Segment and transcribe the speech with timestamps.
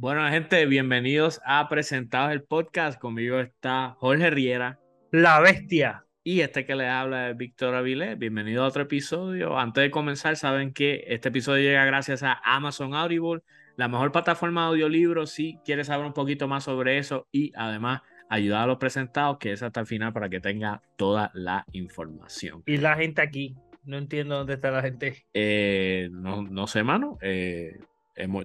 [0.00, 3.00] Bueno, gente, bienvenidos a Presentados el Podcast.
[3.00, 4.78] Conmigo está Jorge Riera.
[5.10, 6.04] La bestia.
[6.22, 8.16] Y este que les habla es Víctor Avilés.
[8.16, 9.58] Bienvenido a otro episodio.
[9.58, 13.42] Antes de comenzar, saben que este episodio llega gracias a Amazon Audible,
[13.74, 15.32] la mejor plataforma de audiolibros.
[15.32, 19.50] Si quieres saber un poquito más sobre eso y además ayudar a los presentados, que
[19.50, 22.62] es hasta el final para que tenga toda la información.
[22.66, 23.56] Y la gente aquí.
[23.82, 25.26] No entiendo dónde está la gente.
[25.34, 27.18] Eh, no, no sé, mano.
[27.20, 27.80] Eh,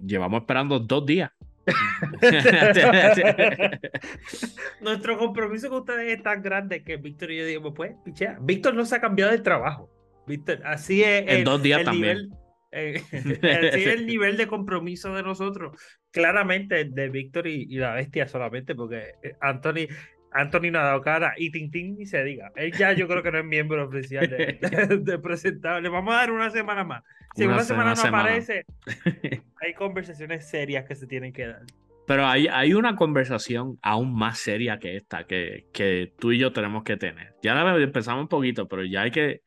[0.03, 1.31] llevamos esperando dos días.
[4.81, 8.37] Nuestro compromiso con ustedes es tan grande que Víctor y yo digo, pues, pichea.
[8.41, 9.89] Víctor no se ha cambiado de trabajo.
[10.27, 11.25] Víctor, así es.
[11.27, 12.17] En dos días también.
[12.17, 12.33] Nivel,
[12.71, 15.77] eh, así es el nivel de compromiso de nosotros.
[16.11, 19.87] Claramente de Víctor y, y, la bestia solamente, porque eh, Anthony,
[20.33, 22.51] Anthony no ha dado cara y Tintín ni se diga.
[22.55, 24.57] Él ya yo creo que no es miembro oficial de,
[25.01, 27.03] de, Le vamos a dar una semana más.
[27.35, 28.65] Si una, semana no aparece,
[29.61, 31.63] hay conversaciones serias que se tienen que dar.
[32.05, 36.51] Pero hay, hay una conversación aún más seria que esta que, que tú y yo
[36.51, 37.33] tenemos que tener.
[37.41, 39.41] Ya la empezamos un poquito, pero ya hay que...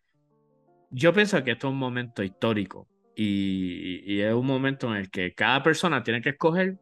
[0.90, 5.10] Yo pienso que esto es un momento histórico y, y es un momento en el
[5.10, 6.76] que cada persona tiene que escoger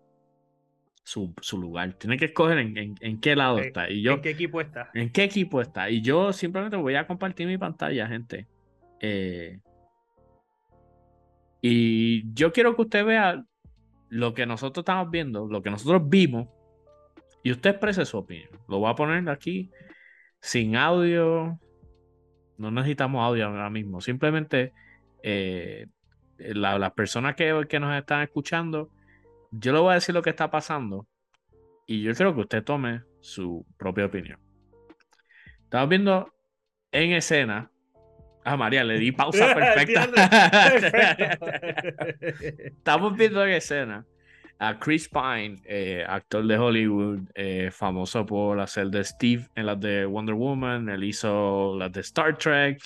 [1.05, 1.93] su, su, lugar.
[1.95, 3.91] Tiene que escoger en, en, qué lado está.
[3.91, 4.91] Y yo, ¿En qué equipo está?
[4.95, 5.91] ¿En qué equipo está?
[5.91, 8.49] Y yo simplemente voy a compartir mi pantalla, gente.
[9.01, 9.61] Eh,
[11.61, 13.45] y yo quiero que usted vea
[14.09, 16.49] lo que nosotros estamos viendo, lo que nosotros vimos,
[17.43, 18.49] y usted exprese su opinión.
[18.69, 19.71] Lo voy a poner aquí
[20.41, 21.59] sin audio.
[22.57, 24.01] No necesitamos audio ahora mismo.
[24.01, 24.73] Simplemente
[25.23, 25.87] eh,
[26.39, 28.91] las personas que, que nos están escuchando
[29.59, 31.07] yo le voy a decir lo que está pasando
[31.87, 34.41] y yo creo que usted tome su propia opinión.
[35.63, 36.35] Estamos viendo
[36.91, 37.71] en escena.
[38.45, 40.09] Ah, María, le di pausa perfecta.
[42.59, 44.05] Estamos viendo en escena
[44.59, 49.81] a Chris Pine, eh, actor de Hollywood, eh, famoso por hacer de Steve en las
[49.81, 50.89] de Wonder Woman.
[50.89, 52.81] Él hizo las de Star Trek.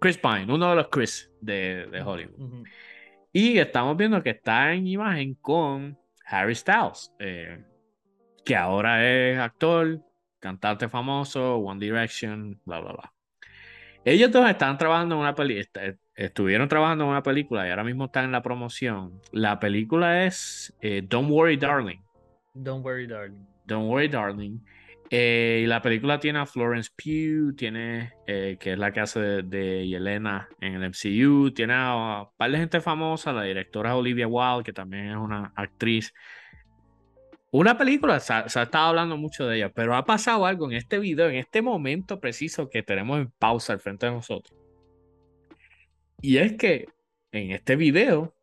[0.00, 2.66] Chris Pine, uno de los Chris de, de Hollywood.
[3.32, 7.64] Y estamos viendo que está en imagen con Harry Styles, eh,
[8.44, 10.00] que ahora es actor,
[10.40, 13.12] cantante famoso, One Direction, bla, bla, bla.
[14.04, 18.04] Ellos dos están trabajando en una película, estuvieron trabajando en una película y ahora mismo
[18.04, 19.20] están en la promoción.
[19.32, 21.98] La película es eh, Don't Worry Darling.
[22.54, 23.44] Don't Worry Darling.
[23.64, 24.60] Don't Worry Darling.
[25.10, 29.20] Eh, y la película tiene a Florence Pugh, tiene, eh, que es la que hace
[29.20, 34.26] de, Yelena en el MCU, tiene a un par de gente famosa, la directora Olivia
[34.26, 36.12] Wilde, que también es una actriz.
[37.52, 40.98] Una película, se ha, estado hablando mucho de ella, pero ha pasado algo en este
[40.98, 44.58] video, en este momento preciso que tenemos en pausa al frente de nosotros.
[46.20, 46.86] Y es que
[47.30, 48.34] en este video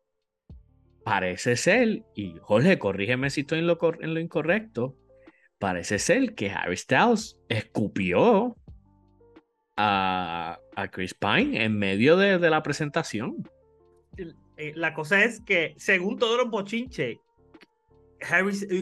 [1.04, 3.66] parece ser, y Jorge, corrígeme si estoy en
[4.14, 4.96] lo incorrecto,
[5.64, 8.54] parece ser que Harry Styles escupió
[9.78, 10.58] a,
[10.92, 13.48] Chris Pine en medio de, la presentación.
[14.58, 17.20] Eh, la cosa es que, según todos los bochinches, eh,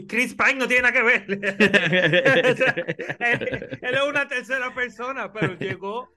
[0.09, 1.23] Chris Pine no tiene nada que ver.
[3.79, 6.09] él, es una tercera persona, pero llegó,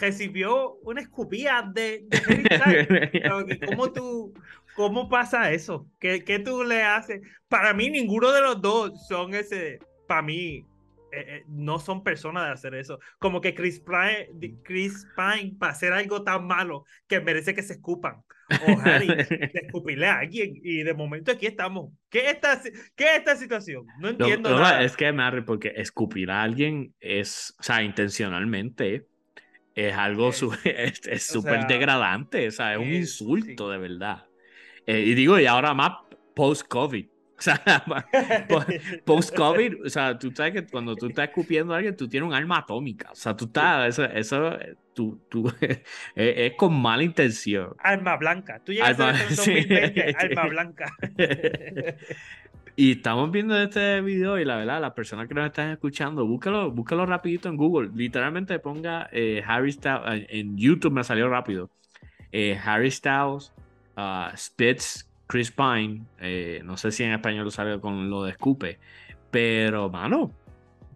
[0.00, 4.34] recibió una escupida de, de ¿Cómo tú,
[4.74, 5.86] cómo pasa eso?
[6.00, 7.20] ¿Qué, ¿Qué, tú le haces?
[7.46, 10.64] Para mí, ninguno de los dos son ese para mí,
[11.10, 12.98] eh, eh, no son personas de hacer eso.
[13.18, 17.74] Como que Chris Pine, Chris Pine para hacer algo tan malo que merece que se
[17.74, 18.22] escupan.
[18.50, 19.06] O Harry,
[19.52, 20.54] de escupirle a alguien.
[20.62, 21.92] Y de momento aquí estamos.
[22.10, 22.60] ¿Qué es esta,
[22.96, 23.86] qué esta situación?
[24.00, 24.82] No entiendo nada.
[24.82, 29.06] Es que me porque escupir a alguien es, o sea, intencionalmente
[29.74, 32.48] es algo es súper degradante.
[32.48, 34.24] O sea, es un insulto de verdad.
[34.86, 35.92] Eh, y digo, y ahora más
[36.34, 37.06] post-COVID.
[37.38, 37.62] O sea,
[39.04, 42.34] post-COVID, o sea, tú sabes que cuando tú estás escupiendo a alguien, tú tienes un
[42.34, 43.12] arma atómica.
[43.12, 44.58] O sea, tú estás, eso, eso
[44.92, 45.52] tú, tú,
[46.16, 47.74] es, con mala intención.
[47.78, 48.60] Arma blanca.
[48.64, 50.92] Tú llegas a 2020, arma blanca.
[52.74, 56.72] y estamos viendo este video y la verdad, las personas que nos están escuchando, búscalo,
[56.72, 57.90] búscalo rapidito en Google.
[57.94, 61.70] Literalmente ponga eh, Harry Styles, en YouTube me salió rápido.
[62.32, 63.52] Eh, Harry Styles,
[63.96, 68.32] uh, Spitz Chris Pine, eh, no sé si en español lo sabe con lo de
[68.32, 68.78] escupe,
[69.30, 70.32] pero mano.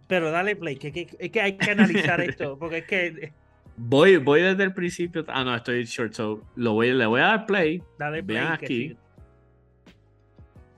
[0.07, 3.33] Pero dale play, que, es que hay que analizar esto, porque es que...
[3.77, 5.23] Voy, voy desde el principio.
[5.27, 7.81] Ah, no, estoy short, so lo voy, le voy a dar play.
[7.97, 8.37] Dale play.
[8.37, 8.97] Vean aquí.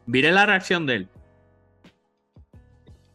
[0.05, 1.09] Mire la reacción de él.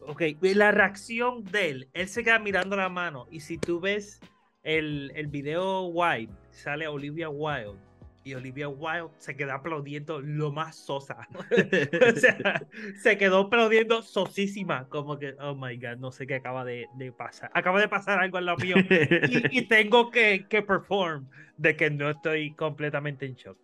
[0.01, 1.89] Ok, la reacción de él.
[1.93, 3.27] Él se queda mirando la mano.
[3.31, 4.19] Y si tú ves
[4.61, 7.90] el, el video White, sale Olivia Wilde
[8.23, 11.27] y Olivia Wilde se queda aplaudiendo lo más sosa.
[12.15, 12.61] o sea,
[13.01, 17.11] se quedó aplaudiendo sosísima, como que, oh my god, no sé qué acaba de, de
[17.11, 17.51] pasar.
[17.53, 21.27] Acaba de pasar algo en lo mío y, y tengo que, que perform
[21.57, 23.57] de que no estoy completamente en shock.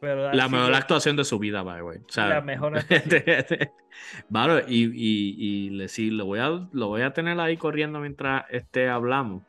[0.00, 1.98] Pero la mejor actuación de su vida, by the way.
[1.98, 2.74] O sea, la mejor
[4.28, 8.44] Bueno, y, y, y sí, lo voy, a, lo voy a tener ahí corriendo mientras
[8.50, 9.42] este, hablamos.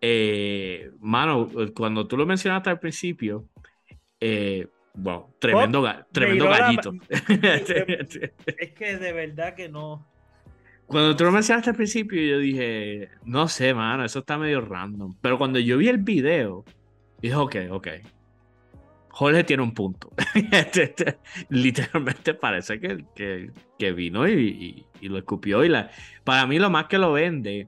[0.00, 3.48] Eh, mano, cuando tú lo mencionaste al principio,
[4.28, 6.92] eh, bueno, tremendo, tremendo gallito.
[7.08, 10.06] es que de verdad que no.
[10.86, 15.16] Cuando tú lo mencionaste al principio, yo dije, no sé, mano, eso está medio random.
[15.20, 16.64] Pero cuando yo vi el video,
[17.20, 17.88] dije, ok, ok.
[19.08, 20.10] Jorge tiene un punto.
[21.48, 25.64] Literalmente parece que, que, que vino y, y, lo escupió.
[25.64, 25.90] Y la,
[26.24, 27.66] para mí lo más que lo vende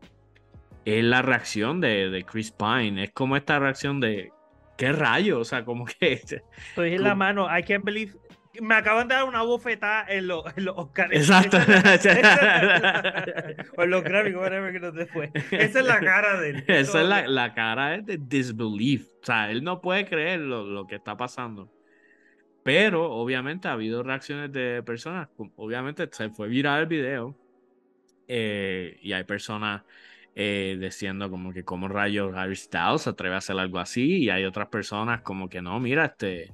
[0.85, 3.05] es la reacción de, de Chris Pine.
[3.05, 4.31] Es como esta reacción de,
[4.79, 5.41] ¿qué rayo?
[5.41, 6.13] O sea, como que...
[6.71, 8.15] Estoy en la mano, I can't believe...
[8.61, 11.13] Me acaban de dar una bofetada en los, en los Oscars.
[11.13, 11.59] Exacto.
[13.77, 15.31] o en los Grammy, whatever que no te fue.
[15.53, 16.65] Esa es la cara de él.
[16.67, 19.07] Esa es la, la, cara de disbelief.
[19.23, 21.71] O sea, él no puede creer lo, lo que está pasando.
[22.65, 25.29] Pero obviamente ha habido reacciones de personas.
[25.55, 27.37] Obviamente se fue viral el video.
[28.27, 29.83] Eh, y hay personas
[30.41, 34.31] eh, diciendo como que como rayos Harry Styles se atreve a hacer algo así y
[34.31, 36.53] hay otras personas como que no, mira, este,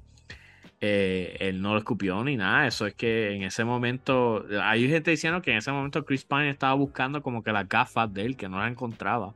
[0.81, 5.11] eh, él no lo escupió ni nada, eso es que en ese momento, hay gente
[5.11, 8.39] diciendo que en ese momento Chris Pine estaba buscando como que las gafas de él,
[8.39, 9.35] que no las encontraba.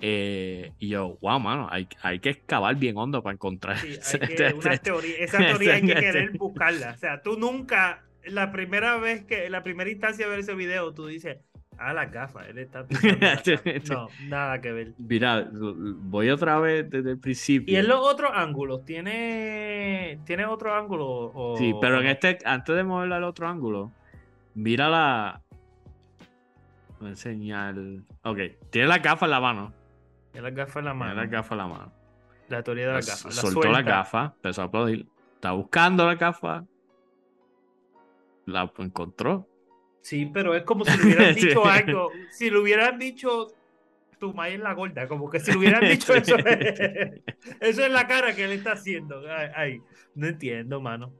[0.00, 3.76] Eh, y yo, wow, mano, hay, hay que excavar bien hondo para encontrar.
[3.86, 6.90] esa teoría hay que querer buscarla.
[6.90, 10.92] O sea, tú nunca, la primera vez que, la primera instancia de ver ese video,
[10.92, 11.38] tú dices,
[11.78, 12.86] Ah, las gafas, él está
[13.90, 14.92] No, nada que ver.
[14.98, 17.74] Mira, voy otra vez desde el principio.
[17.74, 18.84] ¿Y en los otros ángulos?
[18.84, 21.54] ¿Tiene, ¿tiene otro ángulo?
[21.58, 23.92] Sí, pero en este, antes de moverlo al otro ángulo,
[24.54, 25.42] mira la.
[27.00, 27.74] Voy a enseñar.
[28.22, 28.38] Ok,
[28.70, 29.72] tiene la gafa en la mano.
[30.32, 31.12] Tiene la gafa en la mano.
[31.12, 31.92] Tiene la gafa en la mano.
[32.48, 33.30] La teoría de la gafa.
[33.30, 35.06] soltó la gafa, empezó a aplaudir.
[35.34, 36.64] Está buscando la gafa.
[38.46, 39.48] La encontró
[40.04, 42.10] Sí, pero es como si le hubieran dicho algo.
[42.30, 43.48] Si le hubieran dicho
[44.18, 46.36] tu madre es la gorda, como que si le hubieran dicho eso.
[47.60, 49.22] eso es la cara que él está haciendo.
[49.56, 49.80] Ay,
[50.14, 51.10] no entiendo, mano.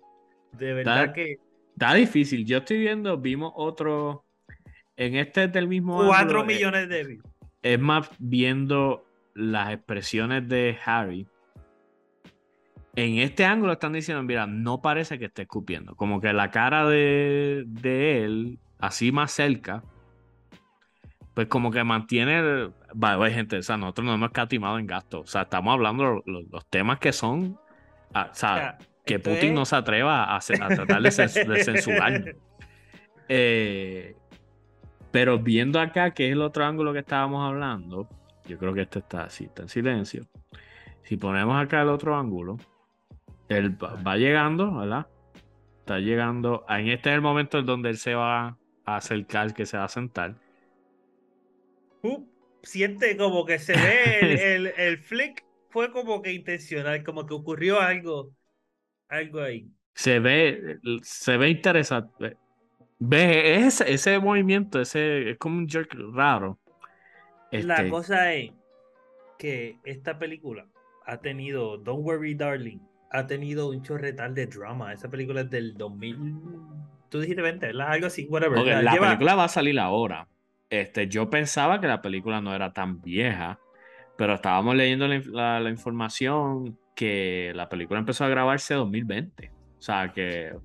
[0.52, 1.38] De verdad que.
[1.72, 2.44] Está difícil.
[2.44, 4.26] Yo estoy viendo, vimos otro.
[4.96, 6.06] En este es del mismo.
[6.06, 7.25] Cuatro eh, millones de views.
[7.62, 11.26] Es más, viendo las expresiones de Harry.
[12.96, 15.96] En este ángulo están diciendo, mira, no parece que esté escupiendo.
[15.96, 19.82] Como que la cara de, de él así más cerca,
[21.34, 25.26] pues como que mantiene, vaya, gente, o sea, nosotros no hemos catimado en gasto, o
[25.26, 27.58] sea, estamos hablando de los, temas que son,
[28.14, 32.36] ah, o sea, que Putin no se atreva a, tratar de, censurar.
[33.26, 34.16] Eh,
[35.10, 38.06] pero viendo acá, que es el otro ángulo que estábamos hablando,
[38.46, 40.26] yo creo que este está así, está en silencio.
[41.04, 42.58] Si ponemos acá el otro ángulo,
[43.48, 45.06] él va llegando, ¿verdad?
[45.78, 46.66] Está llegando.
[46.69, 49.84] En este es el momento en donde él se va a acercar, que se va
[49.84, 50.36] a sentar.
[52.02, 52.26] Uh,
[52.62, 57.81] siente como que se ve el, el, flick, fue como que intencional, como que ocurrió
[57.81, 58.32] algo,
[59.08, 59.69] algo ahí.
[59.94, 62.36] Se ve, se ve interesante.
[62.98, 66.58] Ve ese, ese movimiento, ese es como un jerk raro.
[67.50, 68.50] La este cosa es
[69.38, 70.67] que esta película
[71.06, 74.93] ha tenido Don't Worry Darling, ha tenido un chorretal de drama.
[74.93, 76.17] Esa película es del 2000
[77.15, 77.93] tú dijiste 20, ¿verdad?
[77.93, 78.83] Algo así, whatever.
[78.83, 80.27] la película va a salir ahora.
[80.69, 83.61] Este, yo pensaba que la película no era tan vieja,
[84.19, 89.53] pero estábamos leyendo la, la, información que la película empezó a grabarse en 2020.
[89.79, 90.56] O sea que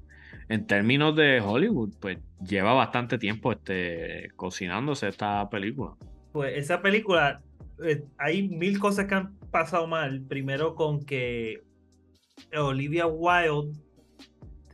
[0.48, 5.94] en términos de Hollywood, pues lleva bastante tiempo este, cocinándose esta película.
[6.32, 7.44] Pues esa película,
[7.86, 10.24] eh, hay mil cosas que han pasado mal.
[10.28, 11.62] Primero con que
[12.58, 13.80] Olivia Wilde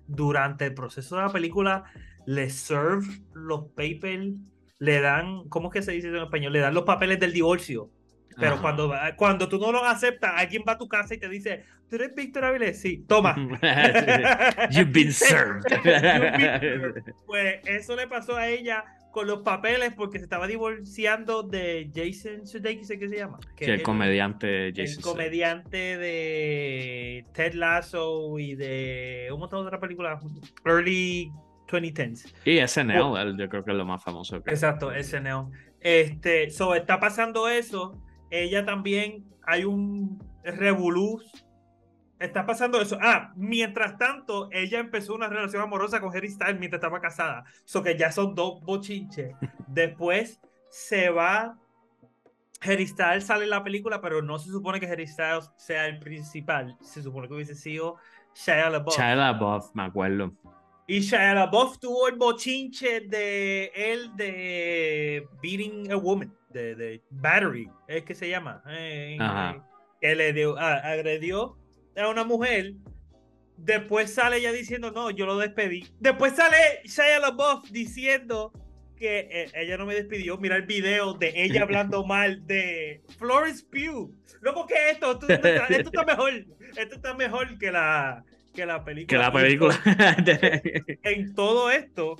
[0.07, 1.83] durante el proceso de la película
[2.25, 4.35] le serve los papers,
[4.79, 6.53] le dan, ¿cómo es que se dice en español?
[6.53, 7.89] Le dan los papeles del divorcio.
[8.37, 11.63] Pero cuando, cuando tú no los aceptas, alguien va a tu casa y te dice,
[11.89, 12.81] ¿tú eres Víctor Avilés?
[12.81, 13.33] Sí, toma.
[14.71, 15.63] You've been served.
[17.25, 18.83] pues eso le pasó a ella
[19.15, 23.39] con los papeles porque se estaba divorciando de Jason Sudeikis, ¿qué se llama?
[23.55, 29.79] Que el, comediante Jason El comediante de Ted Lasso y de un montón de otras
[29.79, 30.21] películas
[30.65, 31.31] early
[31.69, 32.33] 2010s.
[32.43, 34.35] Y SNL, yo creo que es lo más famoso.
[34.35, 35.49] Exacto, SNL.
[35.79, 37.97] Este, so, está pasando eso.
[38.29, 41.44] Ella también, hay un revoluz
[42.19, 42.97] Está pasando eso.
[43.01, 47.43] Ah, mientras tanto, ella empezó una relación amorosa con Harry Styles mientras estaba casada.
[47.65, 49.35] So que ya son dos bochinches.
[49.67, 51.57] Después se va.
[52.61, 55.99] Harry Styles sale en la película, pero no se supone que Harry Styles sea el
[55.99, 56.77] principal.
[56.81, 57.97] Se supone que hubiese sido
[58.33, 58.95] Shia LaBeouf.
[58.95, 60.31] Shia LaBeouf, me acuerdo.
[60.87, 67.69] Y Shia LaBeouf tuvo el bochinche de él de Beating a Woman, de, de Battery,
[67.87, 68.63] es que se llama.
[68.67, 69.67] Eh, Ajá.
[69.99, 71.57] que le dio, ah, agredió
[71.97, 72.73] a una mujer.
[73.57, 75.87] Después sale ella diciendo, no, yo lo despedí.
[75.99, 78.51] Después sale Shia LaBeouf diciendo
[78.97, 80.37] que eh, ella no me despidió.
[80.37, 84.13] Mira el video de ella hablando mal de Florence Pugh.
[84.41, 85.11] Loco, ¿qué es esto?
[85.13, 86.33] Esto, esto está- esto está mejor.
[86.77, 88.23] Esto está mejor que la,
[88.53, 89.17] que la película.
[89.17, 89.79] Que la película.
[91.03, 92.17] en todo esto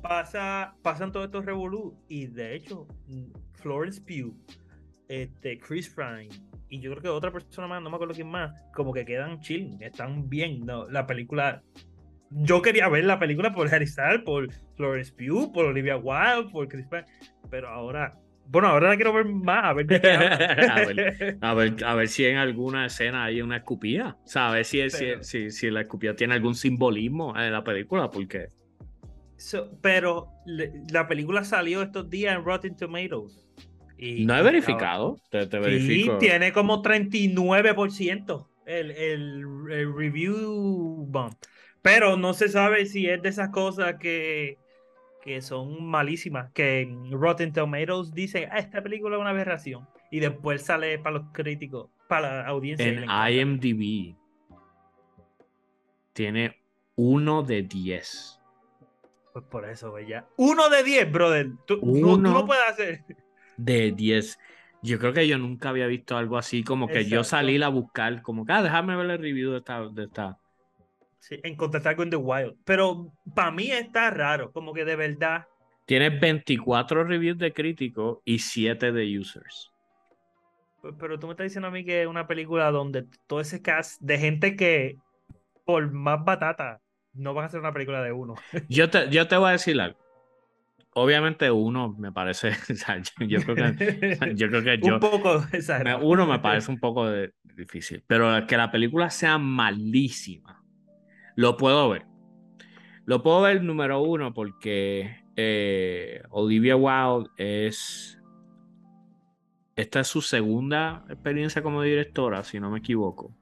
[0.00, 4.34] pasa, pasan todos estos revolú y de hecho mm, Florence Pugh,
[5.08, 6.30] este, Chris Pine
[6.70, 9.40] y yo creo que otra persona más, no me acuerdo quién más, como que quedan
[9.40, 11.62] chill, están bien, no, la película
[12.30, 16.68] yo quería ver la película por Harry Styles, por Florence Pugh, por Olivia Wilde, por
[16.68, 17.04] Chris Pine,
[17.50, 18.16] pero ahora
[18.52, 20.10] bueno, ahora la quiero ver más, a ver de qué.
[20.10, 24.16] A ver, A ver, a ver si en alguna escena hay una escupida.
[24.24, 27.52] O sea, a ver si, si, Pero- si, si la escupida tiene algún simbolismo en
[27.52, 28.48] la película, porque
[29.36, 33.46] So, pero le- la película salió estos días en Rotten Tomatoes.
[34.02, 35.20] Y, no he y verificado.
[35.30, 36.16] Te, te verifico.
[36.18, 41.34] tiene como 39% el, el, el review bump.
[41.82, 44.56] Pero no se sabe si es de esas cosas que,
[45.22, 46.50] que son malísimas.
[46.52, 49.86] Que en Rotten Tomatoes dicen, ah, esta película es una aberración.
[50.10, 52.86] Y después sale para los críticos, para la audiencia.
[52.86, 53.58] y En.
[53.60, 54.16] IMDb
[56.12, 56.56] tiene
[56.96, 58.40] uno de 10.
[59.32, 60.26] Pues por eso, ya.
[60.36, 61.50] Uno de 10, brother.
[61.66, 62.32] Tú, no- tú Uno.
[62.32, 63.04] no puedes hacer.
[63.62, 64.38] De 10.
[64.82, 68.22] Yo creo que yo nunca había visto algo así, como que yo salí a buscar,
[68.22, 69.86] como que, ah, déjame ver el review de esta.
[69.88, 70.38] De esta.
[71.18, 72.56] Sí, encontrar algo en The Wild.
[72.64, 74.52] Pero para mí está raro.
[74.52, 75.46] Como que de verdad.
[75.84, 79.70] Tiene 24 reviews de críticos y 7 de users.
[80.98, 84.00] Pero tú me estás diciendo a mí que es una película donde todo ese cast
[84.00, 84.96] de gente que
[85.66, 86.80] por más batata
[87.12, 88.34] no van a hacer una película de uno.
[88.68, 89.98] Yo te, yo te voy a decir algo.
[90.94, 95.00] Obviamente uno me parece, o sea, yo, yo creo que, yo creo que yo, Un
[95.00, 95.44] poco
[95.84, 100.64] me- uno me parece un poco de- difícil, pero que la película sea malísima,
[101.36, 102.06] lo puedo ver.
[103.06, 108.20] Lo puedo ver número uno porque eh, Olivia Wilde es,
[109.76, 113.34] esta es su segunda experiencia como directora, si no me equivoco.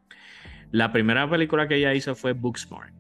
[0.71, 2.95] La primera película que ella hizo fue Booksmart.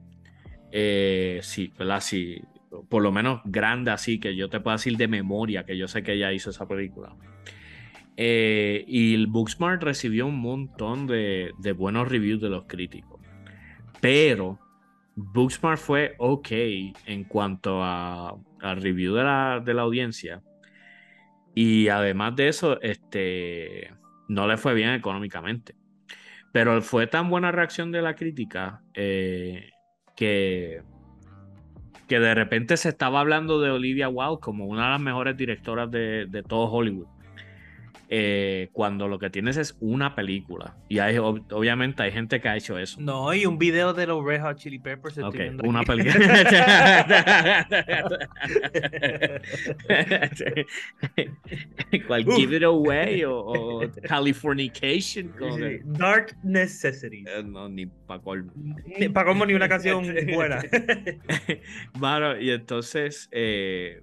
[0.73, 2.00] Eh, sí, ¿verdad?
[2.00, 2.43] Sí,
[2.89, 6.03] por lo menos grande así, que yo te puedo decir de memoria, que yo sé
[6.03, 7.15] que ella hizo esa película.
[8.17, 13.21] Eh, y el Booksmart recibió un montón de, de buenos reviews de los críticos.
[14.01, 14.59] Pero
[15.15, 16.49] Booksmart fue ok
[17.07, 20.43] en cuanto a, al review de la, de la audiencia.
[21.55, 23.93] Y además de eso, este,
[24.29, 25.75] no le fue bien económicamente.
[26.53, 29.71] Pero fue tan buena reacción de la crítica eh,
[30.17, 30.83] que,
[32.09, 35.91] que de repente se estaba hablando de Olivia Wilde como una de las mejores directoras
[35.91, 37.07] de, de todo Hollywood.
[38.11, 40.76] Eh, cuando lo que tienes es una película.
[40.88, 42.99] Y hay, ob- obviamente hay gente que ha hecho eso.
[43.00, 45.19] No, y un video de los Red Hot Chili Peppers.
[45.19, 46.14] Ok, una película.
[52.07, 52.37] ¿Cuál Uf.
[52.37, 55.33] Give It Away o, o Californication?
[55.38, 57.26] que- Dark Necessities.
[57.28, 58.52] Eh, no, ni pa' colmo.
[58.99, 60.62] Ni- Para como ni una canción buena.
[61.99, 64.02] Mano, y entonces, eh,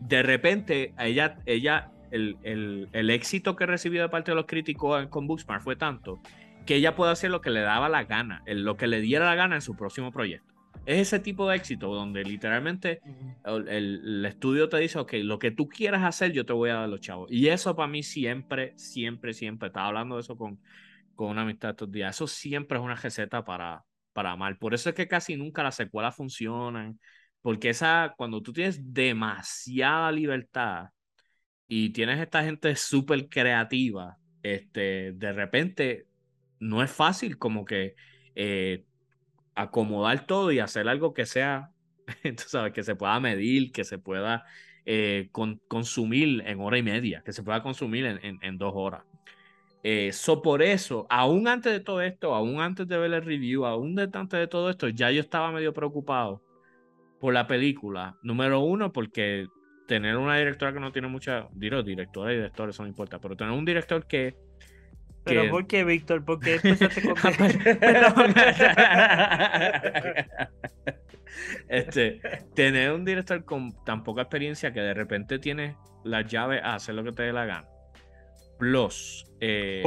[0.00, 5.06] de repente, ella, ella el, el- el éxito que recibió de parte de los críticos
[5.08, 6.20] con Booksmart fue tanto
[6.66, 9.34] que ella puede hacer lo que le daba la gana, lo que le diera la
[9.34, 10.52] gana en su próximo proyecto.
[10.84, 13.00] Es ese tipo de éxito donde literalmente
[13.44, 16.88] el estudio te dice, ok, lo que tú quieras hacer, yo te voy a dar
[16.88, 17.30] los chavos.
[17.30, 20.60] Y eso para mí siempre, siempre, siempre, estaba hablando de eso con,
[21.14, 24.58] con una amistad estos días, eso siempre es una receta para, para amar.
[24.58, 26.98] Por eso es que casi nunca las secuelas funcionan,
[27.40, 30.88] porque esa, cuando tú tienes demasiada libertad
[31.68, 36.06] y tienes esta gente súper creativa, este, de repente
[36.60, 37.94] no es fácil como que
[38.34, 38.84] eh,
[39.54, 41.70] acomodar todo y hacer algo que sea,
[42.22, 44.44] tú sabes, que se pueda medir, que se pueda
[44.84, 49.02] eh, con- consumir en hora y media, que se pueda consumir en, en- dos horas.
[49.82, 53.64] Eh, so por eso, aún antes de todo esto, aún antes de ver el review,
[53.64, 56.42] aún antes de todo esto, ya yo estaba medio preocupado
[57.18, 58.16] por la película.
[58.22, 59.46] Número uno, porque
[59.88, 63.34] tener una directora que no tiene mucha, digo, directora y directores, eso no importa, pero
[63.36, 64.36] tener un director que
[65.24, 66.24] ¿Pero por qué, Víctor?
[66.24, 67.14] ¿Por qué empezaste con
[71.68, 72.20] este,
[72.54, 76.94] tener un director con tan poca experiencia que de repente tiene las llaves a hacer
[76.94, 77.68] lo que te dé la gana.
[78.58, 79.82] Plus, eh,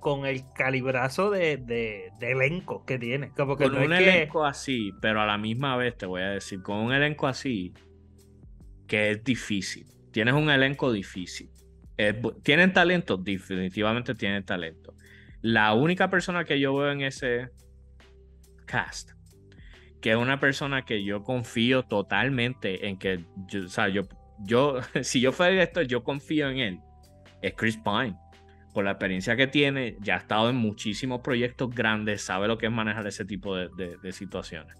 [0.00, 3.30] con, el calibrazo de, de, elenco que tiene.
[3.30, 6.92] con un elenco así, pero a la misma vez te voy a decir, con un
[6.92, 7.72] elenco así,
[8.86, 9.86] que es difícil.
[10.12, 11.50] Tienes un elenco difícil.
[12.42, 14.94] tienen talento, definitivamente tienen talento.
[15.42, 17.50] La única persona que yo veo en ese
[18.66, 19.12] cast,
[20.00, 23.24] que es una persona que yo confío totalmente en que,
[23.64, 24.02] o sea, yo,
[24.40, 26.80] yo, si yo fuera esto, yo confío en él,
[27.42, 28.16] es Chris Pine.
[28.74, 32.66] Por la experiencia que tiene, ya ha estado en muchísimos proyectos grandes, sabe lo que
[32.66, 34.76] es manejar ese tipo de, situaciones.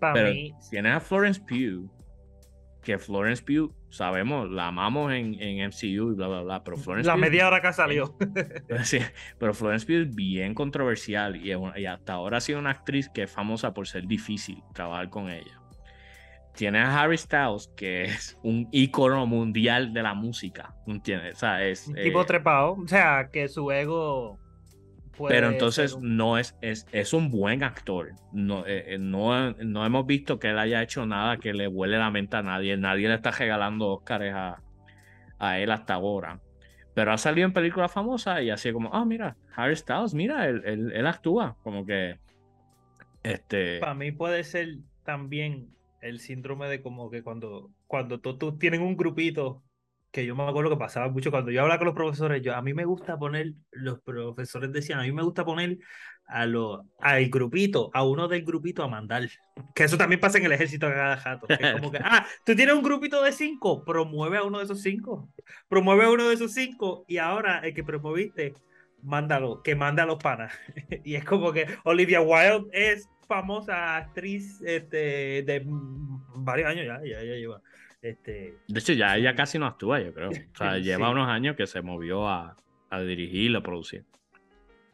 [0.00, 0.32] Pero
[0.70, 1.90] tienes a Florence Pugh,
[2.82, 7.06] que Florence Pugh, sabemos, la amamos en, en MCU y bla, bla, bla, pero Florence
[7.06, 8.16] La media hora que salió.
[8.84, 8.98] sí,
[9.38, 13.22] pero Florence Pugh es bien controversial y, y, hasta ahora ha sido una actriz que
[13.22, 15.60] es famosa por ser difícil trabajar con ella.
[16.54, 21.36] Tiene a Harry Styles, que es un ícono mundial de la música, ¿entiendes?
[21.36, 21.86] O sea, es...
[21.86, 24.41] Un tipo eh, trepado, o sea, que su ego
[25.28, 28.12] pero entonces no es, es, es, un buen actor.
[28.32, 31.98] No, eh, eh, no, no, hemos visto que él haya hecho nada que le huele
[31.98, 32.76] la mente a nadie.
[32.76, 34.62] Nadie le está regalando Oscars a,
[35.38, 36.40] a él hasta ahora.
[36.94, 40.62] Pero ha salido en películas famosas y así como, ah, mira, Harry Styles, mira, él,
[40.64, 41.56] él, él, actúa.
[41.62, 42.18] Como que.
[43.22, 43.78] Este...
[43.78, 45.68] Para mí puede ser también
[46.00, 49.62] el síndrome de como que cuando, cuando tú tienen un grupito
[50.12, 52.60] que yo me acuerdo que pasaba mucho cuando yo hablaba con los profesores, yo a
[52.60, 55.78] mí me gusta poner, los profesores decían, a mí me gusta poner
[56.26, 59.26] a lo, al grupito, a uno del grupito a mandar.
[59.74, 61.46] Que eso también pasa en el ejército de cada jato.
[61.74, 65.30] como que, ah, tú tienes un grupito de cinco, promueve a uno de esos cinco.
[65.68, 68.54] Promueve a uno de esos cinco y ahora el que promoviste,
[69.02, 70.52] mándalo, que manda a los panas.
[71.04, 75.62] y es como que Olivia Wilde es famosa actriz este, de
[76.34, 77.62] varios años ya, ya, ya lleva
[78.02, 80.30] este, de hecho, ya ella casi no actúa, yo creo.
[80.30, 82.56] O sea, lleva unos años que se movió a,
[82.90, 84.04] a dirigir, a producir.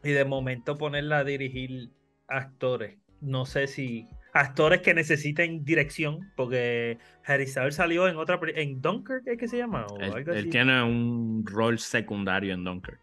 [0.05, 1.88] Y de momento ponerla a dirigir
[2.29, 2.99] actores.
[3.21, 9.25] No sé si actores que necesiten dirección, porque Harry Styles salió en otra en Dunkirk,
[9.25, 9.87] ¿qué que se llama?
[10.01, 13.01] él, tiene un rol secundario en Dunkirk.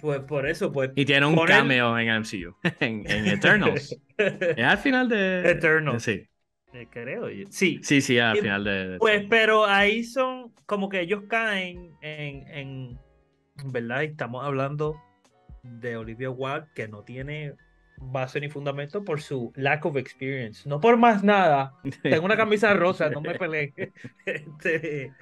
[0.00, 0.90] Pues por eso, pues.
[0.96, 3.96] Y tiene un cameo en MCU, en, Eternals.
[4.16, 5.50] es al final de.
[5.50, 6.02] Eternals.
[6.02, 6.26] Sí.
[6.72, 7.28] Eh, creo.
[7.50, 7.80] Sí.
[7.82, 12.98] Sí, sí, al final de, Pues, pero ahí son como que ellos caen en, en
[13.72, 14.04] ¿verdad?
[14.04, 14.96] estamos hablando
[15.62, 17.54] de Olivia Wilde que no tiene
[17.98, 20.68] base ni fundamento por su lack of experience.
[20.68, 21.74] No por más nada.
[22.02, 23.72] Tengo una camisa rosa, no me peleé.
[24.26, 25.12] Este,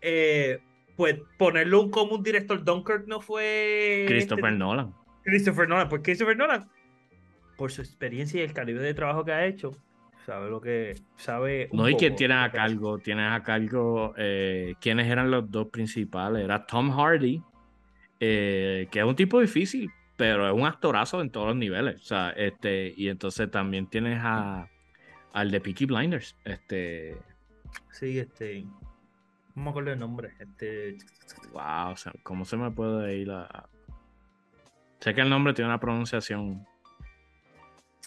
[0.00, 0.58] eh,
[0.96, 4.04] pues ponerlo como un director Dunkirk no fue.
[4.06, 4.94] Christopher este, Nolan.
[5.24, 6.68] Christopher Nolan, pues Christopher Nolan,
[7.56, 9.72] por su experiencia y el calibre de trabajo que ha hecho,
[10.24, 11.68] sabe lo que sabe.
[11.72, 16.44] no, y que tienes a cargo, tienes a cargo eh, quiénes eran los dos principales.
[16.44, 17.42] Era Tom Hardy,
[18.20, 22.00] eh, que es un tipo difícil, pero es un actorazo en todos los niveles.
[22.00, 24.68] O sea, este, y entonces también tienes a
[25.34, 26.34] al de Peaky Blinders.
[26.44, 27.16] Este.
[27.90, 28.64] Sí, este.
[29.54, 30.34] No me acuerdo el nombre.
[30.38, 30.96] Este.
[31.52, 33.68] Wow, o sea, ¿cómo se me puede ir a.
[35.00, 36.66] Sé que el nombre tiene una pronunciación.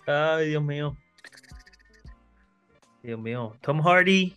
[0.07, 0.97] Ay, Dios mío.
[3.07, 3.55] Dios mío.
[3.61, 4.35] Tom Hardy.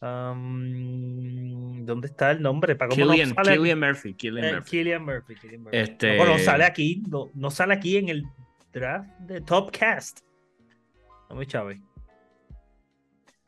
[0.00, 2.74] Um, ¿Dónde está el nombre?
[2.74, 3.28] ¿Para Killian,
[3.78, 4.14] Murphy.
[4.14, 4.74] Killian eh, Murphy.
[4.74, 5.34] Killian Murphy.
[5.70, 6.18] Este...
[6.18, 7.04] No, sale aquí.
[7.06, 8.24] No, sale aquí en el
[8.72, 10.22] draft de Top Cast.
[11.30, 11.80] No me chave.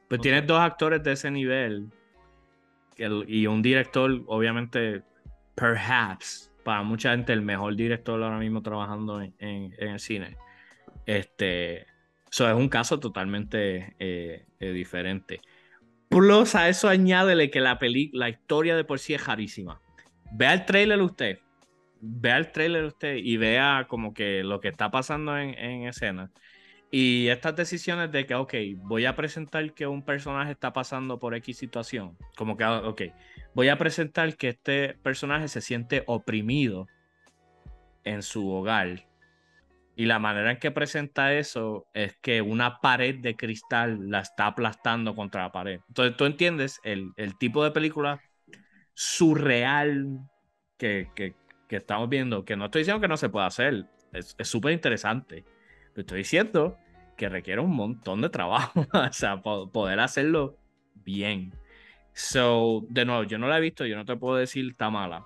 [0.09, 1.91] Pues tienes dos actores de ese nivel
[3.27, 5.03] y un director, obviamente,
[5.57, 10.37] perhaps, para mucha gente, el mejor director ahora mismo trabajando en, en el cine.
[11.05, 11.85] Este,
[12.31, 15.41] eso es un caso totalmente eh, eh, diferente.
[16.09, 17.79] Plus a eso añádele que la,
[18.13, 19.81] la historia de por sí es jarísima.
[20.33, 21.39] Vea el trailer usted,
[22.01, 26.31] vea el trailer usted y vea como que lo que está pasando en, escena.
[26.91, 31.35] Y estas decisiones de que, ok, voy a presentar que un personaje está pasando por
[31.35, 32.17] X situación.
[32.37, 33.03] Como que, ok,
[33.55, 36.87] voy a presentar que este personaje se siente oprimido
[38.05, 39.06] en su hogar
[39.99, 44.49] y la manera en que presenta eso es que una pared de cristal la está
[44.49, 45.81] aplastando contra la pared.
[45.89, 48.21] Entonces tú entiendes el, tipo de película
[48.93, 50.21] surreal
[50.77, 51.09] que,
[51.71, 55.45] estamos viendo, que no estoy diciendo que no se pueda hacer, es súper interesante.
[55.95, 56.77] Pero estoy diciendo
[57.17, 60.59] que requiere un montón de trabajo, o sea, poder hacerlo
[60.93, 61.55] bien.
[62.13, 65.25] So, de nuevo, yo no la he visto, yo no te puedo decir está mala,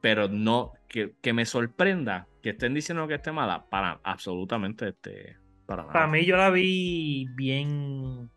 [0.00, 5.36] pero no, que, que me sorprenda que estén diciendo que esté mala, para absolutamente este,
[5.66, 5.92] para nada.
[5.92, 8.30] Para mí yo la vi bien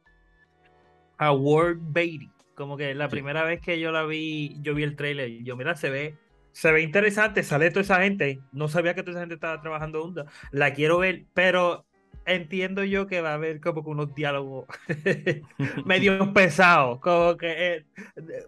[1.17, 2.29] award baity.
[2.55, 3.11] Como que la Sí.
[3.11, 6.17] primera vez que yo la vi, yo vi el trailer y yo, mira, se ve,
[6.51, 8.39] se ve interesante, sale toda esa gente.
[8.51, 10.25] No sabía que toda esa gente estaba trabajando junta.
[10.51, 11.85] La quiero ver, pero
[12.25, 14.65] entiendo yo que va a haber como que unos diálogos
[15.85, 17.85] medio pesados, como que eh,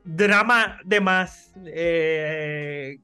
[0.03, 2.99] drama de más, eh,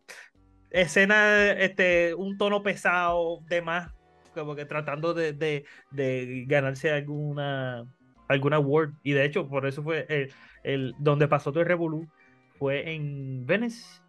[0.72, 3.94] escena, este, un tono pesado de más,
[4.34, 7.86] como que tratando de, de, de ganarse alguna
[8.28, 8.94] alguna award.
[9.04, 12.10] Y de hecho por eso fue el, el donde pasó todo el revolú
[12.58, 14.02] fue en Venice.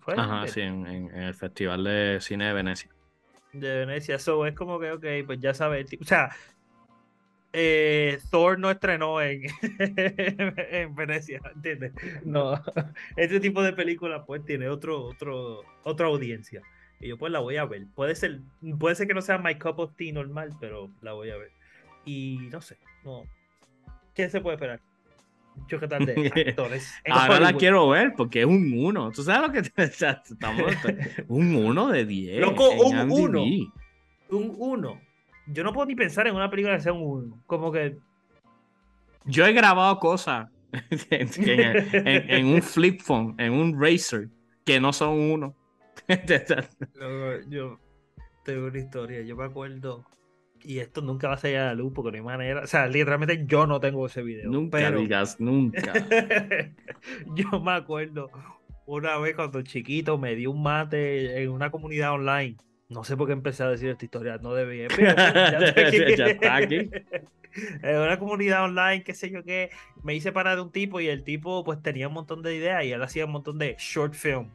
[0.00, 2.90] Fue Ajá, sí, en, en- el Festival de Cine de Venecia.
[3.52, 4.18] de Venecia.
[4.18, 6.30] So es como que ok pues ya sabes o sea
[7.52, 9.42] eh, Thor no estrenó en,
[9.78, 11.92] en Venecia ¿entiendes?
[12.24, 12.62] no
[13.16, 16.62] este tipo de película pues tiene otro otro otra audiencia
[17.00, 18.40] y yo pues la voy a ver puede ser
[18.78, 21.50] puede ser que no sea my cup of tea normal pero la voy a ver
[22.04, 23.24] y no sé no
[24.14, 24.80] ¿qué se puede esperar?
[25.56, 29.12] Mucho que tal de actores Ahora la quiero ver porque es un 1.
[29.12, 30.72] ¿Tú sabes lo que te, estamos?
[31.28, 32.40] un 1 de 10.
[32.40, 33.12] Loco, un IMDb.
[33.12, 33.42] uno.
[34.30, 35.00] un 1
[35.52, 37.96] yo no puedo ni pensar en una película que sea un 1 como que
[39.24, 40.48] Yo he grabado cosas
[41.10, 44.28] en, en- en- en un flip phone, en un Razer,
[44.64, 45.54] que no son uno.
[46.94, 47.78] Luego, yo
[48.44, 50.04] tengo una historia, yo me acuerdo,
[50.62, 52.86] y esto nunca va a salir a la luz porque no hay manera, o sea,
[52.86, 54.50] literalmente yo no tengo ese video.
[54.50, 55.92] nunca pero digas nunca.
[57.34, 58.30] yo me acuerdo
[58.86, 62.56] una vez cuando chiquito me di un mate en una comunidad online.
[62.90, 64.88] No sé por qué empecé a decir esta historia, no debía.
[64.94, 66.16] pero ya estoy aquí.
[66.16, 66.90] Ya está aquí.
[67.82, 69.70] En una comunidad online, qué sé yo qué,
[70.04, 72.84] me hice parar de un tipo y el tipo pues tenía un montón de ideas
[72.84, 74.50] y él hacía un montón de short film.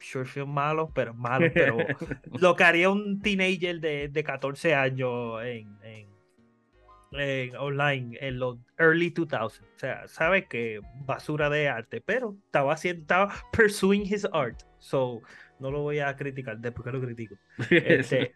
[0.00, 1.76] Short film malos, pero malos, pero
[2.40, 6.08] lo que haría un teenager de, de 14 años en, en-
[7.12, 9.38] en online en los early 2000.
[9.42, 14.62] O sea, sabe que basura de arte, pero estaba haciendo, estaba pursuing his art.
[14.78, 15.20] So,
[15.58, 17.36] no lo voy a criticar, después que lo critico.
[17.70, 18.32] Este,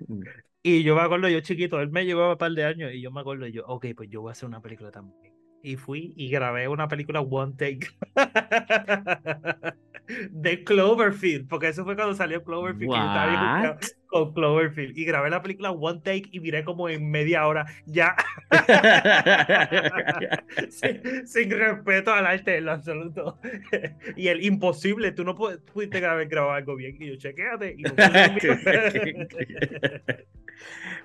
[0.63, 3.11] Y yo me acuerdo, yo chiquito, él me llevaba un par de años y yo
[3.11, 5.19] me acuerdo, yo, ok, pues yo voy a hacer una película también.
[5.63, 7.89] Y fui y grabé una película One Take
[10.31, 13.27] de Cloverfield, porque eso fue cuando salió Cloverfield, que yo estaba
[14.11, 14.97] con Cloverfield.
[14.99, 18.17] Y grabé la película One Take y miré como en media hora, ya,
[20.69, 23.39] sin, sin respeto al arte en lo absoluto.
[24.17, 26.97] y el imposible, tú no pu- pudiste haber grabado algo bien.
[27.01, 27.77] Y yo, chequéate.
[27.79, 27.85] Y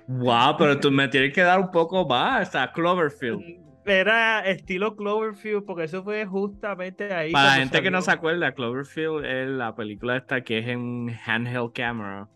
[0.06, 3.64] wow, pero tú me tienes que dar un poco más a Cloverfield.
[3.88, 7.30] Era estilo Cloverfield, porque eso fue justamente ahí.
[7.30, 11.16] Para la gente que no se acuerda, Cloverfield es la película esta que es en
[11.24, 12.28] handheld camera,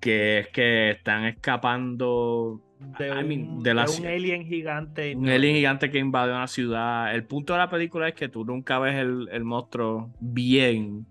[0.00, 2.60] que es que están escapando
[2.98, 5.14] de I un, mean, de la de un ci- alien gigante.
[5.14, 7.14] un alien gigante que invade una ciudad.
[7.14, 11.06] El punto de la película es que tú nunca ves el, el monstruo bien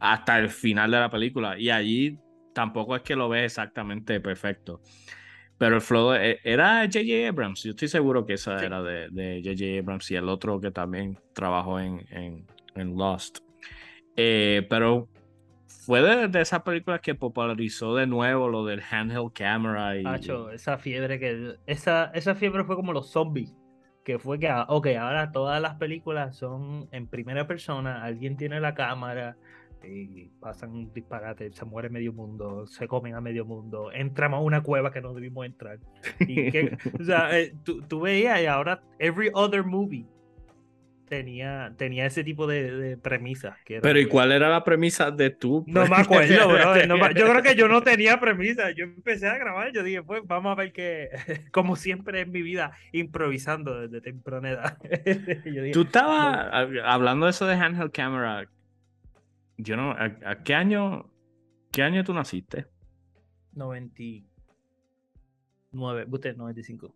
[0.00, 2.18] hasta el final de la película y allí
[2.52, 4.80] tampoco es que lo ves exactamente perfecto.
[5.56, 7.28] Pero el flow eh, era J.J.
[7.28, 7.62] Abrams.
[7.62, 8.66] Yo estoy seguro que esa Sí.
[8.66, 9.78] era de de J.J.
[9.80, 12.44] Abrams y el otro que también trabajó en, en,
[12.74, 13.38] en Lost.
[14.16, 15.08] Eh, pero
[15.84, 19.98] fue de, de esas películas que popularizó de nuevo lo del handheld camera.
[19.98, 21.56] Y, Hacho, esa fiebre que.
[21.66, 23.54] Esa, esa fiebre fue como los zombies.
[24.04, 28.04] Que fue que, ah, ok, ahora todas las películas son en primera persona.
[28.04, 29.36] Alguien tiene la cámara
[29.82, 31.52] y pasan un disparate.
[31.52, 33.92] Se muere medio mundo, se comen a medio mundo.
[33.92, 35.78] Entramos a una cueva que no debimos entrar.
[36.20, 40.06] Y que, o sea, eh, tú, tú veías y ahora every other movie
[41.16, 43.56] tenía, tenía ese tipo de, de premisas.
[43.64, 45.64] Que Pero ¿y cuál era la premisa de tu?
[45.68, 46.86] No me acuerdo, bro.
[46.86, 48.70] no yo creo que yo no tenía premisa.
[48.72, 51.10] Yo empecé a grabar, yo dije, pues vamos a ver que,
[51.52, 54.78] como siempre en mi vida, improvisando desde temprana edad.
[55.44, 58.48] Dije, Tú estabas hab- hablando de eso de handheld camera.
[59.56, 61.08] Yo no, ¿a, a qué año,
[61.70, 62.66] qué año tú naciste?
[63.52, 66.92] 99, usted 95.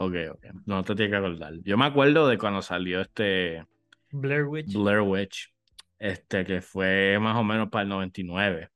[0.00, 0.46] Ok, ok.
[0.64, 1.52] No te tienes que acordar.
[1.62, 3.66] Yo me acuerdo de cuando salió este
[4.12, 4.74] Blair Witch.
[4.74, 5.52] Blair Witch,
[5.98, 8.70] este que fue más o menos para el 99.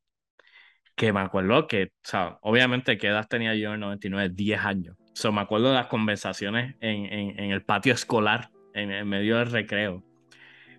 [0.95, 4.29] Que me acuerdo que, o sea, obviamente, ¿qué edad tenía yo en el 99?
[4.35, 4.97] 10 años.
[5.15, 9.39] So, me acuerdo de las conversaciones en, en- en el patio escolar, en, en medio
[9.39, 10.05] del recreo.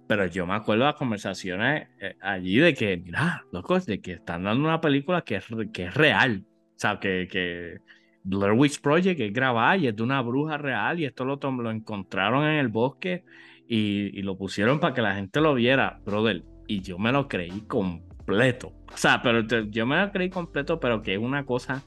[0.08, 4.14] Pero yo me acuerdo de las conversaciones eh, allí de que, mira, locos, de que
[4.14, 6.46] están dando una película que es, que es real.
[6.48, 7.80] O sea, que, que
[8.26, 11.72] Blair Witch Project es grabada y es de una bruja real y esto lo, lo
[11.72, 13.24] encontraron en el bosque
[13.68, 16.44] y, y lo pusieron para que la gente lo viera, brother.
[16.68, 18.74] Y yo me lo creí completo.
[18.92, 21.84] O sea, pero yo me la creí completo, pero que es una cosa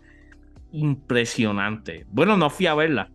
[0.70, 2.06] impresionante.
[2.08, 3.10] Bueno, no fui a verla.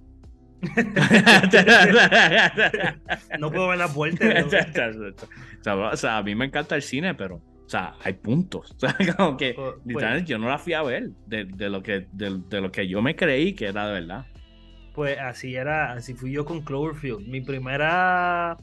[3.40, 4.26] no puedo ver la vuelta.
[5.66, 7.42] o sea, a mí me encanta el cine, pero
[7.74, 8.76] sea, hay puntos.
[8.78, 12.08] O sea, como que pues, literalmente yo no la fui a ver de, lo que,
[12.12, 14.26] de, lo que yo me creí que era de verdad.
[14.94, 17.28] Pues así era, así fui yo con Cloverfield.
[17.28, 18.58] Mi primera.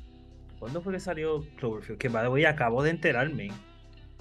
[0.58, 1.98] ¿Cuándo fue que salió Cloverfield?
[1.98, 3.50] Que va de acabo de enterarme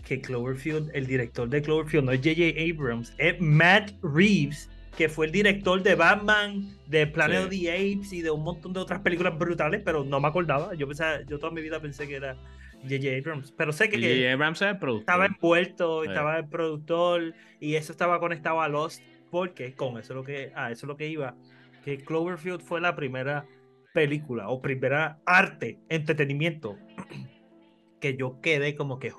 [0.07, 2.59] que Cloverfield, el director de Cloverfield no es J.J.
[2.59, 8.11] Abrams, es Matt Reeves, que fue el director de Batman, de Planet of the Apes
[8.13, 10.73] y de un montón de otras películas brutales, pero no me acordaba.
[10.73, 12.35] Yo pensaba, yo toda mi vida pensé que era
[12.83, 13.17] J.J.
[13.17, 13.51] Abrams.
[13.51, 15.01] Pero sé que, Abrams el productor.
[15.01, 20.17] estaba envuelto, estaba el productor y eso estaba conectado a Lost porque con eso es
[20.17, 21.35] lo que, ah, eso es lo que iba,
[21.83, 23.45] que Cloverfield fue la primera
[23.93, 26.77] película o primera arte, entretenimiento
[27.99, 29.11] que yo quedé como que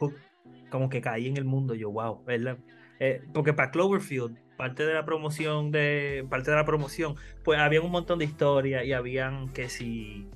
[0.70, 1.74] como que caí en el mundo.
[1.74, 2.58] Yo, wow, ¿verdad?
[2.98, 7.80] Eh, porque para Cloverfield, parte de la promoción de parte de la promoción, pues había
[7.80, 10.28] un montón de historias y habían que si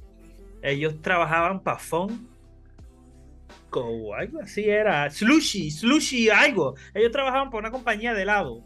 [0.62, 2.33] ellos trabajaban para Fun
[3.70, 6.74] o algo así era, Slushy, Slushy, algo.
[6.94, 8.64] Ellos trabajaban por una compañía de helado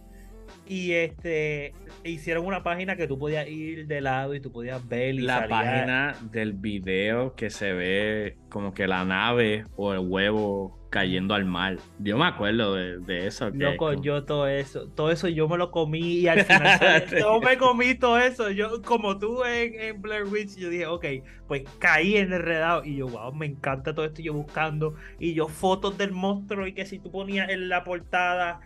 [0.66, 1.72] y este
[2.04, 5.48] hicieron una página que tú podías ir de lado y tú podías ver y la
[5.48, 11.44] página del video que se ve como que la nave o el huevo cayendo al
[11.44, 11.76] mar.
[11.98, 13.50] Yo me acuerdo de, eso.
[13.50, 17.58] Loco, yo todo eso, todo eso yo me lo comí y al final yo me
[17.58, 18.50] comí todo eso.
[18.50, 21.04] Yo, como tú en, en, Blair Witch, yo dije, ok,
[21.46, 24.22] pues caí en el redado y yo, wow, me encanta todo esto.
[24.22, 28.60] Yo buscando y yo fotos del monstruo y que si tú ponías en la portada,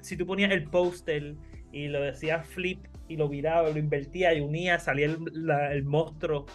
[0.00, 1.34] si tú ponías el póster
[1.72, 5.18] y lo decías flip y lo viraba, lo invertía y unía, salía el,
[5.72, 6.46] el monstruo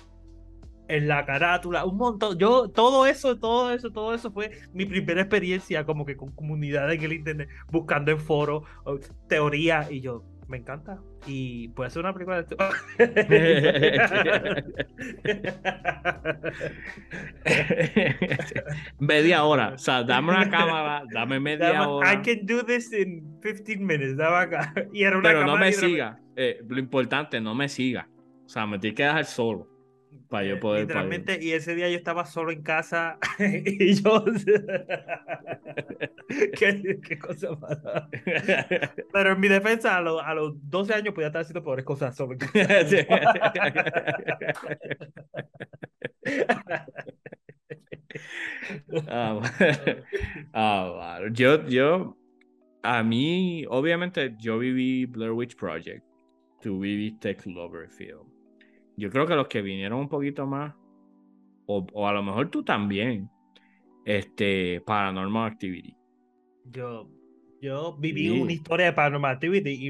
[0.87, 2.37] en la carátula, un montón.
[2.37, 6.91] Yo, todo eso, todo eso, todo eso fue mi primera experiencia como que con comunidad
[6.91, 8.63] en el internet, buscando en foros,
[9.27, 10.99] teoría, y yo, me encanta.
[11.25, 12.55] Y puede ser una película de
[18.99, 19.71] media hora.
[19.73, 22.13] O sea, dame una cámara, dame media hora.
[22.13, 24.17] I can do this in 15 minutes.
[24.17, 24.73] Dame acá.
[24.93, 26.19] Y era una Pero no me siga.
[26.35, 28.09] Eh, lo importante, no me siga.
[28.45, 29.69] O sea, me tienes que dejar solo.
[30.33, 30.81] Para yo poder.
[30.81, 34.25] Literalmente, y ese día yo estaba solo en casa y yo.
[36.57, 38.09] ¿Qué, cosa mala.
[39.13, 42.33] Pero en mi defensa, a, a, los 12 años podía estar haciendo peores cosas solo
[42.33, 42.97] en casa.
[49.07, 49.39] ah,
[50.55, 52.17] ah, Yo, yo,
[52.81, 56.03] a mí, obviamente, yo viví Blair Witch Project.
[56.59, 58.32] Tú viviste Cloverfield
[58.97, 60.73] yo creo que los que vinieron un poquito más,
[61.65, 63.29] o, a lo mejor tú también,
[64.05, 65.95] este, Paranormal Activity.
[66.65, 67.09] Yo,
[67.61, 69.85] yo viví una historia de Paranormal Activity.
[69.85, 69.89] Y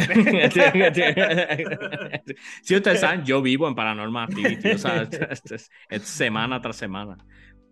[2.62, 5.10] si ustedes saben, yo vivo en Paranormal Activity, o sea,
[5.90, 7.18] es, semana tras semana.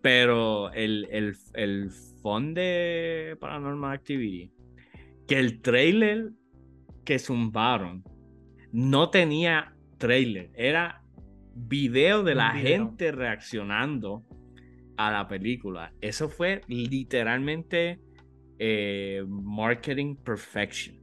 [0.00, 1.90] Pero el, el, el
[2.22, 4.50] fondo de Paranormal Activity,
[5.28, 6.30] que el trailer
[7.04, 8.02] que zumbaron
[8.72, 11.01] no tenía trailer, era
[11.54, 14.24] video de la gente reaccionando
[14.96, 15.92] a la película.
[16.00, 18.00] Eso fue literalmente
[18.58, 21.00] eh, marketing perfection.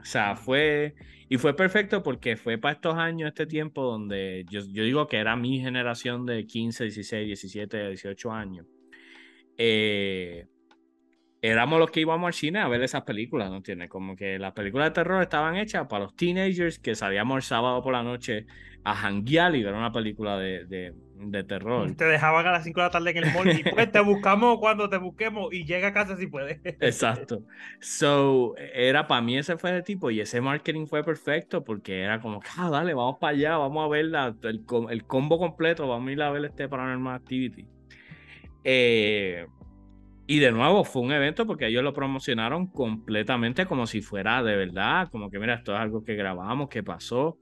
[0.00, 0.94] O sea, fue.
[1.28, 5.16] Y fue perfecto porque fue para estos años, este tiempo, donde yo, yo digo que
[5.16, 8.66] era mi generación de 15, 16, 17, 18 años.
[9.56, 10.46] Eh,
[11.42, 13.90] éramos los que íbamos al cine a ver esas películas, ¿no entiendes?
[13.90, 17.82] Como que las películas de terror estaban hechas para los teenagers que salíamos el sábado
[17.82, 18.46] por la noche
[18.84, 21.92] a janguear y ver una película de, de, terror.
[21.94, 24.58] Te dejaban a las 5 de la tarde en el mall y pues te buscamos
[24.58, 26.60] cuando te busquemos y llega a casa si puedes.
[26.64, 27.42] Exacto.
[27.80, 32.20] So, era para mí ese fue el tipo y ese marketing fue perfecto porque era
[32.20, 36.08] como, ah, dale, vamos para allá, vamos a ver la, el, el combo completo, vamos
[36.08, 37.66] a ir a ver este Paranormal Activity.
[38.64, 39.46] Eh,
[40.26, 44.56] y de nuevo, fue un evento porque ellos lo promocionaron completamente como si fuera de
[44.56, 47.38] verdad, como que mira, esto es algo que grabamos, que pasó.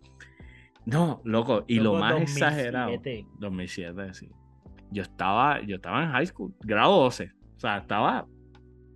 [0.87, 2.93] No, loco, y lo más exagerado,
[3.38, 4.31] 2007, sí.
[4.90, 8.27] Yo estaba, yo estaba en high school, grado 12, o sea, estaba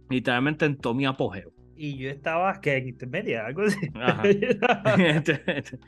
[0.09, 1.53] literalmente en todo mi apogeo.
[1.77, 3.79] Y yo estaba, que en intermedia, algo así.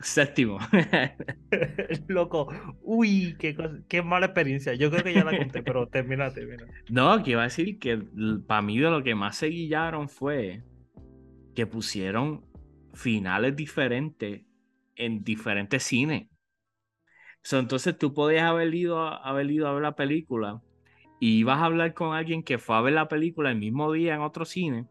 [0.00, 0.58] Séptimo.
[2.08, 2.48] Loco,
[2.82, 3.56] uy, qué,
[3.88, 4.74] qué mala experiencia.
[4.74, 6.64] Yo creo que ya la conté, pero termina, termina.
[6.88, 7.98] No, que iba a decir que
[8.46, 10.62] para mí de lo que más se guillaron fue
[11.54, 12.44] que pusieron
[12.94, 14.42] finales diferentes
[14.94, 16.28] en diferentes cines.
[17.50, 20.60] entonces tú podías haber ido, a, haber ido a ver la película
[21.20, 24.14] y ibas a hablar con alguien que fue a ver la película el mismo día
[24.14, 24.86] en otro cine.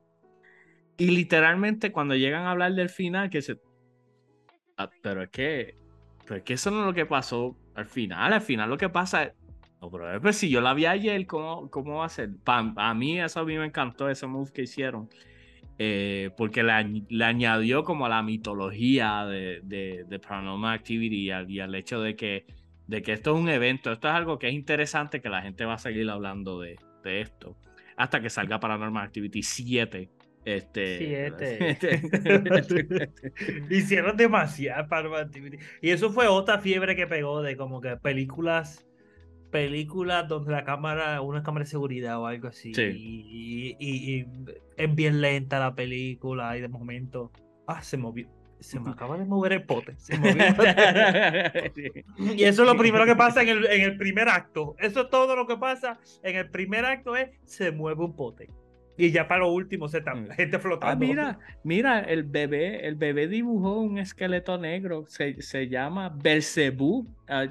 [0.97, 3.59] Y literalmente cuando llegan a hablar del final, que se...
[4.77, 5.75] Ah, pero es que...
[6.25, 8.33] Pero que eso no es lo que pasó al final.
[8.33, 9.33] Al final lo que pasa es...
[9.81, 12.31] No, pero pues, si yo la vi ayer, ¿cómo, cómo va a ser?
[12.45, 15.07] a mí eso a mí me encantó, ese move que hicieron.
[15.79, 21.59] Eh, porque le, le, añadió como a la mitología de, de, de Paranormal Activity y
[21.59, 22.47] al, hecho de que,
[22.87, 25.65] de que esto es un evento, esto es algo que es interesante, que la gente
[25.65, 27.55] va a seguir hablando de, de esto,
[27.95, 30.09] hasta que salga Paranormal Activity 7.
[30.47, 31.77] Este, Siete.
[33.69, 35.57] Hicieron demasiado Paranormal Activity.
[35.81, 38.87] Y eso fue otra fiebre que pegó de como que películas
[39.51, 44.25] películas donde la cámara, una cámara de seguridad o algo así, y,
[44.77, 47.33] es bien lenta la película y de momento,
[47.65, 48.29] ah, se movió.
[48.59, 49.97] Se me acaba de mover el pote.
[52.17, 54.75] y eso es lo primero que pasa en el, en el primer acto.
[54.79, 58.49] Eso es todo lo que pasa en el primer acto es se mueve un pote.
[58.97, 60.29] Y ya para lo último se está mm.
[60.31, 61.05] gente flotando.
[61.05, 65.05] Ah, mira, mira, el bebé, el bebé dibujó un esqueleto negro.
[65.07, 67.07] Se, se llama Belcebú.
[67.27, 67.45] Ah,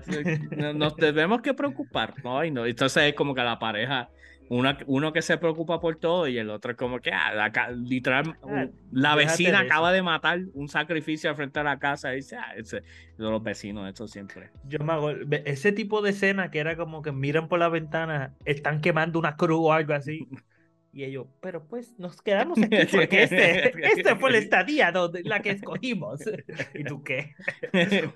[0.75, 2.15] nos debemos que preocupar.
[2.25, 2.67] No, y no.
[2.67, 4.11] Entonces es como que la pareja,
[4.49, 8.37] una, uno que se preocupa por todo y el otro es como que, ah, literal,
[8.43, 12.13] ah, la vecina acaba de matar un sacrificio al frente de la casa.
[12.13, 12.83] Y dice, ah, ese,
[13.19, 14.51] los vecinos, eso siempre.
[14.65, 15.11] Yo me hago
[15.45, 19.37] ese tipo de escena que era como que miran por la ventana, están quemando una
[19.37, 20.27] cruz o algo así.
[20.97, 25.43] Y ellos, pero pues nos quedamos aquí porque este, este fue la estadía donde, la
[25.43, 26.21] que escogimos.
[26.75, 27.35] ¿Y tú qué?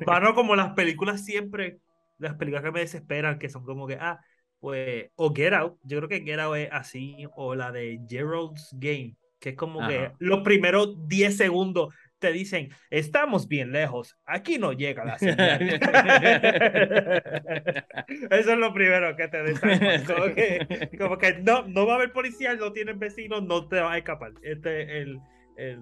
[0.07, 1.81] Bueno, como las películas siempre,
[2.17, 4.19] las películas que me desesperan, que son como que, ah,
[4.61, 8.71] pues, o Get Out, yo creo que Get Out es así, o la de Gerald's
[8.73, 14.59] Game, que es como que los primeros 10 segundos te dicen, estamos bien lejos, aquí
[14.59, 15.63] no llega la señal.
[18.31, 20.07] Eso es lo primero que te dicen.
[20.99, 23.99] Como que, no, no va a haber policía, no tienen vecinos, no te va a
[23.99, 24.33] escapar.
[24.43, 25.19] Este, el,
[25.57, 25.81] el,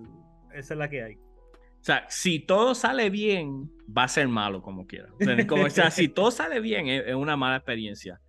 [0.55, 1.15] esa es la que hay.
[1.15, 5.09] O sea, si todo sale bien, va a ser malo como quiera.
[5.51, 8.21] O sea, si todo sale bien, es, una mala experiencia.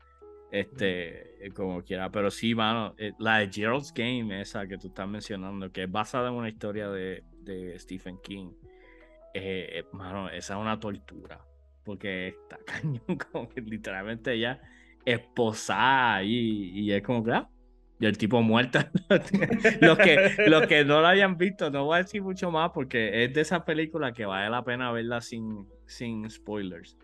[0.52, 2.10] Este, como quiera.
[2.10, 5.92] Pero sí, mano, eh, la de Gerald's Game, esa que tú estás mencionando, que es
[5.92, 8.52] basada en una historia de, de Stephen King,
[9.34, 11.40] eh, mano, esa es una tortura.
[11.84, 14.62] Porque está cañón, como que literalmente ella
[15.06, 17.50] esposada y, y es como que, ah,
[18.00, 18.80] y el tipo muerto.
[19.82, 23.26] los, que, los que no lo hayan visto, no voy a decir mucho más porque
[23.26, 26.98] es de esa película que vale la pena verla sin, sin spoilers.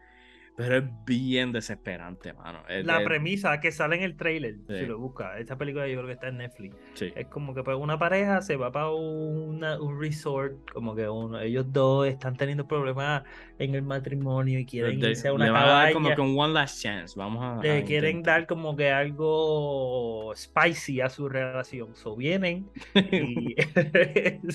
[0.56, 2.60] Pero es bien desesperante, mano.
[2.84, 6.14] la premisa que sale en el trailer, si lo busca, esta película yo creo que
[6.14, 6.76] está en Netflix.
[7.02, 9.62] Es como que pues, una pareja se va para un
[10.00, 13.24] resort, como que uno, ellos dos están teniendo problemas
[13.60, 16.54] en el matrimonio y quieren irse a una le a dar como que un one
[16.54, 17.14] last chance.
[17.18, 17.62] Vamos a.
[17.62, 21.96] Le quieren dar como que algo spicy a su relación.
[21.96, 23.56] So vienen y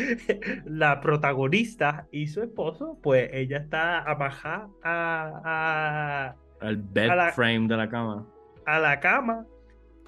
[0.64, 7.76] la protagonista y su esposo, pues ella está amajada a a, al bed frame de
[7.76, 8.26] la cama.
[8.66, 9.46] A la cama.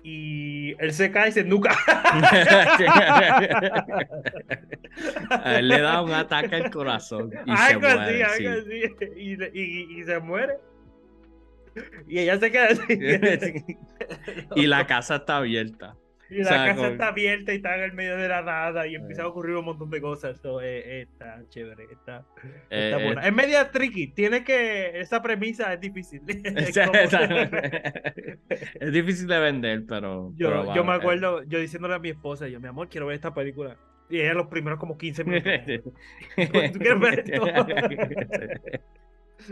[0.05, 1.71] Y él se cae y se nuca.
[5.31, 7.31] a él le da un ataque al corazón.
[7.47, 8.45] Y se muere, así,
[9.17, 10.59] Y, y, y se muere.
[12.09, 12.85] Y ella se queda así.
[14.57, 15.97] y la casa está abierta.
[16.33, 19.25] Y la casa está abierta y está en el medio de la nada y empieza
[19.25, 20.38] a ocurrir un montón de cosas.
[20.38, 22.25] Eso está chévere, está,
[22.71, 23.27] eh, buena.
[23.27, 25.01] Es media tricky, tiene que.
[25.01, 26.23] Esa premisa es difícil.
[28.81, 30.33] es, difícil de vender, pero.
[30.37, 33.35] Yo, yo me acuerdo, yo diciéndole a mi esposa, yo, mi amor, quiero ver esta
[33.35, 33.77] película.
[34.09, 35.53] Y ella los primeros como 15 minutos.
[36.73, 37.47] ¿Tú quieres ver esto?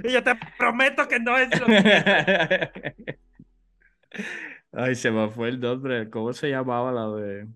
[0.05, 2.71] y yo te prometo que no es lo que.
[4.73, 6.09] Ay, se me fue el nombre.
[6.11, 7.49] ¿Cómo se llamaba la de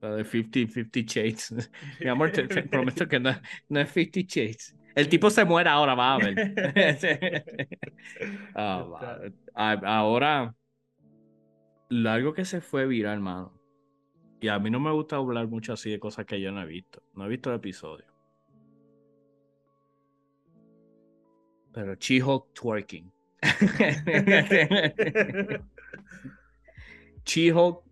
[0.00, 1.70] la de 50, 50 Shades?
[2.00, 3.30] Mi amor, te, prometo que no,
[3.68, 4.76] no, es 50 Shades.
[4.94, 6.34] El tipo se muere ahora, va a ver.
[8.54, 9.18] Ah,
[9.54, 10.54] ah, ahora,
[11.90, 13.52] algo que se fue viral, hermano.
[14.40, 16.66] Y a mí no me gusta hablar mucho así de cosas que yo no he
[16.66, 17.02] visto.
[17.14, 18.06] No he visto el episodio.
[21.72, 23.10] Pero Chiho twerking.
[27.24, 27.82] Chiho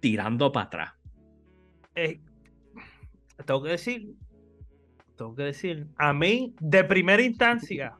[0.00, 0.92] tirando para atrás.
[1.94, 2.20] Eh,
[3.44, 4.14] tengo que decir,
[5.16, 7.96] tengo que decir, a mí de primera instancia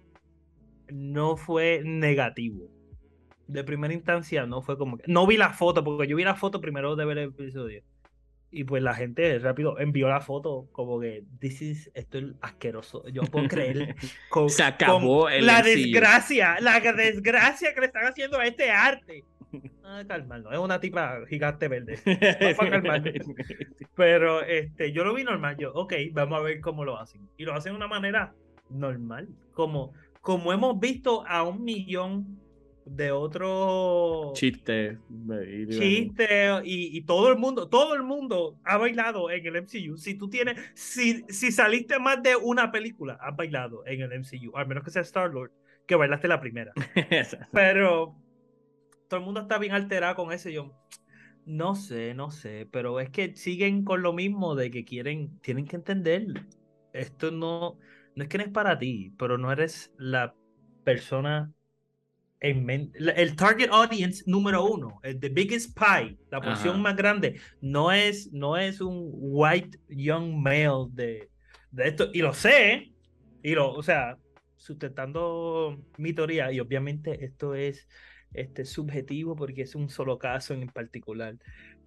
[0.88, 2.70] no fue negativo.
[3.46, 6.34] De primera instancia no fue como que, no vi la foto, porque yo vi la
[6.34, 7.82] foto primero de ver el episodio.
[8.50, 13.06] Y pues la gente rápido envió la foto como que, this is, esto es asqueroso.
[13.08, 13.96] Yo no puedo creer.
[14.30, 19.24] Con, Se acabó el la desgracia, la desgracia que le están haciendo a este arte.
[19.84, 21.98] Ah, calmarnos, es una tipa gigante verde.
[23.94, 27.28] Pero este, yo lo vi normal, yo, ok, vamos a ver cómo lo hacen.
[27.36, 28.34] Y lo hacen de una manera
[28.68, 32.40] normal, como, como hemos visto a un millón
[32.86, 34.98] de otros Chiste.
[35.68, 39.96] chistes y, y todo el mundo, todo el mundo ha bailado en el MCU.
[39.98, 44.56] Si tú tienes, si, si saliste más de una película, has bailado en el MCU,
[44.56, 45.52] al menos que sea Star Lord,
[45.86, 46.76] que bailaste la primera.
[47.52, 48.16] Pero
[49.08, 50.48] todo el mundo está bien alterado con eso.
[50.50, 50.74] y Yo
[51.44, 55.66] no sé, no sé, pero es que siguen con lo mismo de que quieren, tienen
[55.66, 56.26] que entender.
[56.92, 57.78] Esto no,
[58.14, 60.34] no es que no es para ti, pero no eres la
[60.84, 61.52] persona
[62.50, 66.82] en el target audience número uno, el the biggest pie, la porción Ajá.
[66.82, 71.28] más grande, no es, no es un white young male de,
[71.70, 72.92] de esto, y lo sé,
[73.42, 74.16] y lo, o sea,
[74.56, 77.88] sustentando mi teoría, y obviamente esto es
[78.32, 81.36] este, subjetivo porque es un solo caso en particular,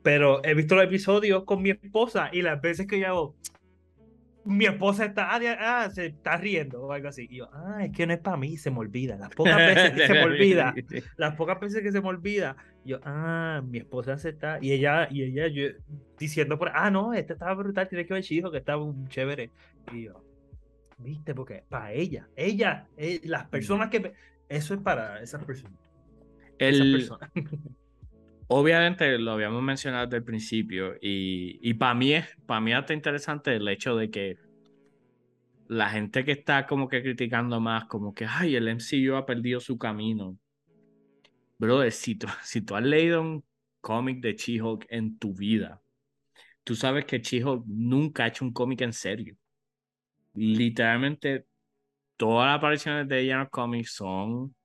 [0.01, 3.35] pero he visto los episodios con mi esposa y las veces que yo hago,
[4.49, 7.91] mi esposa está, ah, ah, se está riendo o algo así, y yo, ah, es
[7.91, 10.73] que no es para mí, se me olvida, las pocas veces que se me olvida,
[11.17, 15.07] las pocas veces que se me olvida, yo, ah, mi esposa se está, y ella,
[15.11, 15.67] y ella, yo,
[16.17, 19.51] diciendo por, ah, no, este estaba brutal, tiene que ver chico, que estaba un chévere,
[19.93, 20.23] y yo,
[20.97, 24.13] viste, porque para ella, ella, eh, las personas que,
[24.49, 25.77] eso es para esas personas,
[26.57, 27.29] esas El, personas.
[28.49, 32.93] obviamente lo habíamos mencionado desde el principio y, y para mí es para mí hasta
[32.93, 34.37] interesante el hecho de que
[35.67, 39.59] la gente que está como que criticando más como que ay el MCU ha perdido
[39.59, 40.37] su camino
[41.57, 43.43] brother si tú, si tú has leído un
[43.81, 45.81] cómic de She-Hulk en tu vida
[46.69, 49.35] tú sabes que She-Hulk nunca ha hecho un cómic en serio.
[50.35, 51.47] Literalmente
[52.15, 54.55] todas las apariciones de ella en los cómics son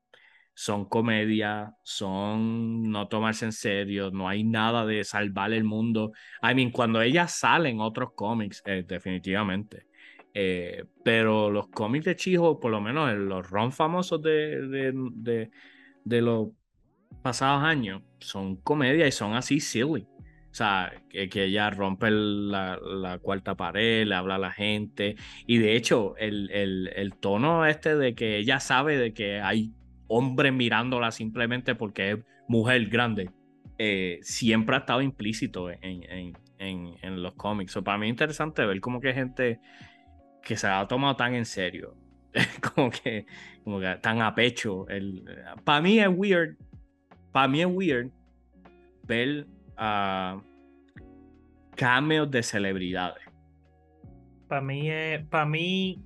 [0.55, 6.13] son comedia, son no tomarse en serio, no hay nada de salvar el mundo.
[6.43, 9.87] I mean, cuando ella sale en otros cómics, eh, definitivamente.
[10.33, 14.93] Eh, pero los cómics de Chijo, por lo menos en los ron famosos de, de,
[14.95, 15.51] de,
[16.05, 16.49] de los
[17.23, 20.07] pasados años, son comedia y son así silly.
[20.51, 25.17] O sea, que, que ella rompe la, la cuarta pared, le habla a la gente.
[25.47, 29.73] Y de hecho, el, el, el tono este de que ella sabe de que hay
[30.09, 33.31] hombres mirándola simplemente porque es mujer grande,
[33.79, 37.73] eh, siempre ha estado implícito en, en, en, en los cómics.
[37.73, 39.61] So, para mí es interesante ver como que gente
[40.43, 41.97] que se ha tomado tan en serio,
[42.75, 43.27] como que,
[43.65, 44.87] como que tan a pecho.
[44.89, 45.25] El,
[45.65, 46.57] para mí es weird,
[47.33, 48.11] para mí es weird
[49.07, 49.47] ver
[49.77, 50.41] a
[51.75, 53.25] cameos de celebridades.
[54.49, 54.89] Para mí,
[55.31, 56.05] para mí,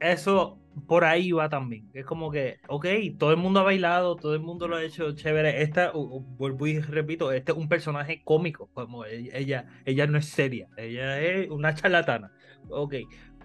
[0.00, 1.88] eso por ahí va también.
[1.94, 2.86] Es como que, ok,
[3.18, 5.62] todo el mundo ha bailado, todo el mundo lo ha hecho chévere.
[5.62, 10.26] Esta, vuelvo y repito, este es un personaje cómico, como ella, ella, ella no es
[10.26, 12.30] seria, ella es una charlatana.
[12.68, 12.94] Ok,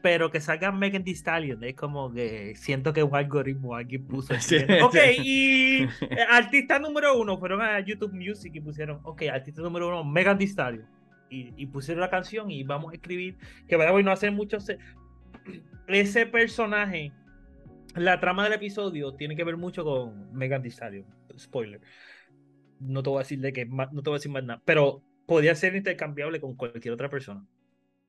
[0.02, 4.34] pero que salga Megan Thee Stallion es como que siento que un algoritmo alguien puso.
[4.40, 5.22] Sí, diciendo, ok, sí.
[5.24, 10.04] y eh, artista número uno fueron a YouTube Music y pusieron, ok, artista número uno,
[10.04, 10.86] Megan Thee Stallion.
[11.30, 14.60] Y, y pusieron la canción y vamos a escribir, que vaya a no hacer mucho.
[14.60, 14.78] se-
[15.88, 17.12] Ese personaje,
[17.96, 21.06] la trama del episodio tiene que ver mucho con Megan Thee Stallion.
[21.38, 21.82] Spoiler.
[22.80, 24.62] No te voy a decir de que más- no te voy a decir más nada,
[24.66, 27.46] pero podía ser intercambiable con cualquier otra persona.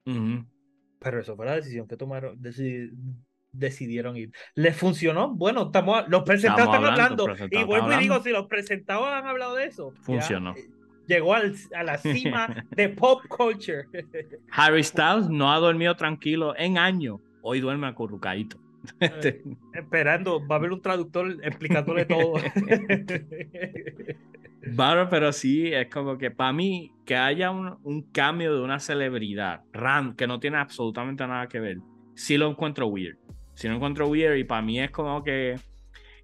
[0.07, 0.45] Ujú.
[0.99, 2.91] Pero eso fue la decisión que tomaron, deci-
[3.53, 4.33] decidieron ir.
[4.55, 5.35] ¿Les funcionó?
[5.35, 7.59] Bueno, estamos, los presentados Estamos están hablando, hablando.
[7.61, 10.55] Y vuelvo y digo, si los presentados han hablado de eso, Funcionó.
[10.57, 10.71] eh,
[11.07, 13.85] llegó al- a la cima de pop culture.
[14.53, 17.21] Harry Styles no ha dormido tranquilo en años.
[17.43, 18.57] Hoy duerme acurrucadito.
[19.01, 19.43] Eh,
[19.75, 22.35] Esperando, va a haber un traductor explicándole todo.
[24.77, 28.79] Claro, pero sí, es como que para mí que haya un, un cambio de una
[28.79, 31.79] celebridad ran, que no tiene absolutamente nada que ver,
[32.15, 33.19] sí lo encuentro weird.
[33.55, 35.57] Sí lo encuentro weird y para mí es como que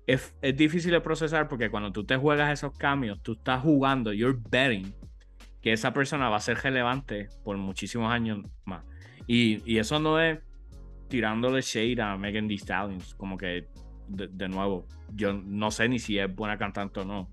[0.06, 4.12] es, es difícil de procesar porque cuando tú te juegas esos cambios, tú estás jugando,
[4.12, 4.94] you're betting
[5.60, 8.84] que esa persona va a ser relevante por muchísimos años más.
[9.26, 10.38] Y, y eso no es
[11.08, 13.66] tirándole shade a Megan Thee Stallion, como que
[14.08, 17.32] de, de nuevo, yo no sé ni si es buena cantante o no.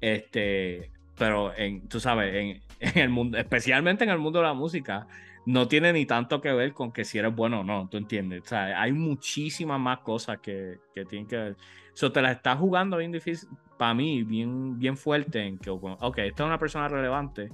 [0.00, 4.54] Este, pero en, tú sabes, en, en el mundo, especialmente en el mundo de la
[4.54, 5.06] música,
[5.46, 8.42] no tiene ni tanto que ver con que si eres bueno o no, ¿tú entiendes?
[8.42, 11.56] O sea, hay muchísimas más cosas que, que tienen que ver.
[11.94, 13.48] Eso te la estás jugando bien difícil,
[13.78, 17.48] para mí, bien, bien fuerte en que, ok, esta es una persona relevante,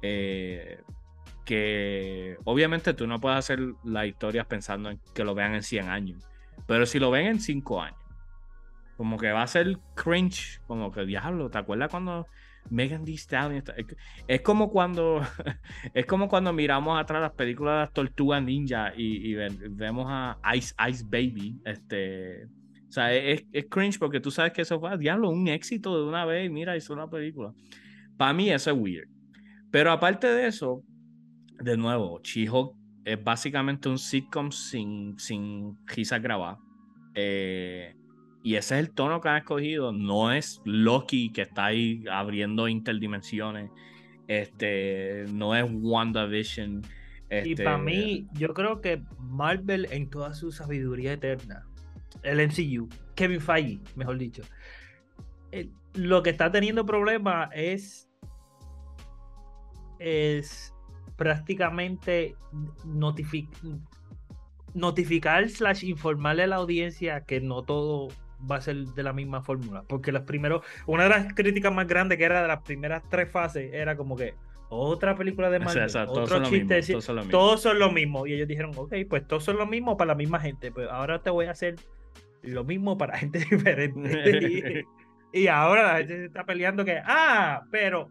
[0.00, 0.80] eh,
[1.44, 5.88] que obviamente tú no puedes hacer las historias pensando en que lo vean en 100
[5.88, 6.26] años,
[6.66, 7.98] pero si lo ven en 5 años,
[8.96, 12.26] como que va a ser cringe, como que diablo, ¿te acuerdas cuando
[12.70, 13.62] Megan Thee Stallion
[14.26, 15.20] es, como cuando
[15.94, 20.74] es como cuando miramos atrás las películas de las tortugas ninja y, vemos a Ice
[20.88, 22.46] Ice Baby, este
[22.88, 26.08] o sea, es, es, cringe porque tú sabes que eso fue, diablo, un éxito de
[26.08, 27.52] una vez, mira, hizo una película.
[28.16, 29.08] Para mí eso es weird.
[29.72, 30.84] Pero aparte de eso,
[31.60, 32.74] de nuevo, She-Hulk
[33.04, 36.58] es básicamente un sitcom sin, sin risas grabadas.
[37.14, 37.94] Eh,
[38.42, 39.92] y ese es el tono que han escogido.
[39.92, 43.70] No es Loki que está ahí abriendo interdimensiones.
[44.26, 46.82] Este, no es WandaVision.
[47.28, 47.48] Este...
[47.48, 51.66] Y para mí, yo creo que Marvel en toda su sabiduría eterna,
[52.22, 54.42] el MCU, Kevin Feige, mejor dicho,
[55.94, 58.08] lo que está teniendo problema es
[59.98, 60.73] es
[61.16, 62.34] prácticamente
[64.74, 68.08] notificar slash informarle a la audiencia que no todo
[68.50, 69.84] va a ser de la misma fórmula.
[69.88, 73.30] Porque los primeros, una de las críticas más grandes que era de las primeras tres
[73.30, 74.34] fases era como que
[74.68, 76.80] otra película de Marvel, otro chiste,
[77.30, 78.26] todos, son lo mismo.
[78.26, 80.72] Y ellos dijeron, ok, pues todos son lo mismo para la misma gente.
[80.72, 81.76] Pues ahora te voy a hacer
[82.42, 84.84] lo mismo para gente diferente.
[85.32, 88.08] y, y, ahora la gente se está peleando que, ah, pero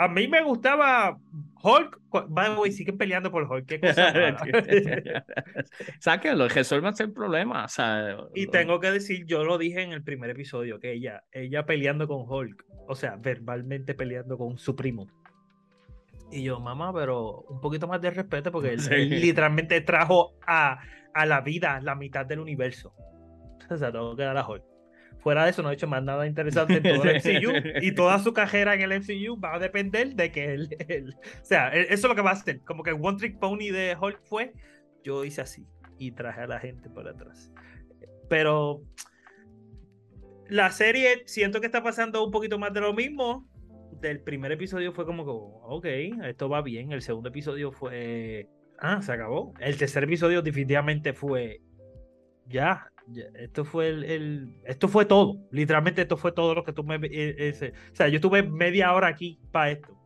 [0.00, 1.18] a mí me gustaba
[1.62, 2.00] Hulk.
[2.28, 3.66] By siguen peleando por Hulk.
[3.66, 4.12] Qué cosa.
[6.00, 7.66] Sáquenlo, resuelvan el problema.
[8.34, 12.08] y tengo que decir, yo lo dije en el primer episodio, que ella, ella peleando
[12.08, 15.06] con Hulk, o sea, verbalmente peleando con su primo.
[16.32, 20.80] Y yo, mamá, pero un poquito más de respeto porque él, literalmente trajo a,
[21.12, 22.94] a, la vida la mitad del universo.
[23.70, 24.69] O sea, tengo que dar a Hulk.
[25.20, 28.18] Fuera de eso, no ha hecho más nada interesante en todo el MCU y toda
[28.18, 31.94] su carrera en el MCU va a depender de que él, o sea, e, eso
[31.94, 32.60] es lo que va a hacer.
[32.62, 34.52] Como que el One Trick Pony de Hulk fue,
[35.04, 35.66] yo hice así
[35.98, 37.52] y traje a la gente por atrás.
[38.28, 38.82] Pero
[40.48, 43.46] la serie siento que está pasando un poquito más de lo mismo.
[44.00, 46.90] Del primer episodio fue como que, ok, esto va bien.
[46.92, 48.48] El segundo episodio fue,
[48.78, 49.52] ah, se acabó.
[49.60, 51.60] El tercer episodio definitivamente fue,
[52.46, 52.89] ya,
[53.34, 55.36] esto fue el, esto fue todo.
[55.50, 58.92] Literalmente esto fue todo lo que tú me e, ese, o sea, yo tuve media
[58.92, 59.96] hora aquí para esto.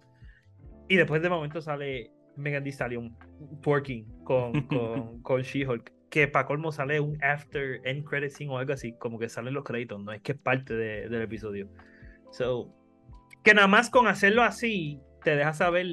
[0.88, 3.16] Y después de momento sale Megan Thee Stallion
[3.62, 5.92] twerking con, con, con She-Hulk.
[6.11, 9.53] Que para colmo sale un after end credit scene o algo así, como que salen
[9.53, 11.68] los créditos, no es que es parte de, del episodio.
[12.30, 12.72] So,
[13.42, 15.86] que nada más con hacerlo así, te deja saber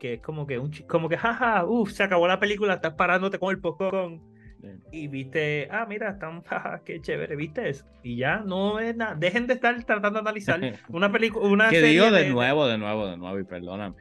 [0.00, 3.38] que es como que un como que jaja, uff, se acabó la película, estás parándote
[3.38, 4.20] con el popcorn
[4.90, 6.42] y viste, ah, mira, están,
[6.84, 7.84] qué chévere, viste eso.
[8.02, 9.14] Y ya no es nada.
[9.14, 11.46] Dejen de estar tratando de analizar una película.
[11.46, 13.96] Una que digo de, nuevo, de nuevo, de nuevo, y perdóname.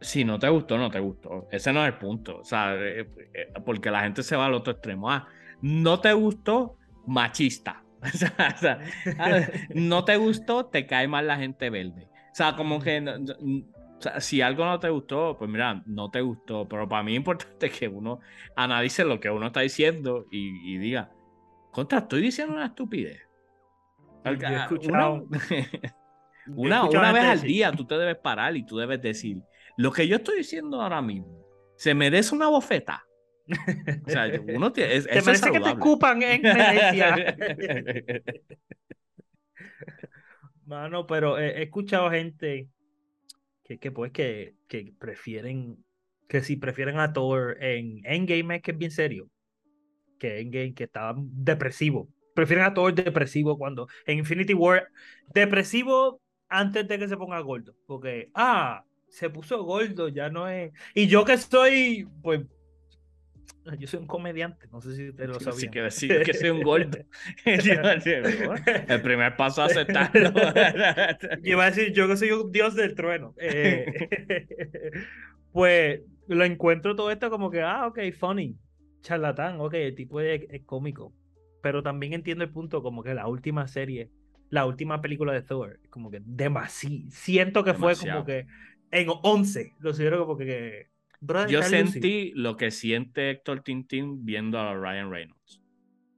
[0.00, 1.48] Si no te gustó, no te gustó.
[1.50, 2.38] Ese no es el punto.
[2.38, 5.10] O sea, eh, eh, porque la gente se va al otro extremo.
[5.10, 5.26] Ah,
[5.60, 6.76] no te gustó,
[7.06, 7.82] machista.
[8.02, 8.08] o
[8.58, 8.78] sea,
[9.18, 9.40] ah,
[9.74, 12.08] no te gustó, te cae mal la gente verde.
[12.30, 13.02] O sea, como que
[13.98, 16.68] o sea, si algo no te gustó, pues mira, no te gustó.
[16.68, 18.20] Pero para mí es importante que uno
[18.54, 21.10] analice lo que uno está diciendo y, diga,
[21.72, 23.20] contra, estoy diciendo una estupidez.
[24.24, 24.68] Una,
[26.84, 29.42] una, vez al día tú te debes parar y tú debes decir,
[29.76, 31.44] lo que yo estoy diciendo ahora mismo,
[31.76, 33.04] se merece una bofeta.
[34.06, 37.36] O sea, uno tiene, te merece que te escupan en Venecia.
[40.66, 42.68] Mano, pero he escuchado gente
[43.76, 45.84] que, pues que, que prefieren,
[46.28, 49.28] que si prefieren a Thor en Endgame es que es bien serio,
[50.18, 52.08] que Endgame que estaba depresivo.
[52.34, 54.88] Prefieren a Thor depresivo cuando en Infinity War,
[55.34, 60.72] depresivo antes de que se ponga gordo, porque, ah, se puso gordo, ya no es...
[60.94, 62.40] Y yo que estoy, pues,
[63.78, 65.60] yo soy un comediante, no sé si te lo sabían.
[65.60, 66.98] Sí, que decir que soy un gordo.
[67.44, 70.30] el primer paso a aceptarlo.
[71.42, 73.34] yo iba a decir, yo que soy un dios del trueno.
[73.38, 73.86] Eh,
[75.52, 78.56] pues lo encuentro todo esto como que, ah, ok, funny,
[79.02, 81.12] charlatán, ok, el tipo es, cómico.
[81.62, 84.10] Pero también entiendo el punto como que la última serie,
[84.50, 88.46] la última película de Thor, como que demasiado, siento que fue como que
[88.90, 90.88] en 11, lo siento como que
[91.48, 95.62] yo sentí lo que siente Héctor Tintín viendo a Ryan Reynolds.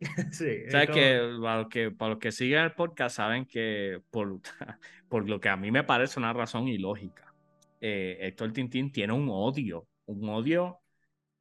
[0.33, 4.41] sí, ¿Sabes que, para, los que, para los que siguen el podcast saben que por,
[5.09, 7.35] por lo que a mí me parece una razón ilógica,
[7.81, 10.81] eh, Héctor Tintín tiene un odio, un odio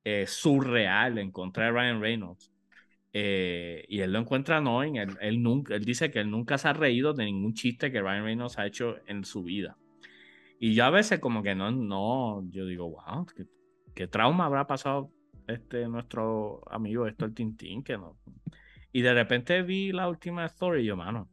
[0.03, 2.51] eh, surreal en contra de Ryan Reynolds.
[3.11, 4.97] Eh, y él lo encuentra annoying.
[4.97, 8.01] Él, él, nunca, él dice que él nunca se ha reído de ningún chiste que
[8.01, 9.78] Ryan Reynolds ha hecho en su vida.
[10.59, 13.45] Y yo a veces como que no, no, yo digo, wow, qué,
[13.95, 15.09] qué trauma habrá pasado
[15.47, 18.17] este nuestro amigo Héctor Tintín, que no.
[18.91, 21.29] Y de repente vi la última story y yo, mano,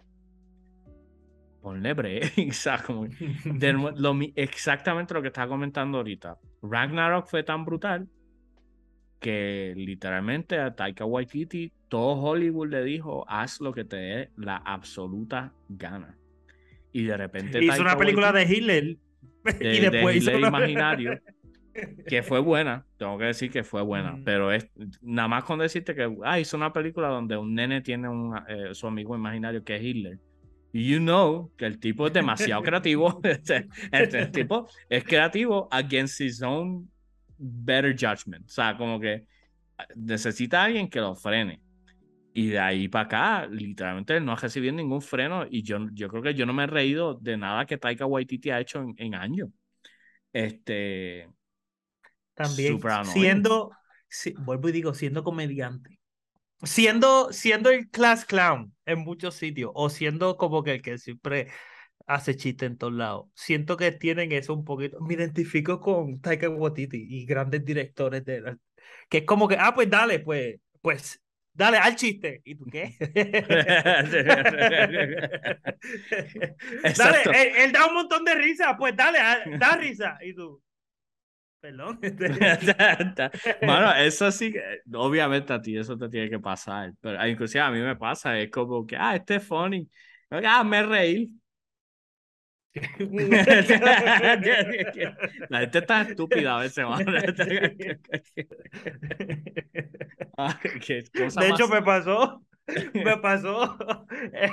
[1.60, 2.34] ponle break,
[2.86, 3.08] como,
[4.36, 6.38] exactamente lo que estaba comentando ahorita.
[6.62, 8.08] Ragnarok fue tan brutal
[9.18, 14.56] que literalmente a Taika Waititi todo Hollywood le dijo haz lo que te dé la
[14.58, 16.18] absoluta gana
[16.92, 18.96] y de repente hizo una película de Hitler
[19.60, 21.20] y después hizo imaginario
[22.06, 24.24] que fue buena tengo que decir que fue buena mm.
[24.24, 24.68] pero es
[25.02, 28.70] nada más con decirte que ah, hizo una película donde un nene tiene un eh,
[28.72, 30.18] su amigo imaginario que es Hitler
[30.72, 33.20] you know que el tipo es demasiado creativo
[33.92, 36.88] el tipo es creativo against his own
[37.38, 38.46] better judgment.
[38.46, 39.24] O sea, como que
[39.78, 41.60] ah, necesita alguien que lo frene.
[42.38, 45.46] Y de ahí para acá, literalmente no ha recibido ningún freno.
[45.48, 48.50] Y yo, yo creo que yo no me he reído de nada que Taika Waititi
[48.50, 49.48] ha hecho en, años.
[50.34, 51.30] Este.
[52.34, 53.70] También siendo,
[54.40, 55.98] vuelvo y digo, siendo comediante.
[56.62, 59.70] Siendo, siendo el class clown en muchos sitios.
[59.72, 61.48] O siendo como que el que siempre
[62.06, 63.28] hace chiste en todos lados.
[63.32, 65.00] Siento que tienen eso un poquito.
[65.00, 68.58] Me identifico con Taika Waititi y grandes directores de
[69.08, 71.22] que es como que, ah, pues dale, pues, pues,
[71.56, 72.42] dale al chiste.
[72.44, 72.94] ¿Y tú qué?
[76.96, 79.18] dale, él, da un montón de risa, pues dale,
[79.58, 80.18] da risa.
[80.22, 80.62] Y tú.
[81.60, 81.98] Perdón.
[83.62, 84.54] bueno, eso sí,
[84.94, 88.50] obviamente a ti eso te tiene que pasar, pero inclusive a mí me pasa, es
[88.50, 89.88] como que, ah, este es funny,
[90.30, 91.28] ah, me reír,
[95.48, 96.84] la gente está estúpida a veces,
[101.36, 102.42] De hecho, me pasó.
[102.94, 103.76] Me pasó.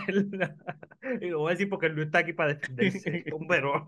[1.22, 3.24] y lo voy a decir porque no está aquí para defenderse.
[3.48, 3.86] Pero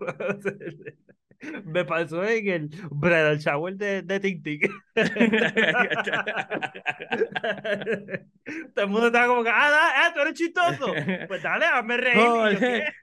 [1.64, 4.42] me pasó en el bridal shower de, de Ting.
[8.74, 10.92] Todo el mundo estaba como que, ah, ah, tú eres chistoso.
[11.28, 12.94] Pues dale, hazme reír.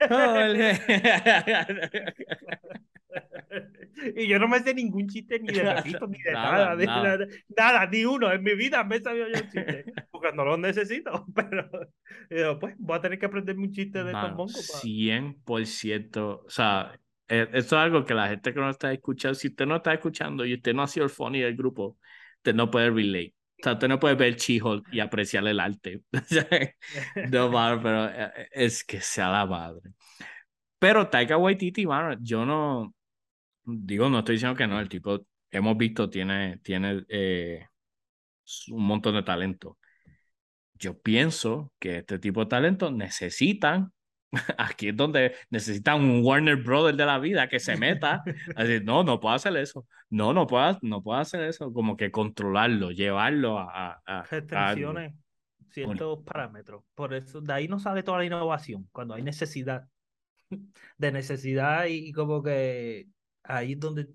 [4.16, 7.86] y yo no me sé ningún chiste ni de repito, ni de nada, nada, nada.
[7.86, 8.32] ni uno.
[8.32, 12.74] En mi vida me he sabido yo un chiste, porque no lo necesito, pero pues
[12.78, 14.52] voy a tener que aprenderme un chiste de Tom Bongo.
[14.52, 16.92] 100%, o sea,
[17.28, 19.94] eh, esto es algo que la gente que no está escuchando, si usted no está
[19.94, 21.98] escuchando y usted no ha sido el funny del grupo,
[22.36, 23.34] usted no puede relate.
[23.60, 26.02] O sea, usted no puede ver Chihol y apreciar el arte.
[27.30, 27.50] no,
[27.82, 29.92] pero eh, eh, es que sea la madre.
[30.78, 32.94] Pero Taika Waititi, mano, yo no,
[33.64, 37.04] digo, no estoy diciendo que no, el tipo, hemos visto, tiene, tiene
[38.68, 39.78] un montón de talento.
[40.74, 43.92] Yo pienso que este tipo de talento necesitan
[44.58, 48.22] Aquí es donde necesita un Warner Brother de la vida que se meta.
[48.56, 49.86] Así, no, no puedo hacer eso.
[50.10, 51.72] No, no puedo, no puedo hacer eso.
[51.72, 54.00] Como que controlarlo, llevarlo a.
[54.04, 55.14] a Restricciones,
[55.70, 56.84] ciertos parámetros.
[56.94, 58.88] Por eso, de ahí no sale toda la innovación.
[58.92, 59.88] Cuando hay necesidad.
[60.98, 63.06] De necesidad y como que
[63.44, 64.08] ahí es donde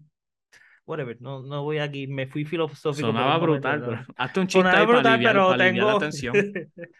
[0.89, 3.05] whatever, no, no voy aquí, me fui filosófico.
[3.07, 5.85] Sonaba brutal, pero hazte un chiste Sonaba brutal, pero tengo...
[5.85, 6.33] la atención.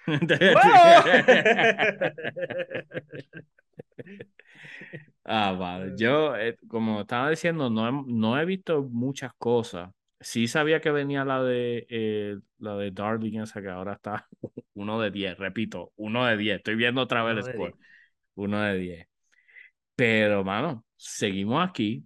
[5.25, 5.93] ah, vale.
[5.97, 9.89] Yo, eh, como estaba diciendo, no he, no he visto muchas cosas.
[10.19, 14.27] Sí sabía que venía la de eh, la de Darling, esa que ahora está
[14.75, 16.57] uno de 10, repito, uno de 10.
[16.57, 17.73] Estoy viendo otra vez el score.
[18.35, 19.07] Uno de 10.
[19.95, 22.05] Pero, mano, seguimos aquí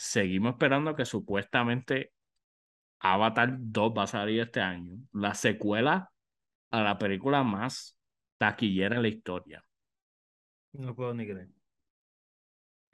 [0.00, 2.14] seguimos esperando que supuestamente
[3.00, 4.96] Avatar 2 va a salir este año.
[5.12, 6.10] La secuela
[6.70, 7.98] a la película más
[8.38, 9.62] taquillera en la historia.
[10.72, 11.50] No puedo ni creer.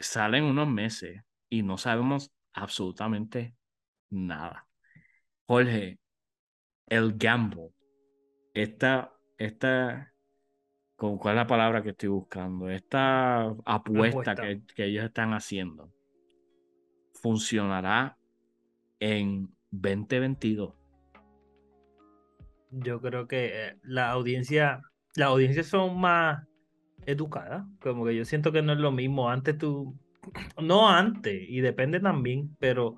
[0.00, 3.54] Salen unos meses y no sabemos absolutamente
[4.10, 4.66] nada.
[5.46, 6.00] Jorge,
[6.88, 7.70] el gamble,
[8.52, 10.12] esta, esta,
[10.96, 12.68] ¿cuál es la palabra que estoy buscando?
[12.68, 15.92] Esta apuesta, Que, que ellos están haciendo
[17.26, 18.16] funcionará
[19.00, 20.74] en 2022?
[22.70, 24.80] Yo creo que eh, la audiencia,
[25.16, 26.46] las audiencias son más
[27.04, 29.28] educadas, como que yo siento que no es lo mismo.
[29.28, 29.98] Antes tú,
[30.62, 32.96] no antes, y depende también, pero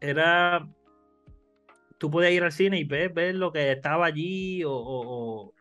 [0.00, 0.66] era,
[1.98, 5.52] tú podías ir al cine y ver, ver lo que estaba allí o,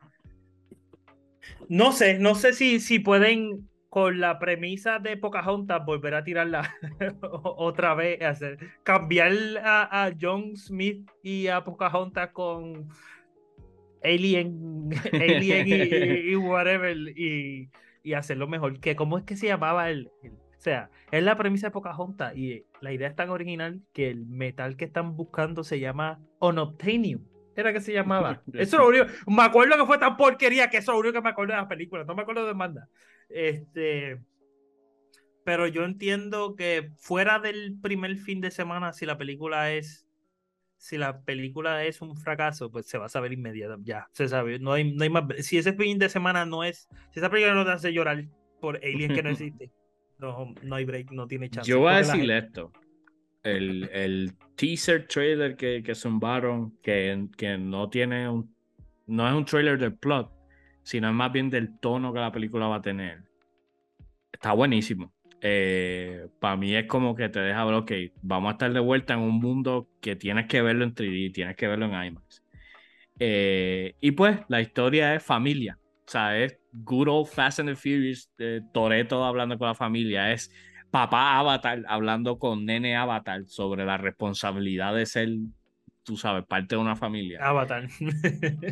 [1.68, 6.76] no sé, no sé si, si pueden con la premisa de Pocahontas volver a tirarla
[7.22, 9.34] otra vez, hacer, cambiar
[9.64, 12.88] a, a, John Smith y a Pocahontas con
[14.04, 17.70] Alien, Alien y, whatever y,
[18.04, 18.80] y, hacerlo mejor.
[18.80, 22.66] Que, ¿Cómo es que se llamaba el, O sea, es la premisa de Pocahontas y
[22.82, 27.24] la idea es tan original que el metal que están buscando se llama Unobtainium.
[27.60, 28.42] Era que se llamaba.
[28.54, 29.06] Eso es lo único.
[29.28, 31.62] Me acuerdo que fue tan porquería que eso es lo único que me acuerdo de
[31.62, 32.04] la película.
[32.06, 32.88] No me acuerdo de demanda.
[33.28, 34.20] Este.
[35.44, 40.06] Pero yo entiendo que fuera del primer fin de semana, si la película es.
[40.78, 43.90] Si la película es un fracaso, pues se va a saber inmediatamente.
[43.90, 44.60] Ya, se sabe.
[44.60, 45.26] No hay, no hay más.
[45.40, 46.88] Si ese fin de semana no es.
[47.12, 48.24] Si esa película no te hace llorar
[48.62, 49.72] por Alien que no existe,
[50.20, 51.70] no, no hay break, no tiene chance.
[51.70, 52.72] Yo voy a decirle gente- esto.
[53.58, 58.54] El, el teaser trailer que, que zumbaron, que, que no tiene un.
[59.08, 60.32] No es un trailer del plot,
[60.84, 63.24] sino es más bien del tono que la película va a tener.
[64.32, 65.14] Está buenísimo.
[66.40, 67.92] Para mí es como que te deja ver, ok,
[68.22, 71.56] vamos a estar de vuelta en un mundo que tienes que verlo en 3D, tienes
[71.56, 72.44] que verlo en IMAX.
[73.20, 75.78] Eh, y pues la historia es familia.
[76.08, 80.32] O sea, es good old Fast and the Furious, eh, Toreto hablando con la familia,
[80.32, 80.52] es
[80.92, 85.30] papá Avatar hablando con nene Avatar sobre la responsabilidad de ser,
[86.04, 87.40] tú sabes, parte de una familia.
[87.42, 87.88] Avatar.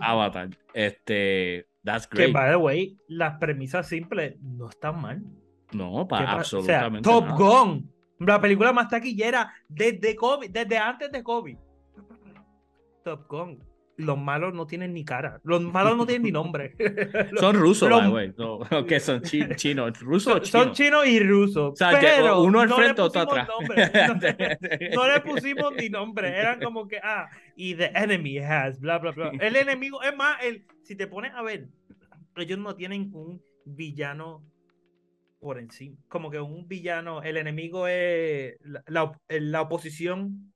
[0.01, 0.49] Avatar.
[0.73, 2.33] Este, that's que, great.
[2.33, 5.21] by the way, las premisas simples no están mal.
[5.73, 7.37] No, ¿Qué para pa- absolutamente O sea, Top nada.
[7.63, 11.57] Gun, la película más taquillera desde COVID, desde antes de COVID.
[13.03, 13.59] Top Gun.
[13.97, 15.41] Los malos no tienen ni cara.
[15.43, 16.75] Los malos no tienen ni nombre.
[17.31, 18.33] Los- Son rusos, los- by the way.
[18.37, 19.99] No, no, que son chi- chinos.
[19.99, 21.03] Rusos o son, son chinos.
[21.03, 21.73] chinos y rusos.
[21.73, 24.59] O sea, pero uno al no frente, otro pusimos atrás.
[24.93, 26.29] No, no le pusimos ni nombre.
[26.29, 29.31] Eran como que, ah, y the enemy has, bla, bla, bla.
[29.39, 31.67] El enemigo, es más, el, si te pones a ver,
[32.35, 34.43] ellos no tienen un villano
[35.39, 35.97] por encima.
[36.07, 40.53] Como que un villano, el enemigo es la, la la oposición.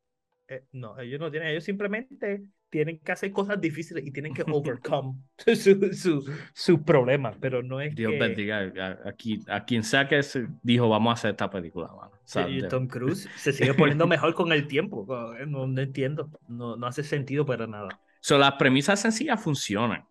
[0.47, 4.43] eh, no, ellos no tienen, ellos simplemente tienen que hacer cosas difíciles y tienen que
[4.47, 8.19] overcome sus su, problemas, pero no es Dios que...
[8.19, 11.88] bendiga a, a quien, a quien sea que se dijo vamos a hacer esta película,
[11.89, 12.11] mano.
[12.13, 15.05] O sea, Sí, de- Tom Cruise se sigue poniendo mejor con el tiempo.
[15.47, 16.32] No, no entiendo.
[16.47, 17.99] No, no hace sentido para nada.
[18.22, 20.05] So, las premisas sencillas funcionan.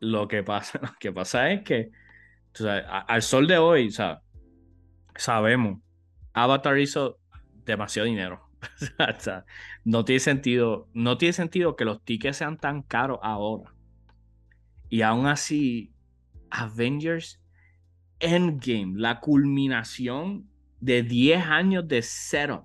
[0.00, 1.90] Lo que pasa, lo que pasa es que
[2.64, 4.22] a- al sol de hoy, o sea,
[5.16, 5.80] sabemos,
[6.32, 7.18] Avatar hizo
[7.64, 8.47] demasiado dinero.
[9.84, 13.74] No tiene sentido, no tiene sentido que los tickets sean tan caros ahora.
[14.88, 15.92] Y aún así,
[16.50, 17.40] Avengers
[18.20, 20.48] Endgame, la culminación
[20.80, 22.64] de 10 años de setup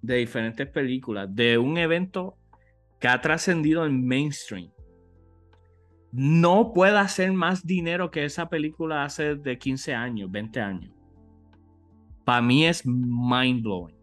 [0.00, 2.36] de diferentes películas, de un evento
[2.98, 4.70] que ha trascendido en mainstream.
[6.10, 10.92] No puede hacer más dinero que esa película hace de 15 años, 20 años.
[12.24, 14.01] Para mí es mind blowing.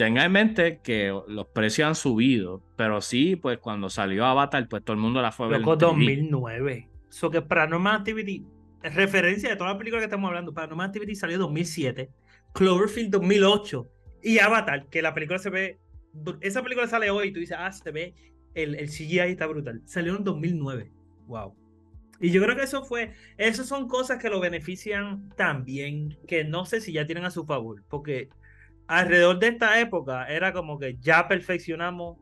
[0.00, 4.82] Tenga en mente que los precios han subido, pero sí, pues cuando salió Avatar, pues
[4.82, 5.60] todo el mundo la fue a ver.
[5.60, 5.80] Loco 3D.
[5.80, 6.88] 2009.
[7.10, 8.46] So que Paranormal Activity,
[8.82, 12.08] referencia de toda la película que estamos hablando, Paranormal Activity salió en 2007,
[12.54, 13.90] Cloverfield 2008
[14.22, 15.78] y Avatar, que la película se ve,
[16.40, 18.14] esa película sale hoy y tú dices, ah, se ve,
[18.54, 19.82] el, el CGI está brutal.
[19.84, 20.90] Salió en 2009.
[21.26, 21.54] Wow.
[22.20, 26.64] Y yo creo que eso fue, esas son cosas que lo benefician también, que no
[26.64, 28.30] sé si ya tienen a su favor, porque
[28.98, 32.18] alrededor de esta época era como que ya perfeccionamos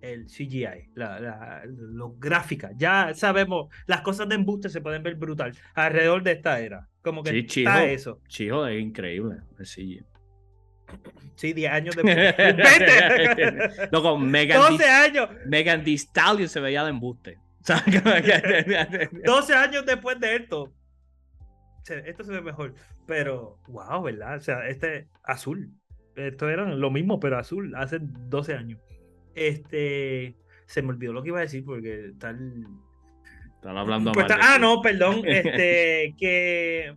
[0.00, 5.14] el CGI, la, la, los gráficas, ya sabemos, las cosas de embuste se pueden ver
[5.14, 8.20] brutal alrededor de esta era, como que Sí, está eso.
[8.28, 9.36] Chico, es increíble.
[9.62, 10.00] Sí.
[11.36, 12.16] Sí, 10 años después.
[12.36, 13.88] ¡20!
[13.92, 17.38] Loco, Megan, 12 Thee- años, Megan Thee Stallion se veía de embuste.
[17.64, 20.70] O sea, como que- 12 años después de esto.
[21.88, 22.74] Esto se ve mejor,
[23.06, 24.36] pero wow, ¿verdad?
[24.36, 25.72] O sea, este azul.
[26.16, 28.80] Esto era lo mismo, pero azul, hace 12 años.
[29.34, 32.66] Este, se me olvidó lo que iba a decir porque tal
[33.56, 35.22] Están hablando Pues mal ah, no, perdón.
[35.24, 36.96] Este, que,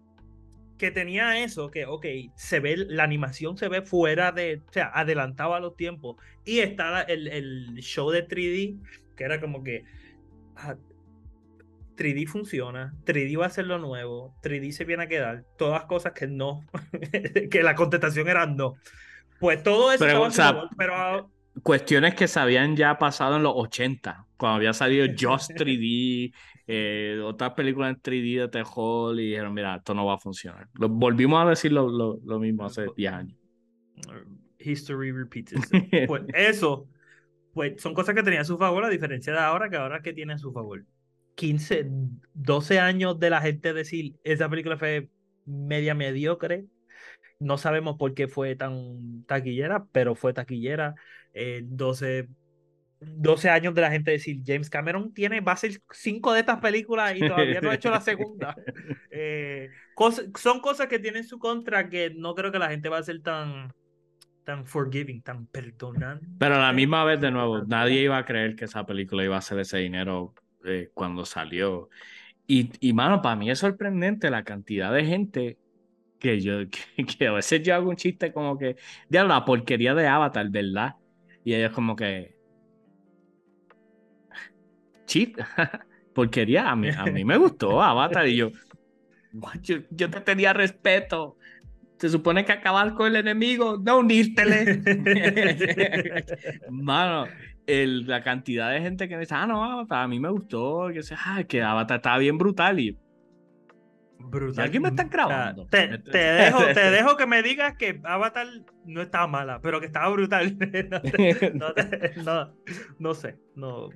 [0.78, 4.92] que tenía eso, que, ok, se ve, la animación se ve fuera de, o sea,
[4.94, 6.18] adelantaba los tiempos.
[6.46, 8.80] Y está el, el show de 3D,
[9.16, 9.84] que era como que
[10.56, 10.76] ah,
[11.98, 16.14] 3D funciona, 3D va a ser lo nuevo, 3D se viene a quedar, todas cosas
[16.14, 16.62] que no,
[17.52, 18.76] que la contestación era no.
[19.40, 21.32] Pues todo eso Pero, o sea, favor, pero
[21.64, 26.32] Cuestiones que se habían ya pasado en los 80, cuando había salido Just 3D,
[26.68, 30.68] eh, otras películas en 3D de terror, y dijeron, mira, esto no va a funcionar.
[30.76, 33.38] Lo- volvimos a decir lo, lo- lo mismo hace 10 años.
[34.60, 35.84] History repeats itself.
[36.08, 36.88] Pues eso,
[37.54, 40.14] pues son cosas que tenía a su favor, a diferencia de ahora, que ahora que
[40.14, 40.84] tiene a su favor.
[41.38, 41.86] 15,
[42.34, 45.10] 12 años de la gente decir, esa película fue
[45.46, 46.66] media mediocre.
[47.40, 50.96] No sabemos por qué fue tan taquillera, pero fue taquillera.
[51.34, 52.28] Eh, 12
[53.00, 56.60] 12 años de la gente decir, James Cameron tiene, va a ser cinco de estas
[56.60, 58.56] películas y todavía no ha hecho la segunda.
[59.10, 59.70] Eh,
[60.36, 63.22] son cosas que tienen su contra que no creo que la gente va a ser
[63.22, 63.74] tan,
[64.44, 66.28] tan forgiving, tan perdonante.
[66.38, 69.38] Pero a la misma vez, de nuevo, nadie iba a creer que esa película iba
[69.38, 70.36] a ser ese dinero
[70.66, 71.90] eh, cuando salió.
[72.48, 75.58] Y, y, mano, para mí es sorprendente la cantidad de gente
[76.20, 76.60] que yo,
[77.18, 78.76] que, a veces yo hago un chiste como que,
[79.10, 80.96] de la porquería de Avatar, ¿verdad?
[81.44, 82.36] Y ellos como que,
[85.06, 85.44] chiste,
[86.14, 88.52] porquería, a mí, a mí me gustó Avatar y yo,
[89.90, 91.38] yo, te tenía respeto.
[91.98, 94.82] Se supone que acabar con el enemigo, no unírtele.
[96.70, 97.26] Mano,
[97.66, 100.90] el, la cantidad de gente que me dice, ah, no, Avatar, a mí me gustó,
[100.94, 102.98] que, ah, que Avatar estaba bien brutal y
[104.20, 104.66] Brutal.
[104.66, 105.68] Aquí me están grabando.
[105.68, 108.48] Te, dejo, te dejo que me digas que Avatar
[108.86, 110.58] no estaba mala, pero que estaba brutal.
[112.26, 112.54] no,
[113.00, 113.38] no, sé.
[113.56, 113.90] No.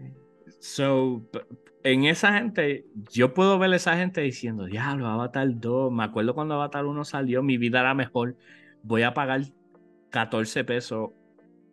[0.59, 1.27] So,
[1.83, 6.35] en esa gente, yo puedo ver a esa gente diciendo, diablo, Avatar 2, me acuerdo
[6.35, 8.35] cuando Avatar 1 salió, mi vida era mejor,
[8.83, 9.41] voy a pagar
[10.09, 11.11] 14 pesos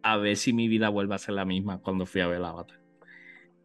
[0.02, 2.80] a ver si mi vida vuelve a ser la misma cuando fui a ver Avatar.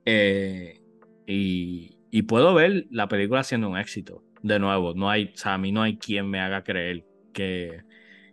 [0.05, 0.81] Eh,
[1.25, 5.57] y, y puedo ver la película siendo un éxito de nuevo, no hay, o a
[5.57, 7.83] mí no hay quien me haga creer que,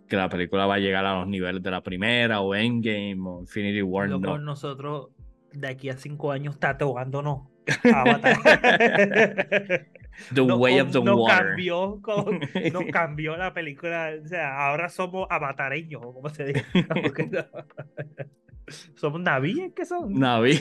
[0.08, 3.40] que la película va a llegar a los niveles de la primera o Endgame o
[3.40, 4.08] Infinity War.
[4.08, 4.38] no.
[4.38, 5.10] nosotros
[5.52, 7.49] de aquí a cinco años tatuándonos.
[10.34, 11.46] the way of the no water.
[11.46, 12.00] Cambió,
[12.72, 14.12] no cambió la película.
[14.22, 16.66] O sea, ahora somos avatareños, como se dice.
[18.94, 20.14] Somos navíes que son.
[20.14, 20.52] Naví.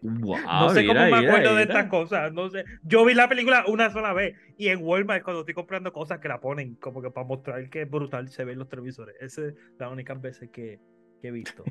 [0.00, 2.32] no sé cómo me acuerdo de estas cosas.
[2.32, 2.64] No sé.
[2.84, 6.28] Yo vi la película una sola vez y en Walmart cuando estoy comprando cosas que
[6.28, 9.14] la ponen como que para mostrar que brutal se ven los televisores.
[9.20, 10.80] Esa es la única veces que,
[11.22, 11.64] he visto.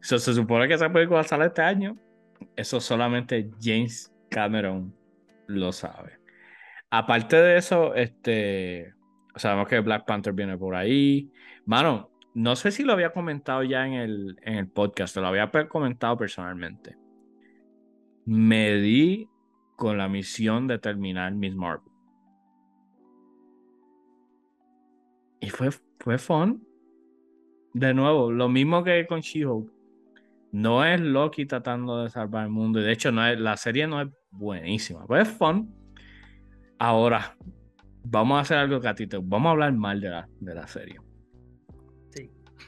[0.00, 1.96] se supone que esa película sale este año.
[2.56, 4.94] Eso solamente James Cameron
[5.46, 6.18] lo sabe.
[6.90, 8.94] Aparte de eso, este
[9.36, 11.30] sabemos que Black Panther viene por ahí.
[11.64, 15.50] Mano, no sé si lo había comentado ya en el, en el podcast, lo había
[15.68, 16.96] comentado personalmente.
[18.24, 19.28] Me di
[19.76, 21.92] con la misión de terminar Miss Marvel.
[25.40, 25.70] Y fue,
[26.00, 26.66] fue fun.
[27.72, 29.77] De nuevo, lo mismo que con She-Hulk.
[30.52, 32.80] No es Loki tratando de salvar el mundo.
[32.80, 35.06] Y de hecho, no es, la serie no es buenísima.
[35.06, 35.74] Pero es fun.
[36.78, 37.36] Ahora,
[38.04, 39.20] vamos a hacer algo gatito.
[39.22, 40.96] Vamos a hablar mal de la, de la serie.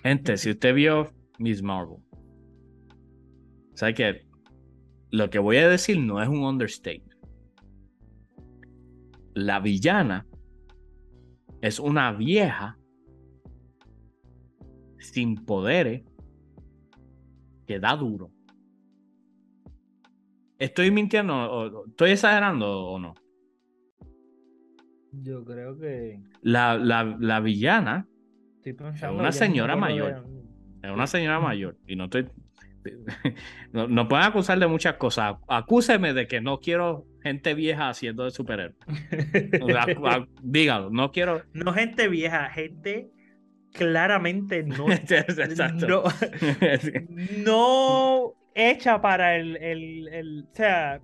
[0.03, 1.99] Gente, si usted vio Miss Marvel,
[3.75, 4.27] sabe que
[5.11, 7.21] lo que voy a decir no es un understatement.
[9.35, 10.27] La villana
[11.61, 12.79] es una vieja
[14.99, 16.03] sin poderes
[17.71, 18.33] que da duro.
[20.59, 21.35] ¿Estoy mintiendo?
[21.37, 23.15] O, ¿Estoy exagerando o no?
[25.13, 26.21] Yo creo que.
[26.43, 28.09] La, la, la villana
[28.65, 30.27] es una señora mayor.
[30.83, 31.79] Es una señora mayor.
[31.87, 32.27] Y no estoy.
[33.73, 35.37] No, pueden acusar de muchas cosas.
[35.47, 38.75] Acúseme de que no quiero gente vieja haciendo de superhéroe.
[40.43, 41.45] dígalo, no quiero.
[41.53, 43.13] No gente vieja, gente
[43.73, 44.87] claramente no.
[45.89, 46.03] no,
[47.45, 51.01] no hecha para el, el, el, O sea,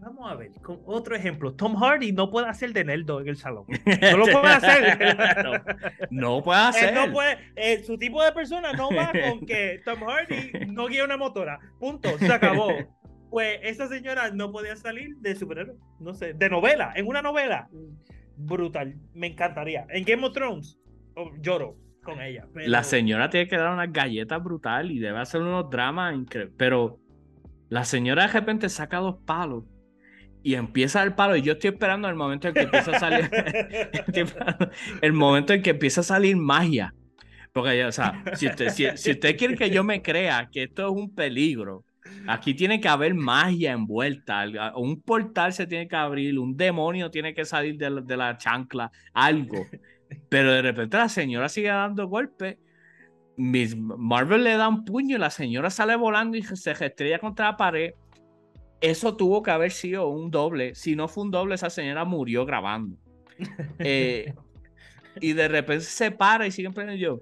[0.00, 1.52] Vamos a ver, con otro ejemplo.
[1.52, 3.66] Tom Hardy no puede hacer de Neldo en el salón.
[3.68, 4.98] No lo puede hacer.
[6.10, 6.94] no, puede hacer.
[6.94, 11.04] no puede, eh, su tipo de persona no va con que Tom Hardy no guía
[11.04, 11.60] una motora.
[11.78, 12.16] Punto.
[12.18, 12.72] Se acabó.
[13.28, 15.76] Pues esa señora no podía salir de superhéroe.
[16.00, 16.92] No sé, de novela.
[16.96, 17.68] En una novela.
[18.36, 18.96] Brutal.
[19.12, 19.86] Me encantaría.
[19.90, 20.78] En Game of Thrones.
[21.14, 22.46] Oh, lloro con ella.
[22.54, 26.54] La señora tiene que dar una galleta brutal y debe hacer unos dramas increíbles.
[26.56, 26.98] Pero
[27.68, 29.64] la señora de repente saca dos palos
[30.42, 33.30] y empieza el palo y yo estoy esperando el momento en que empieza a salir
[35.02, 36.94] el momento en que empieza a salir magia
[37.52, 40.92] porque o sea si usted, si, usted quiere que yo me crea que esto es
[40.92, 41.84] un peligro
[42.26, 44.46] aquí tiene que haber magia envuelta
[44.76, 48.90] un portal se tiene que abrir un demonio tiene que salir de, de la chancla
[49.12, 49.66] algo
[50.28, 52.56] pero de repente la señora sigue dando golpes
[53.36, 57.46] Miss Marvel le da un puño y la señora sale volando y se estrella contra
[57.46, 57.94] la pared
[58.80, 60.74] eso tuvo que haber sido un doble.
[60.74, 62.96] Si no fue un doble, esa señora murió grabando.
[63.78, 64.34] Eh,
[65.20, 67.20] y de repente se para y siguen poniendo yo.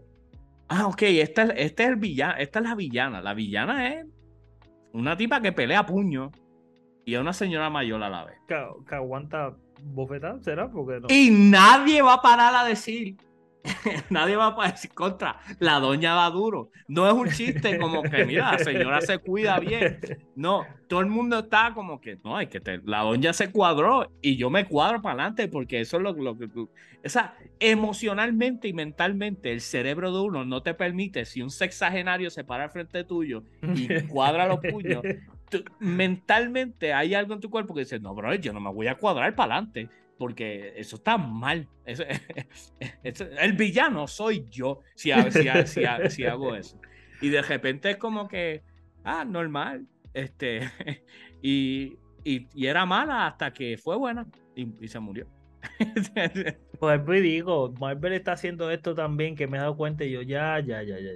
[0.68, 3.22] Ah, ok, esta, este es el villano, esta es la villana.
[3.22, 4.06] La villana es
[4.92, 6.30] una tipa que pelea puño
[7.04, 8.36] y es una señora mayor a la vez.
[8.46, 10.70] Que, aguanta bofetada, ¿será?
[10.70, 13.16] Porque Y nadie va a parar a decir
[14.10, 15.40] nadie va a decir contra.
[15.58, 16.70] La doña va duro.
[16.86, 20.00] No es un chiste como que, mira, la señora se cuida bien.
[20.36, 24.36] No, todo el mundo está como que, no, hay que la doña se cuadró y
[24.36, 26.46] yo me cuadro para adelante porque eso es lo, lo que...
[26.46, 32.30] O sea, emocionalmente y mentalmente el cerebro de uno no te permite, si un sexagenario
[32.30, 35.02] se para al frente tuyo y cuadra los puños,
[35.78, 38.96] mentalmente hay algo en tu cuerpo que dice, no, bro, yo no me voy a
[38.96, 39.88] cuadrar para adelante
[40.18, 41.68] porque eso está mal.
[43.04, 45.12] el villano soy yo si,
[46.08, 46.80] si, hago eso.
[47.20, 48.62] Y de repente es como que,
[49.04, 49.86] ah, normal.
[50.12, 50.60] Este,
[51.42, 55.26] y, y, era mala hasta que fue buena y, se murió.
[56.78, 60.60] pues digo, Marvel está haciendo esto también que me he dado cuenta y yo, ya,
[60.60, 61.12] ya, ya, ya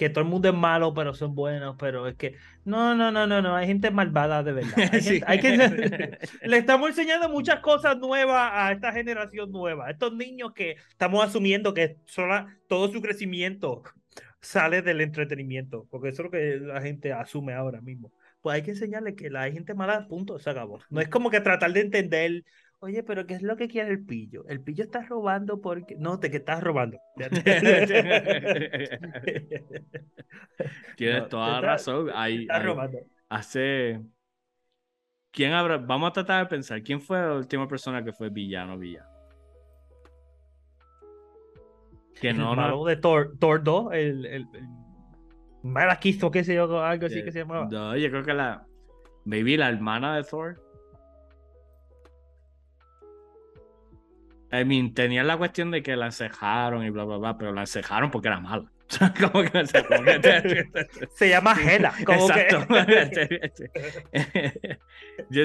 [0.00, 2.34] que todo el mundo es malo, pero son buenos, pero es que
[2.64, 4.72] no, no, no, no, no, hay gente malvada de verdad.
[5.26, 10.54] Hay que, le estamos enseñando muchas cosas nuevas a esta generación nueva, a estos niños
[10.54, 11.98] que estamos asumiendo que
[12.66, 13.82] todo su crecimiento
[14.40, 18.10] sale del entretenimiento, porque eso es lo que la gente asume ahora mismo.
[18.40, 20.80] Pues hay que enseñarle que la hay gente mala, punto, se acabó.
[20.88, 22.44] No es como que tratar de entender
[22.82, 24.46] Oye, pero ¿qué es lo que quiere el pillo?
[24.48, 25.96] El pillo está robando porque.
[25.96, 26.96] No, te que estás robando.
[30.96, 32.10] Tienes toda la razón.
[32.14, 33.00] Ahí, robando.
[33.28, 34.00] Hace.
[35.30, 35.76] ¿Quién habrá?
[35.76, 36.82] Vamos a tratar de pensar.
[36.82, 39.10] ¿Quién fue la última persona que fue villano villano?
[42.18, 42.84] Que no, no...
[42.84, 44.68] de Thor, Thor 2, el, el, el
[46.32, 47.68] qué sé yo, algo así que se llamaba.
[47.70, 48.66] No, yo creo que la.
[49.26, 50.69] Maybe la hermana de Thor.
[54.52, 57.62] I mean, tenían la cuestión de que la encejaron y bla, bla, bla, pero la
[57.62, 58.70] encejaron porque era mala.
[59.20, 59.66] como que,
[61.14, 61.92] se llama Hela.
[61.98, 62.66] Exacto.
[65.30, 65.44] Yo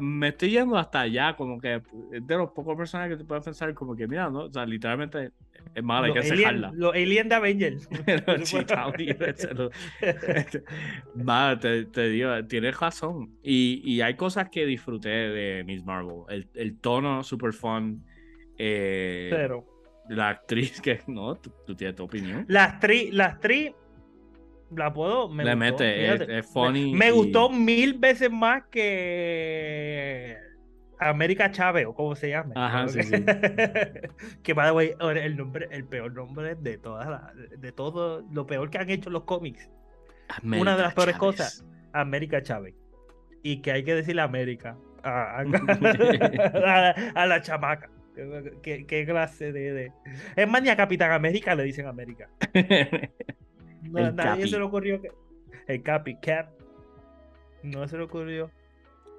[0.00, 3.74] me estoy yendo hasta allá, como que de los pocos personajes que te puedes pensar,
[3.74, 4.44] como que mira, ¿no?
[4.44, 5.32] O sea, literalmente
[5.74, 6.70] es mala, hay que encejarla.
[6.74, 7.88] Los aliens de Avengers.
[11.16, 13.30] Madre, te, te, digo, tienes razón.
[13.42, 16.22] Y, y, hay cosas que disfruté de Miss Marvel.
[16.28, 18.04] El, el tono super fun
[18.58, 19.48] eh.
[20.08, 21.00] La actriz que.
[21.06, 22.44] No, tú, tienes tu opinión.
[22.48, 23.72] La actriz, la actriz.
[24.70, 25.28] La puedo.
[25.28, 26.94] Me Le mete, es, funny.
[26.94, 30.36] Me, gustó mil veces más que.
[30.98, 32.52] América Chávez, o como se llama.
[32.54, 33.12] Ajá, sí, sí.
[34.42, 38.78] que va de el nombre, el peor nombre de todas de todo lo peor que
[38.78, 39.68] han hecho los cómics.
[40.42, 42.74] Una de las peores cosas, América Chávez.
[43.42, 45.44] Y que hay que decirle América a, a
[47.26, 47.90] la chamaca.
[48.62, 49.92] ¿Qué, clase de,
[50.36, 52.28] Es más, ni a Capitán América le dicen América.
[53.90, 55.10] No, nadie se le ocurrió que.
[55.66, 56.48] El Capi, Cap.
[57.62, 58.50] No se le ocurrió.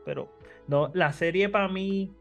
[0.06, 0.28] Pero,
[0.68, 2.12] no, la serie para mí.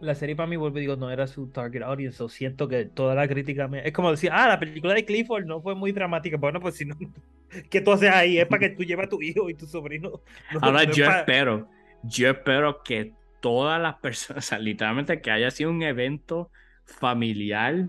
[0.00, 2.22] La serie para mí, vuelvo y digo, no era su target audience.
[2.22, 3.86] O siento que toda la crítica me...
[3.86, 6.36] Es como decir, ah, la película de Clifford no fue muy dramática.
[6.36, 6.96] Bueno, pues si no.
[7.70, 8.38] ¿Qué tú haces ahí?
[8.38, 10.20] Es para que tú lleves a tu hijo y tu sobrino.
[10.60, 11.68] Ahora yo espero.
[12.02, 13.12] Yo espero que
[13.44, 16.50] todas las personas, o sea, literalmente que haya sido un evento
[16.86, 17.88] familiar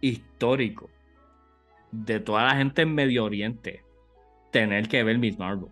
[0.00, 0.90] histórico
[1.92, 3.84] de toda la gente en Medio Oriente
[4.50, 5.68] tener que ver Miss Marvel.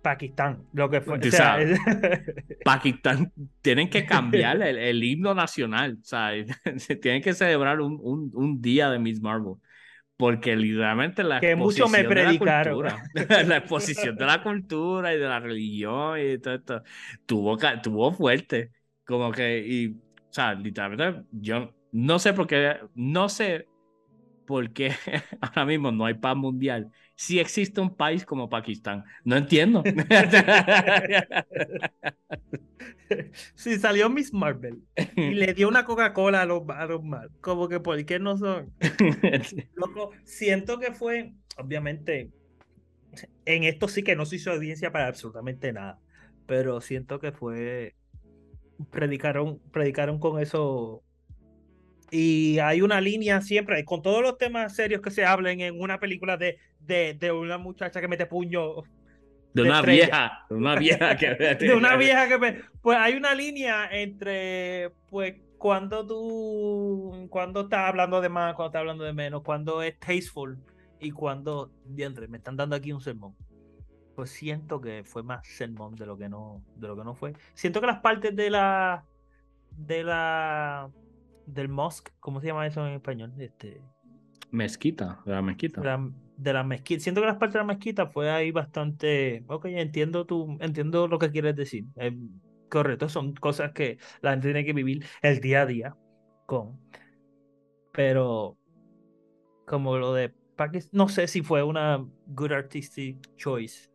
[0.00, 1.18] Pakistán, lo que fue.
[2.64, 3.32] Pakistán,
[3.62, 6.30] tienen que cambiar el, himno nacional, o sea,
[7.02, 9.54] tienen que celebrar un, un, un día de Miss Marvel
[10.18, 12.82] porque literalmente la que mucho me predicaron.
[13.46, 16.82] la, exposición de la cultura y de la religión y todo esto
[17.24, 18.72] tuvo tuvo fuerte
[19.04, 23.68] como que y o sea literalmente yo no sé por qué no sé
[24.44, 24.92] por qué
[25.40, 29.82] ahora mismo no hay paz mundial si existe un país como Pakistán no entiendo
[33.56, 34.84] si salió Miss Marvel
[35.16, 38.38] y le dio una Coca-Cola a los, a los mal, como que ¿por qué no
[38.38, 38.72] son?
[39.74, 42.30] Loco, siento que fue, obviamente,
[43.46, 45.98] en esto sí que no se hizo audiencia para absolutamente nada,
[46.46, 47.96] pero siento que fue,
[48.90, 51.02] predicaron, predicaron con eso
[52.10, 55.98] y hay una línea siempre, con todos los temas serios que se hablen en una
[55.98, 58.82] película de, de, de una muchacha que mete puño
[59.54, 63.88] de, una vieja, de una vieja que de una vieja que pues hay una línea
[63.90, 69.82] entre pues cuando tú cuando estás hablando de más, cuando estás hablando de menos, cuando
[69.82, 70.58] es tasteful
[71.00, 73.34] y cuando diantre, me están dando aquí un sermón.
[74.14, 77.34] Pues siento que fue más sermón de lo que no de lo que no fue.
[77.54, 79.04] Siento que las partes de la
[79.76, 80.90] de la
[81.48, 83.32] del mosque, ¿cómo se llama eso en español?
[83.38, 83.82] Este
[84.50, 85.82] mezquita, de la mezquita
[86.38, 87.02] de la mezquita.
[87.02, 89.44] Siento que las partes de la mezquita fue ahí bastante.
[89.48, 91.84] Ok, entiendo tú, entiendo lo que quieres decir.
[92.70, 95.96] correcto, son cosas que la gente tiene que vivir el día a día
[96.46, 96.80] con.
[97.92, 98.56] pero
[99.66, 103.90] como lo de Pakistan, no sé si fue una good artistic choice.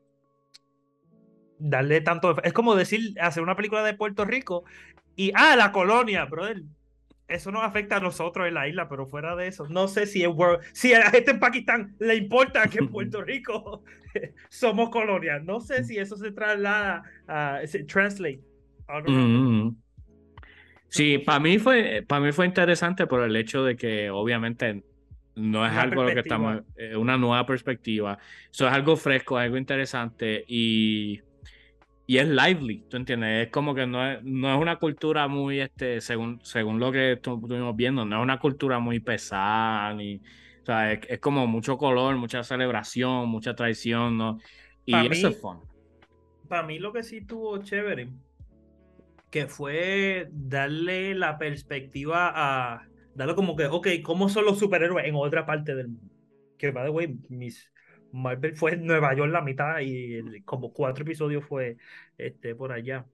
[1.59, 2.41] Darle tanto.
[2.43, 4.65] Es como decir, hacer una película de Puerto Rico
[5.15, 5.31] y.
[5.35, 6.63] ¡Ah, la colonia, brother!
[7.28, 10.24] Eso nos afecta a nosotros en la isla, pero fuera de eso, no sé si,
[10.74, 13.84] si a la gente en Pakistán le importa que en Puerto Rico
[14.49, 15.39] somos colonia.
[15.39, 17.61] No sé si eso se traslada a.
[17.65, 18.41] Se translate.
[20.89, 24.84] Sí, para mí fue, para mí fue interesante por el hecho de que obviamente
[25.36, 28.19] no es algo lo que estamos, es una nueva perspectiva.
[28.51, 31.21] Eso es algo fresco, algo interesante y,
[32.05, 33.47] y es lively, ¿tú entiendes?
[33.47, 37.13] Es como que no es, no es una cultura muy, este, según, según lo que
[37.13, 42.15] estuvimos viendo, no es una cultura muy pesada, ni, o sea, es, como mucho color,
[42.17, 44.39] mucha celebración, mucha traición, ¿no?
[44.85, 45.59] Y eso es fun.
[46.49, 48.09] Para mí lo que sí tuvo chévere
[49.33, 55.15] que fue darle la perspectiva a, darle como que, ok, ¿cómo son los superhéroes en
[55.15, 56.13] otra parte del mundo?
[56.55, 57.72] Que, by the way, mis,
[58.14, 61.78] Marvel fue en Nueva York la mitad y como cuatro episodios fue
[62.18, 63.05] este, por allá.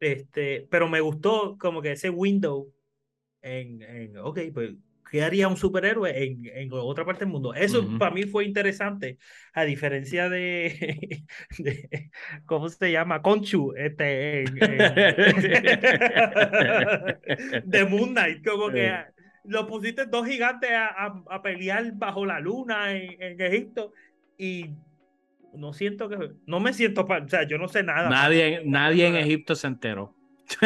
[0.00, 2.72] Este, pero me gustó como que ese window
[3.42, 4.74] en, en ok, pues
[5.10, 7.54] ¿qué haría un superhéroe en, en otra parte del mundo?
[7.54, 9.18] Eso para mí fue interesante,
[9.52, 11.24] a diferencia de,
[12.46, 13.22] ¿cómo se llama?
[13.22, 14.44] Conchu, este,
[17.64, 18.92] de Moon Knight, como que
[19.44, 23.92] lo pusiste dos gigantes a, a, pelear bajo la luna en, en, Egipto
[24.38, 24.70] y
[25.52, 28.08] no siento que, no me siento, o sea, yo no sé nada.
[28.08, 30.14] Nadie, nadie en Egipto se enteró.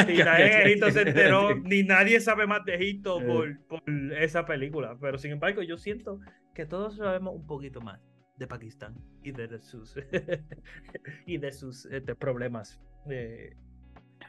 [0.07, 3.25] Ni nadie en Egipto se enteró, ni nadie sabe más de Egipto eh.
[3.66, 3.83] por, por,
[4.14, 4.97] esa película.
[5.01, 6.20] Pero sin embargo, yo siento
[6.55, 8.01] que todos sabemos un poquito más
[8.37, 9.97] de Pakistán y de, sus,
[11.27, 12.81] y de sus este, problemas.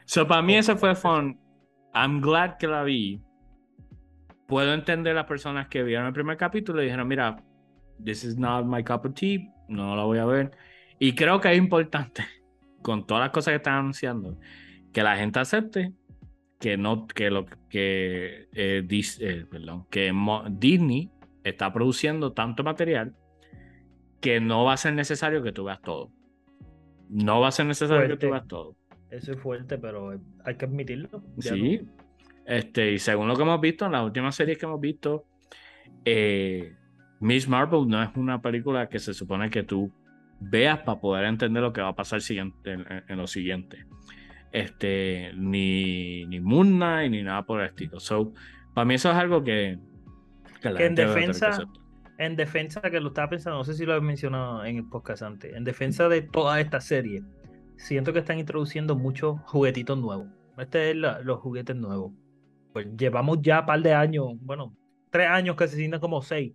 [0.06, 1.38] so, para mí ese fue fun.
[1.94, 3.20] I'm glad que la vi.
[4.48, 7.36] Puedo entender las personas que vieron el primer capítulo y dijeron, mira,
[8.02, 10.52] this is not my cup of tea, no la voy a ver.
[10.98, 12.24] Y creo que es importante,
[12.82, 14.38] con todas las cosas que están anunciando,
[14.92, 15.92] que la gente acepte
[16.60, 20.12] que no que lo que eh, eh, perdón, que
[20.52, 21.10] Disney
[21.42, 23.14] está produciendo tanto material
[24.20, 26.10] que no va a ser necesario que tú veas todo.
[27.10, 28.74] No va a ser necesario que tú veas todo.
[29.10, 31.22] Eso es fuerte, pero hay que admitirlo.
[31.38, 31.86] sí.
[32.46, 35.24] Este, y según lo que hemos visto en las últimas series que hemos visto,
[36.04, 36.74] eh,
[37.20, 39.92] Miss Marvel no es una película que se supone que tú
[40.40, 43.86] veas para poder entender lo que va a pasar siguiente, en lo siguiente
[44.54, 47.98] este, ni, ni Moon Knight, ni nada por el estilo.
[47.98, 48.32] So,
[48.72, 49.80] para mí eso es algo que,
[50.62, 51.64] que, en defensa,
[52.18, 55.24] en defensa, que lo estaba pensando, no sé si lo he mencionado en el podcast
[55.24, 57.24] antes, en defensa de toda esta serie,
[57.76, 60.28] siento que están introduciendo muchos juguetitos nuevos.
[60.56, 62.12] Este es los juguetes nuevos.
[62.72, 64.72] Pues llevamos ya un par de años, bueno,
[65.10, 66.52] tres años que se sienten como seis.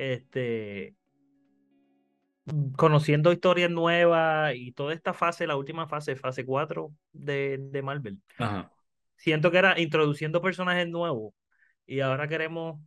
[0.00, 0.94] Este,
[2.74, 8.18] conociendo historias nuevas y toda esta fase, la última fase, fase 4 de, de Marvel.
[9.16, 11.34] Siento que era introduciendo personajes nuevos
[11.84, 12.80] y ahora queremos,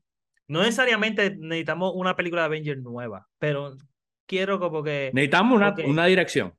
[0.48, 3.78] no necesariamente necesitamos una película de Avengers nueva, pero
[4.26, 5.12] quiero como que...
[5.14, 6.56] Necesitamos una, una dirección.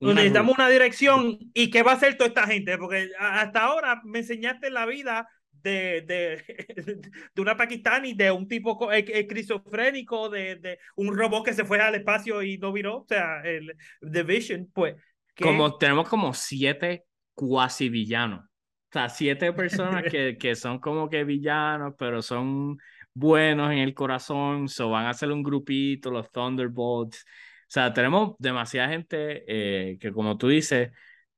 [0.00, 4.18] necesitamos una dirección y qué va a hacer toda esta gente, porque hasta ahora me
[4.18, 5.26] enseñaste la vida
[5.64, 6.44] de, de,
[7.34, 11.96] de una pakistani, de un tipo esquizofrénico, de, de un robot que se fue al
[11.96, 14.94] espacio y no viró, o sea, el The Vision, pues.
[15.40, 17.04] Como tenemos como siete
[17.34, 18.40] cuasi villanos.
[18.44, 22.78] O sea, siete personas que, que son como que villanos, pero son
[23.12, 27.24] buenos en el corazón, so van a hacer un grupito, los Thunderbolts.
[27.24, 30.90] O sea, tenemos demasiada gente eh, que, como tú dices,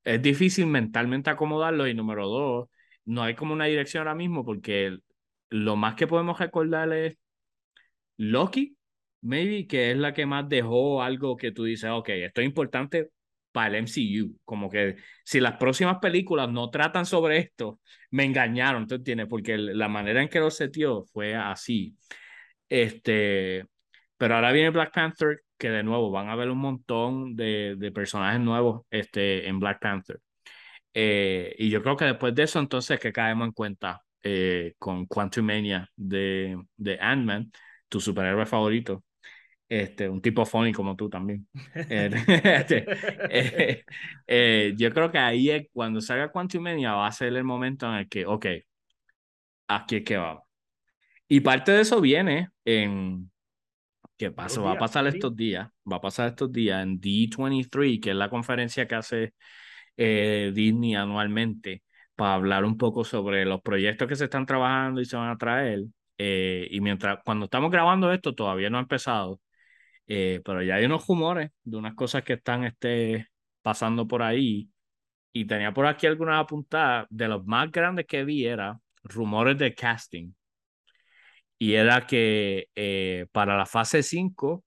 [0.04, 1.86] es difícil mentalmente acomodarlo.
[1.86, 2.68] Y número dos,
[3.06, 4.98] no hay como una dirección ahora mismo porque
[5.50, 7.16] lo más que podemos recordar es
[8.18, 8.76] Loki,
[9.22, 13.10] maybe, que es la que más dejó algo que tú dices, ok, esto es importante
[13.52, 14.38] para el MCU.
[14.44, 17.80] Como que si las próximas películas no tratan sobre esto,
[18.10, 19.28] me engañaron, ¿tú entiendes?
[19.28, 21.96] Porque la manera en que lo setió fue así.
[22.68, 23.64] Este,
[24.16, 27.92] pero ahora viene Black Panther, que de nuevo van a ver un montón de, de
[27.92, 30.20] personajes nuevos este, en Black Panther.
[30.98, 35.04] Eh, y yo creo que después de eso, entonces, que caemos en cuenta eh, con
[35.04, 37.52] Quantum Mania de, de Ant-Man,
[37.86, 39.04] tu superhéroe favorito.
[39.68, 41.46] Este, un tipo funny como tú también.
[41.74, 42.86] Este,
[44.26, 47.86] eh, yo creo que ahí es, cuando salga Quantum Mania va a ser el momento
[47.86, 48.46] en el que, ok,
[49.68, 50.42] aquí es que va.
[51.28, 53.30] Y parte de eso viene en,
[54.16, 54.62] ¿qué pasa?
[54.62, 58.30] Va a pasar estos días, va a pasar estos días en D23, que es la
[58.30, 59.34] conferencia que hace
[59.96, 61.82] eh, Disney anualmente
[62.14, 65.38] para hablar un poco sobre los proyectos que se están trabajando y se van a
[65.38, 65.80] traer.
[66.18, 69.40] Eh, y mientras, cuando estamos grabando esto, todavía no ha empezado.
[70.08, 73.28] Eh, pero ya hay unos rumores de unas cosas que están este,
[73.62, 74.70] pasando por ahí.
[75.32, 77.06] Y tenía por aquí algunas apuntadas.
[77.10, 80.32] De los más grandes que vi era rumores de casting.
[81.58, 82.68] Y era que
[83.32, 84.64] para la fase 5,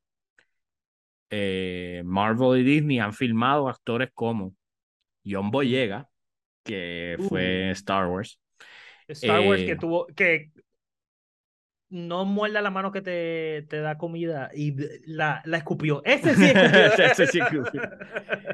[2.03, 4.55] Marvel y Disney han filmado actores como
[5.25, 6.09] John Boyega,
[6.63, 7.71] que fue Uh.
[7.73, 8.39] Star Wars.
[9.09, 10.51] Star Wars que Eh, tuvo que
[11.89, 14.75] no muerda la mano que te, te da comida y
[15.07, 16.03] la, la escupió.
[16.05, 17.05] Ese sí escupió.
[17.05, 17.81] Ese sí escupió.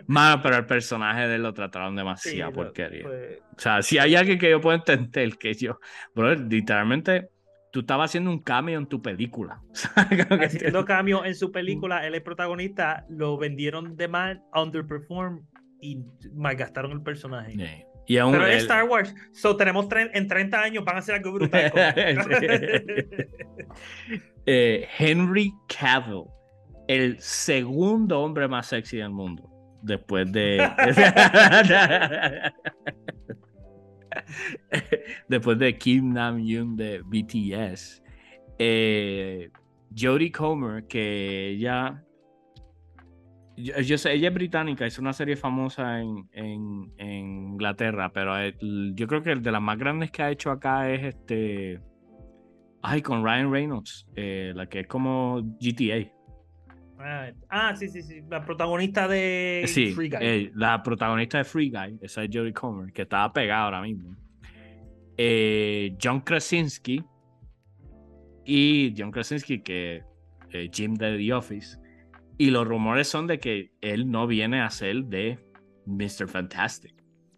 [0.08, 3.04] Mano, pero el personaje de él lo trataron Sí, demasiado porquería.
[3.04, 5.80] fue- O sea, si hay alguien que yo puedo entender que yo,
[6.14, 7.30] bro, literalmente
[7.72, 9.62] tú estabas haciendo un cameo en tu película.
[10.42, 15.46] Haciendo cambio en su película, él es protagonista, lo vendieron de mal, underperform
[15.92, 17.54] y malgastaron el personaje.
[17.54, 17.86] Sí.
[18.08, 21.32] Y aún Pero es Star Wars, so tenemos en 30 años van a hacer algo
[21.34, 21.74] brutal.
[24.46, 26.26] eh, Henry Cavill,
[26.88, 29.50] el segundo hombre más sexy del mundo.
[29.82, 30.58] Después de.
[35.28, 38.02] Después de Kim Nam-yoon de BTS.
[38.58, 39.52] Eh,
[39.96, 42.04] Jodie Comer, que ella.
[43.58, 48.38] Yo, yo sé, ella es británica, es una serie famosa en, en, en Inglaterra, pero
[48.38, 51.80] el- yo creo que el de las más grandes que ha hecho acá es este.
[52.82, 56.12] Ay, con Ryan Reynolds, eh, la que es como GTA.
[57.00, 58.22] Ah, ah, sí, sí, sí.
[58.30, 60.18] La protagonista de Sí, Free Guy.
[60.22, 64.16] eh, la protagonista de Free Guy, esa es Jodie Comer, que estaba pegada ahora mismo.
[65.18, 67.04] Eh, John Krasinski
[68.46, 70.04] y John Krasinski, que
[70.52, 71.78] eh, Jim de The Office.
[72.38, 75.40] Y los rumores son de que él no viene a ser de
[75.86, 76.28] Mr.
[76.28, 76.94] Fantastic,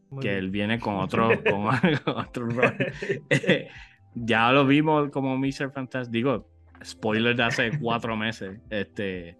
[0.10, 0.40] Muy que bien.
[0.40, 1.68] él viene con otro, con,
[2.16, 2.48] otro.
[3.30, 3.68] Eh,
[4.16, 5.72] ya lo vimos como Mr.
[5.72, 6.12] Fantastic.
[6.12, 6.50] Digo,
[6.84, 8.60] spoiler de hace cuatro meses.
[8.70, 9.38] Este,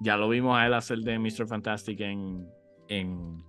[0.00, 1.46] ya lo vimos a él hacer de Mr.
[1.46, 2.46] Fantastic en,
[2.88, 3.42] en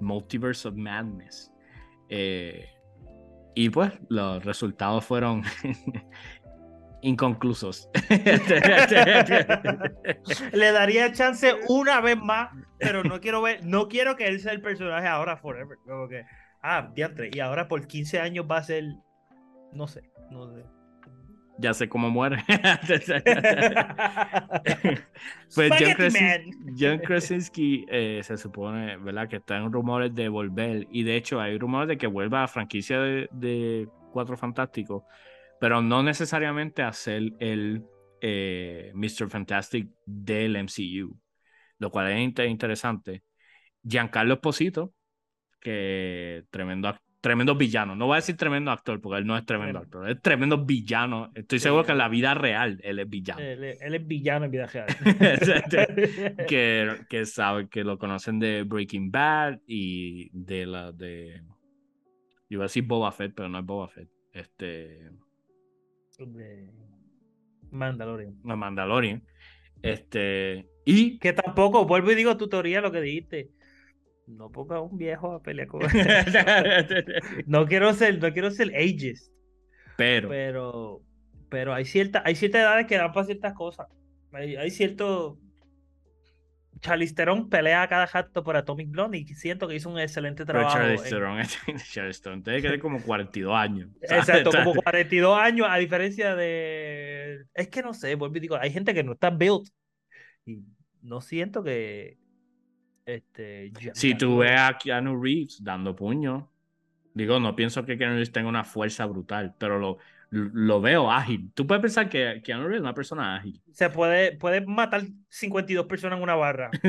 [0.00, 1.52] Multiverse of Madness.
[2.08, 2.66] Eh,
[3.54, 5.42] y pues los resultados fueron
[7.02, 7.88] inconclusos.
[10.52, 14.52] Le daría chance una vez más, pero no quiero ver, no quiero que él sea
[14.52, 15.78] el personaje ahora forever.
[15.86, 16.24] Como que,
[16.62, 18.84] ah, diantre, y ahora por 15 años va a ser,
[19.72, 20.64] no sé, no sé.
[21.58, 22.44] ya sé cómo muere.
[25.54, 26.74] Pues John, Spaghetti Krasin- Man.
[26.78, 29.28] John Krasinski eh, se supone, ¿verdad?
[29.28, 30.86] Que está en rumores de volver.
[30.90, 35.02] Y de hecho hay rumores de que vuelva a la franquicia de, de Cuatro Fantásticos.
[35.60, 37.84] Pero no necesariamente a ser el
[38.20, 39.28] eh, Mr.
[39.28, 41.16] Fantastic del MCU.
[41.78, 43.22] Lo cual es inter- interesante.
[43.82, 44.92] Giancarlo Esposito,
[45.60, 47.94] que tremendo, tremendo villano.
[47.96, 49.84] No voy a decir tremendo actor, porque él no es tremendo Bueno.
[49.84, 50.10] actor.
[50.10, 51.30] Es tremendo villano.
[51.34, 52.02] Estoy Sí, seguro que en sí.
[52.02, 53.40] la vida real él es villano.
[53.40, 54.86] Él, es- él es villano en vida real.
[56.48, 61.42] que, que sabe que lo conocen de Breaking Bad y de la de
[62.48, 65.08] yo iba a decir Boba Fett pero no es Boba Fett este
[66.26, 66.68] De
[67.70, 68.36] Mandalorian.
[68.42, 69.22] no, Mandalorian
[69.82, 73.50] este y Que tampoco, vuelvo y digo tu teoría, lo que dijiste.
[74.26, 75.82] No ponga a un viejo a pelear con
[77.46, 79.32] No quiero ser, no quiero ser ageist,
[79.96, 81.02] pero pero,
[81.48, 83.86] pero hay cierta, hay ciertas edades que dan para ciertas cosas.
[84.32, 85.38] Hay, hay cierto.
[86.80, 90.46] Charlize Theron pelea a cada rato por Atomic Blonde y siento que hizo un excelente
[90.46, 90.78] pero trabajo.
[90.78, 91.42] Charlize en- Theron
[91.92, 94.28] Charlize Theron tiene que tener como 42 años ¿sabes?
[94.28, 97.44] Exacto, como 42 años, a diferencia de.
[97.54, 99.68] Es que no sé, vuelvo y digo, hay gente que no está built.
[100.46, 100.60] Y
[101.02, 102.18] no siento que.
[103.06, 103.72] Este.
[103.94, 106.48] si tú ves a Keanu Reeves dando puño
[107.14, 109.98] digo no pienso que Keanu Reeves tenga una fuerza brutal pero lo,
[110.30, 114.36] lo veo ágil tú puedes pensar que Keanu Reeves es una persona ágil Se puede,
[114.36, 116.70] puede matar 52 personas en una barra.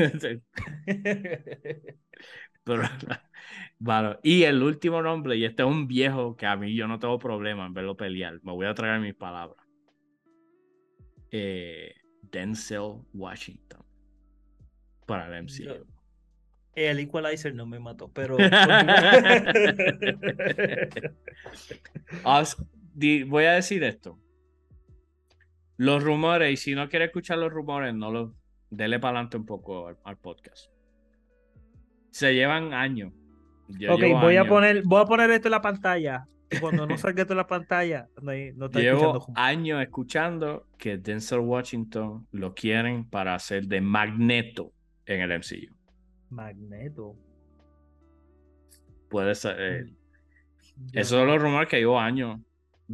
[2.64, 2.84] Pero,
[3.80, 7.00] bueno, y el último nombre, y este es un viejo que a mí yo no
[7.00, 9.66] tengo problema en verlo pelear, me voy a tragar mis palabras.
[11.32, 11.92] Eh,
[12.30, 13.80] Denzel Washington
[15.06, 15.64] para el MCU.
[15.64, 15.84] Yo-
[16.76, 18.36] El Equalizer no me mató, pero.
[22.24, 22.56] Os-
[22.94, 24.18] di- voy a decir esto.
[25.76, 28.32] Los rumores, y si no quiere escuchar los rumores, no los
[28.70, 30.70] dele para adelante un poco al, al podcast.
[32.10, 33.12] Se llevan años.
[33.68, 36.26] Yo ok, voy a, poner, voy a poner esto en la pantalla.
[36.60, 38.44] Cuando no salga esto en la pantalla, no, está
[38.78, 38.80] escuchando.
[38.80, 39.42] Llevo juntos.
[39.42, 44.70] años escuchando que Denzel Washington lo quieren para hacer de Magneto
[45.06, 45.74] en el MCU.
[46.28, 47.16] Magneto.
[49.08, 49.56] Puede ser.
[49.58, 49.84] eh,
[50.92, 52.38] Yo esos son los rumores que llevo años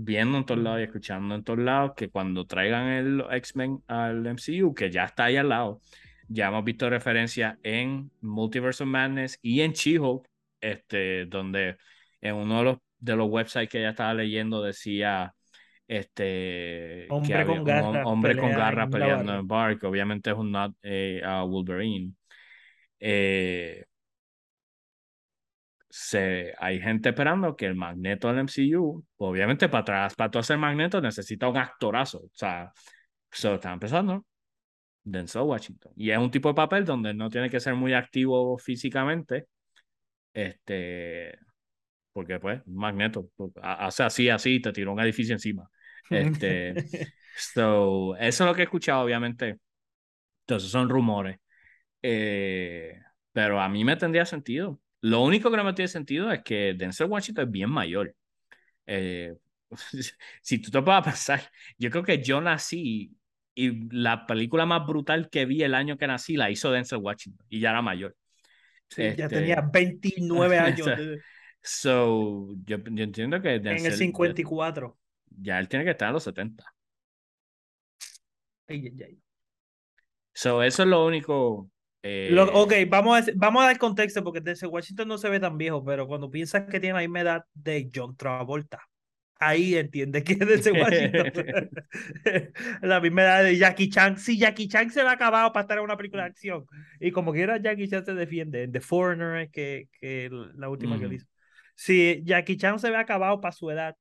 [0.01, 4.25] viendo en todos lados y escuchando en todos lados que cuando traigan el X-Men al
[4.27, 5.81] MCU, que ya está ahí al lado,
[6.29, 10.29] ya hemos visto referencias en Multiverse of Madness y en She-Hulk,
[10.61, 11.77] este, donde
[12.21, 15.35] en uno de los, de los websites que ella estaba leyendo decía
[15.89, 20.77] este hombre con garra, hombre con garra peleando en bar, que obviamente es un not
[20.83, 22.13] eh, a Wolverine.
[23.01, 23.85] Eh,
[26.01, 30.57] se, hay gente esperando que el Magneto del MCU, obviamente para atrás, para todo hacer
[30.57, 32.19] Magneto necesita un actorazo.
[32.19, 32.73] O sea,
[33.33, 34.25] se está empezando
[35.03, 35.93] Denzel Washington.
[35.97, 39.49] Y es un tipo de papel donde no tiene que ser muy activo físicamente.
[40.33, 41.37] Este,
[42.13, 45.69] porque pues, Magneto pues, hace así, así, te tiró un edificio encima.
[46.11, 46.75] Este,
[47.37, 49.59] so, eso es lo que he escuchado, obviamente.
[50.43, 51.39] Entonces son rumores.
[52.03, 53.01] Eh,
[53.33, 54.81] pero a mí me tendría sentido.
[55.01, 58.15] Lo único que no me tiene sentido es que Denzel Washington es bien mayor.
[58.87, 59.35] Eh,
[60.43, 61.43] si tú te puedes pensar,
[61.77, 63.15] yo creo que yo nací
[63.55, 67.47] y la película más brutal que vi el año que nací la hizo Denzel Washington
[67.49, 68.17] y ya era mayor.
[68.97, 70.89] ya este, tenía 29 años.
[71.61, 74.99] so, yo, yo, entiendo que Denzel, en el 54.
[75.41, 76.65] Ya, él tiene que estar en los 70.
[78.69, 79.23] Ay, ay, ay.
[80.33, 81.71] So, eso es lo único
[82.03, 85.59] eh, ok, vamos a, vamos a dar contexto porque desde Washington no se ve tan
[85.59, 88.81] viejo, pero cuando piensas que tiene la misma edad de John Travolta,
[89.41, 91.33] ahí entiendes que es desde Washington.
[92.83, 94.19] la misma edad de Jackie Chan.
[94.19, 96.67] Si Jackie Chan se va acabado para estar en una película de acción,
[97.01, 101.15] y como quiera Jackie Chan se defiende, en The Foreigner, que, que la última que
[101.15, 101.27] hizo.
[101.75, 103.97] Si Jackie Chan se ve acabado para su edad,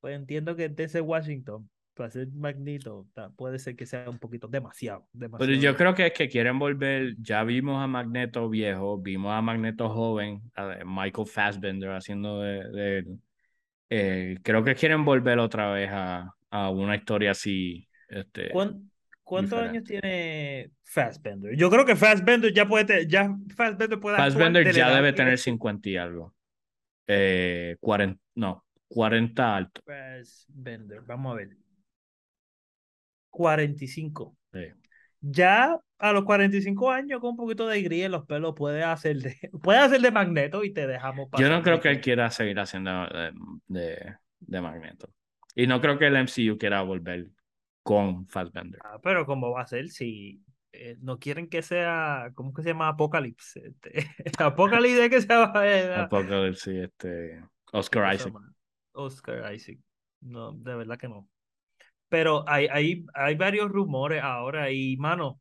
[0.00, 3.06] pues entiendo que desde Washington para ser Magneto,
[3.36, 5.06] puede ser que sea un poquito demasiado.
[5.12, 5.50] demasiado.
[5.50, 9.42] Pero yo creo que es que quieren volver, ya vimos a Magneto viejo, vimos a
[9.42, 13.04] Magneto joven, a Michael Fassbender haciendo de,
[13.90, 17.86] eh, creo que quieren volver otra vez a, a una historia así.
[18.08, 18.50] Este,
[19.22, 21.56] ¿Cuántos años tiene Fassbender?
[21.56, 25.96] Yo creo que Fassbender ya puede, ya Fassbender puede Fassbender ya debe tener 50 y
[25.96, 26.34] algo.
[27.06, 29.80] Eh, 40, no, 40 alto.
[29.84, 31.61] Fassbender, vamos a ver.
[33.32, 34.36] 45.
[35.20, 39.16] Ya a los 45 años, con un poquito de gris en los pelos, puede hacer
[39.18, 41.46] de, puede hacer de magneto y te dejamos pasar.
[41.46, 43.06] Yo no creo que él quiera seguir haciendo
[43.66, 45.08] de, de, magneto.
[45.54, 47.28] Y no creo que el MCU quiera volver
[47.82, 48.80] con Fassbender.
[48.84, 50.42] Ah, pero ¿cómo va a ser si
[50.72, 52.88] eh, no quieren que sea, ¿cómo que se llama?
[52.88, 53.60] Apocalypse.
[53.64, 54.06] Este,
[54.38, 55.68] Apocalypse que se llama.
[55.68, 57.44] Eh, Apocalypse, este.
[57.72, 58.34] Oscar Isaac.
[58.92, 59.78] Oscar Isaac.
[60.20, 61.28] No, de verdad que no.
[62.12, 65.40] Pero hay, hay, hay varios rumores ahora y, mano,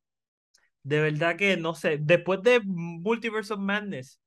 [0.84, 4.22] de verdad que no sé, después de Multiverse of Madness,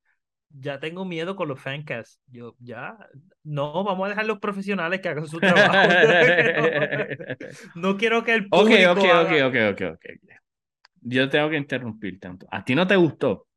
[0.49, 2.21] ya tengo miedo con los fancasts.
[2.27, 2.99] Yo ya,
[3.41, 5.73] no, vamos a dejar los profesionales que hagan su trabajo.
[7.75, 8.91] no, quiero que el público.
[8.91, 9.31] Ok, ok, ok,
[9.71, 10.05] ok, ok,
[11.01, 12.45] Yo tengo que interrumpir tanto.
[12.51, 13.47] ¿A ti no te gustó?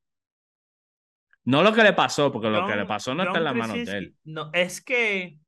[1.44, 3.84] No lo que le pasó, porque lo que le pasó no está en las manos
[3.84, 4.14] de él.
[4.24, 5.38] No, es que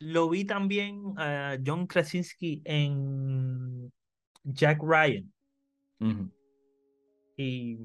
[0.00, 3.92] lo vi también a John Krasinski en
[4.42, 5.30] Jack Ryan.
[7.36, 7.78] Y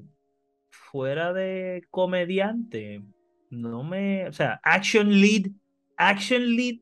[0.70, 3.02] fuera de comediante,
[3.50, 5.50] no me, o sea, action lead,
[5.96, 6.76] action lead,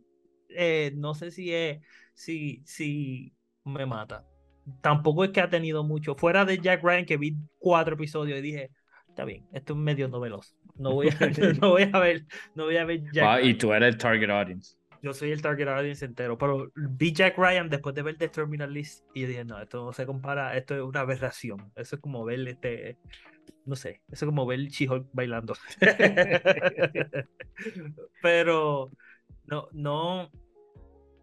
[0.51, 1.81] eh, no sé si es,
[2.15, 3.35] si, si
[3.65, 4.25] me mata.
[4.81, 6.15] Tampoco es que ha tenido mucho.
[6.15, 8.71] Fuera de Jack Ryan, que vi cuatro episodios y dije,
[9.09, 10.55] está bien, esto es medio noveloso.
[10.77, 11.19] No voy a,
[11.61, 12.25] no voy a ver,
[12.55, 15.69] no voy a ver Jack Y tú eres el target audience yo soy el target
[15.69, 19.61] audience entero, pero vi Jack Ryan después de ver The Terminal List y dije, no,
[19.61, 21.71] esto no se compara, esto es una aberración.
[21.77, 22.97] Eso es como ver este,
[23.67, 25.55] no sé, eso es como ver She-Hulk bailando.
[28.23, 28.91] pero
[29.45, 30.31] no, no,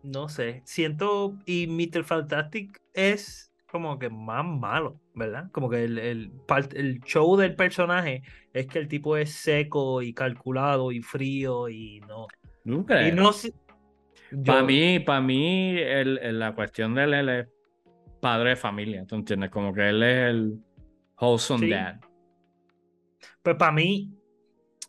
[0.04, 2.04] no sé, siento, y Mr.
[2.04, 5.50] Fantastic es como que más malo, ¿verdad?
[5.52, 6.32] Como que el, el,
[6.76, 8.22] el show del personaje
[8.54, 12.28] es que el tipo es seco y calculado y frío y no.
[12.64, 13.08] Nunca.
[13.08, 13.32] Y no,
[14.46, 17.48] para mí, para mí el, la cuestión de él, es
[18.20, 19.50] padre de familia, ¿tú entiendes?
[19.50, 20.60] Como que él es el
[21.20, 22.00] wholesome dad.
[23.42, 24.14] Pues para mí,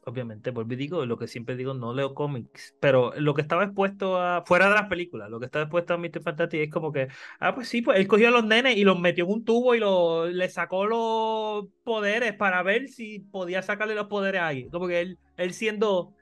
[0.05, 3.64] obviamente, vuelvo y digo, lo que siempre digo, no leo cómics, pero lo que estaba
[3.64, 6.23] expuesto a, fuera de las películas, lo que estaba expuesto a Mr.
[6.23, 7.09] Fantastic es como que,
[7.40, 9.74] ah, pues sí, pues él cogió a los nenes y los metió en un tubo
[9.74, 14.69] y lo, le sacó los poderes para ver si podía sacarle los poderes ahí.
[14.69, 16.14] Como que él, él siendo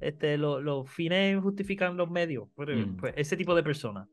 [0.00, 2.96] este, los fines justifican los medios, mm.
[2.96, 4.08] pues, ese tipo de persona.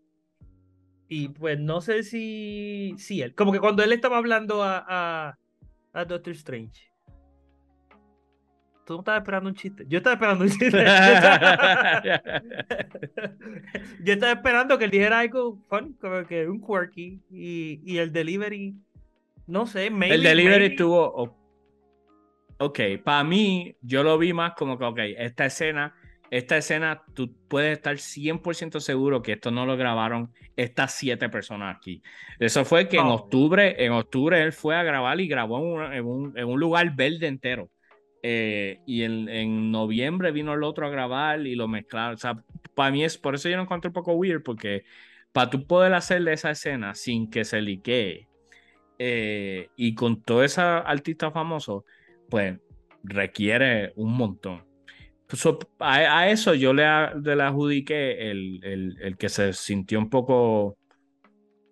[1.08, 5.38] Y pues no sé si, si él, como que cuando él estaba hablando a,
[5.94, 6.90] a, Doctor Strange,
[8.86, 9.86] tú no estabas esperando un chiste.
[9.88, 10.72] Yo estaba esperando un chiste.
[14.04, 17.22] Yo estaba esperando que él dijera algo fun, como que un quirky.
[17.30, 18.76] Y, y el delivery,
[19.46, 21.43] no sé, maybe, El delivery maybe- estuvo.
[22.66, 25.94] Ok, para mí, yo lo vi más como que, ok, esta escena,
[26.32, 31.76] esta escena, tú puedes estar 100% seguro que esto no lo grabaron estas siete personas
[31.76, 32.02] aquí.
[32.40, 33.16] Eso fue que en No.
[33.16, 36.58] octubre, en octubre él fue a grabar y grabó en un, en un- en un
[36.60, 37.70] lugar verde entero.
[38.22, 42.16] Eh, y en, en noviembre vino el otro a grabar y lo mezclaron.
[42.16, 42.42] O sea,
[42.74, 44.86] para mí es, por eso yo lo encuentro un poco weird, porque
[45.34, 48.30] para tú poder hacerle esa escena sin que se liquee
[49.00, 51.84] eh, y con todo ese artista famoso,
[52.34, 52.58] pues
[53.04, 54.64] requiere un montón.
[55.30, 56.84] So, a, a eso yo le,
[57.22, 60.78] le adjudiqué el, el- el que se sintió un poco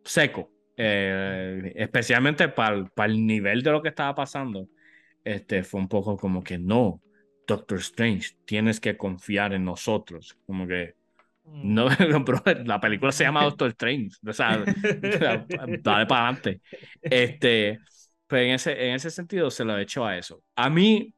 [0.03, 4.67] seco, eh, especialmente para el nivel de lo que estaba pasando.
[5.23, 7.01] Este fue un poco como que no,
[7.47, 10.37] Doctor Strange, tienes que confiar en nosotros.
[10.45, 10.93] Como que
[11.43, 11.73] Mm.
[11.73, 11.87] no,
[12.23, 14.11] bro, la película se llama Doctor Strange.
[14.27, 14.63] O sea,
[15.81, 16.61] dale para adelante.
[17.01, 17.79] Este,
[18.31, 20.41] pero en ese, en ese sentido se lo he hecho a eso.
[20.55, 21.13] A mí,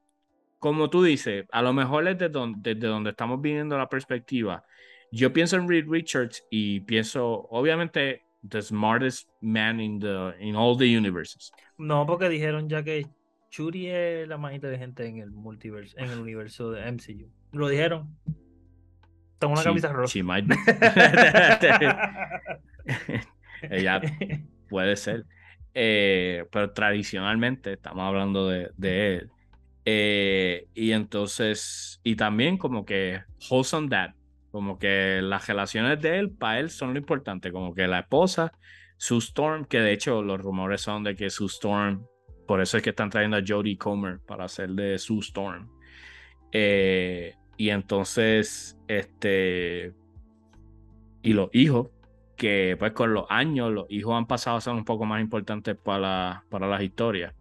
[0.57, 4.64] como tú dices, a lo mejor es desde donde, desde donde estamos viendo la perspectiva.
[5.11, 10.76] Yo pienso en Reed Richards y pienso, obviamente, the smartest man in, the, in all
[10.76, 11.52] the universes.
[11.77, 13.06] No, porque dijeron ya que
[13.52, 17.30] Shuri es la más inteligente en el multiverso, en el universo de MCU.
[17.52, 18.18] Lo dijeron.
[19.38, 20.11] Tengo una She- camisa rosa.
[20.11, 20.56] she might be.
[23.69, 24.02] Ella
[24.69, 25.26] puede ser.
[25.76, 29.30] Eh, pero tradicionalmente estamos hablando de, él.
[29.86, 34.14] Eh, y entonces, y también como que wholesome dad,
[34.52, 38.54] como que las relaciones de él, para él son lo importante, como que la esposa,
[38.98, 42.06] Sue Storm, que de hecho los rumores son de que Sue Storm,
[42.48, 45.70] por eso es que están trayendo a Jodie Comer para hacer de Sue Storm.
[46.52, 49.94] Eh, y entonces, este,
[51.24, 51.90] y los hijos,
[52.44, 55.78] que pues con los años los hijos han pasado a ser un poco más importantes
[55.78, 57.34] para, para las historias.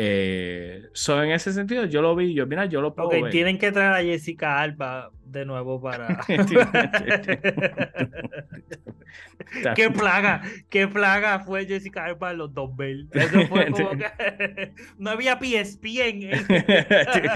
[0.00, 3.30] Eh, so, en ese sentido, yo lo vi, yo, mira, yo lo puedo Ok, ver.
[3.32, 6.06] tienen que traer a Jessica Alba de nuevo para.
[9.74, 13.08] qué plaga, qué plaga fue Jessica Alba en los 2000.
[13.12, 16.46] Eso fue como que no había PSP en, en,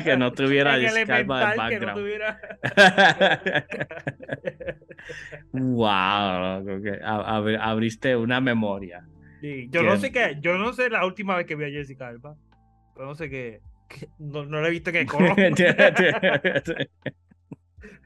[0.05, 1.99] que no tuviera en Jessica Alba de Elemental, que no background.
[1.99, 2.39] tuviera.
[5.53, 9.05] wow, loco, que a- abri- abriste una memoria.
[9.41, 12.09] Sí, yo no sé qué, yo no sé la última vez que vi a Jessica
[12.09, 12.37] Alba.
[12.95, 13.61] Pero no sé qué.
[13.89, 15.35] qué- no, no la he visto el coro.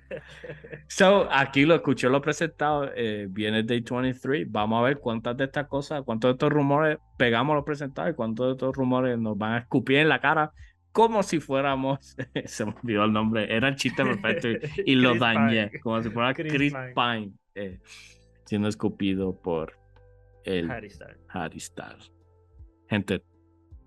[0.88, 4.50] so, aquí lo escuché, lo presentado, eh, viene Day 23.
[4.50, 8.14] Vamos a ver cuántas de estas cosas, cuántos de estos rumores pegamos los presentados y
[8.14, 10.52] cuántos de estos rumores nos van a escupir en la cara
[10.96, 14.48] como si fuéramos, se me olvidó el nombre, era el chiste perfecto
[14.86, 15.80] y, lo dañé, Pine.
[15.80, 16.94] como si fuera Chris Chris, Pine.
[16.94, 17.80] Pine, eh,
[18.46, 19.78] siendo escupido por
[20.44, 21.18] el Harry Styles.
[21.28, 22.10] Harry Styles.
[22.88, 23.22] Gente,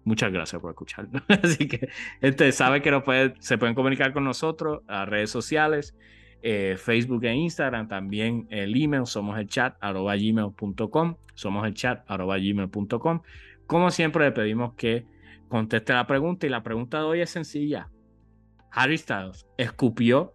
[0.04, 1.22] muchas gracias por escucharnos.
[1.44, 1.90] Así que,
[2.22, 5.96] gente, sabe que nos puede- se pueden comunicar con nosotros a redes sociales,
[6.42, 12.04] eh, Facebook e Instagram, también el email, somos el chat, arroba gmail.com, somos el chat,
[12.10, 13.22] arroba gmail.com.
[13.68, 15.06] Como siempre, le pedimos que
[15.48, 17.90] conteste la pregunta y la pregunta de hoy es sencilla.
[18.72, 20.34] Harry Styles escupió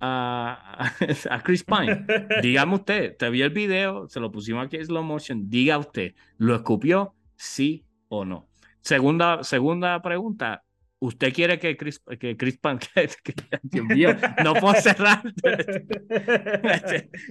[0.00, 0.90] a,
[1.30, 2.04] a Chris Pine.
[2.42, 5.48] Dígame usted, te vi el video, se lo pusimos aquí en slow motion.
[5.48, 7.14] Diga usted, ¿lo escupió?
[7.36, 8.48] Sí o no.
[8.82, 10.62] Segunda, segunda pregunta.
[11.00, 15.22] ¿Usted quiere que Chris, que Chris Pan, que- que- Dios mío, no puedo cerrar?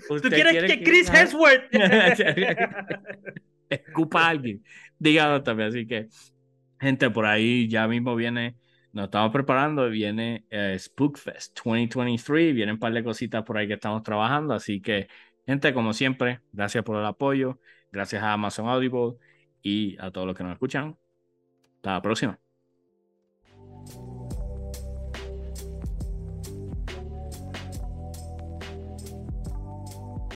[0.07, 1.63] ¿Tú ¿Usted quieres quiere que Chris Hemsworth?
[3.69, 4.63] escupa a alguien?
[4.97, 5.69] Dígalo también.
[5.69, 6.07] Así que,
[6.79, 8.55] gente, por ahí ya mismo viene,
[8.93, 13.73] nos estamos preparando, viene eh, Spookfest 2023, vienen un par de cositas por ahí que
[13.73, 15.07] estamos trabajando, así que,
[15.45, 17.59] gente, como siempre, gracias por el apoyo,
[17.91, 19.17] gracias a Amazon Audible
[19.61, 20.95] y a todos los que nos escuchan.
[21.77, 22.39] Hasta la próxima.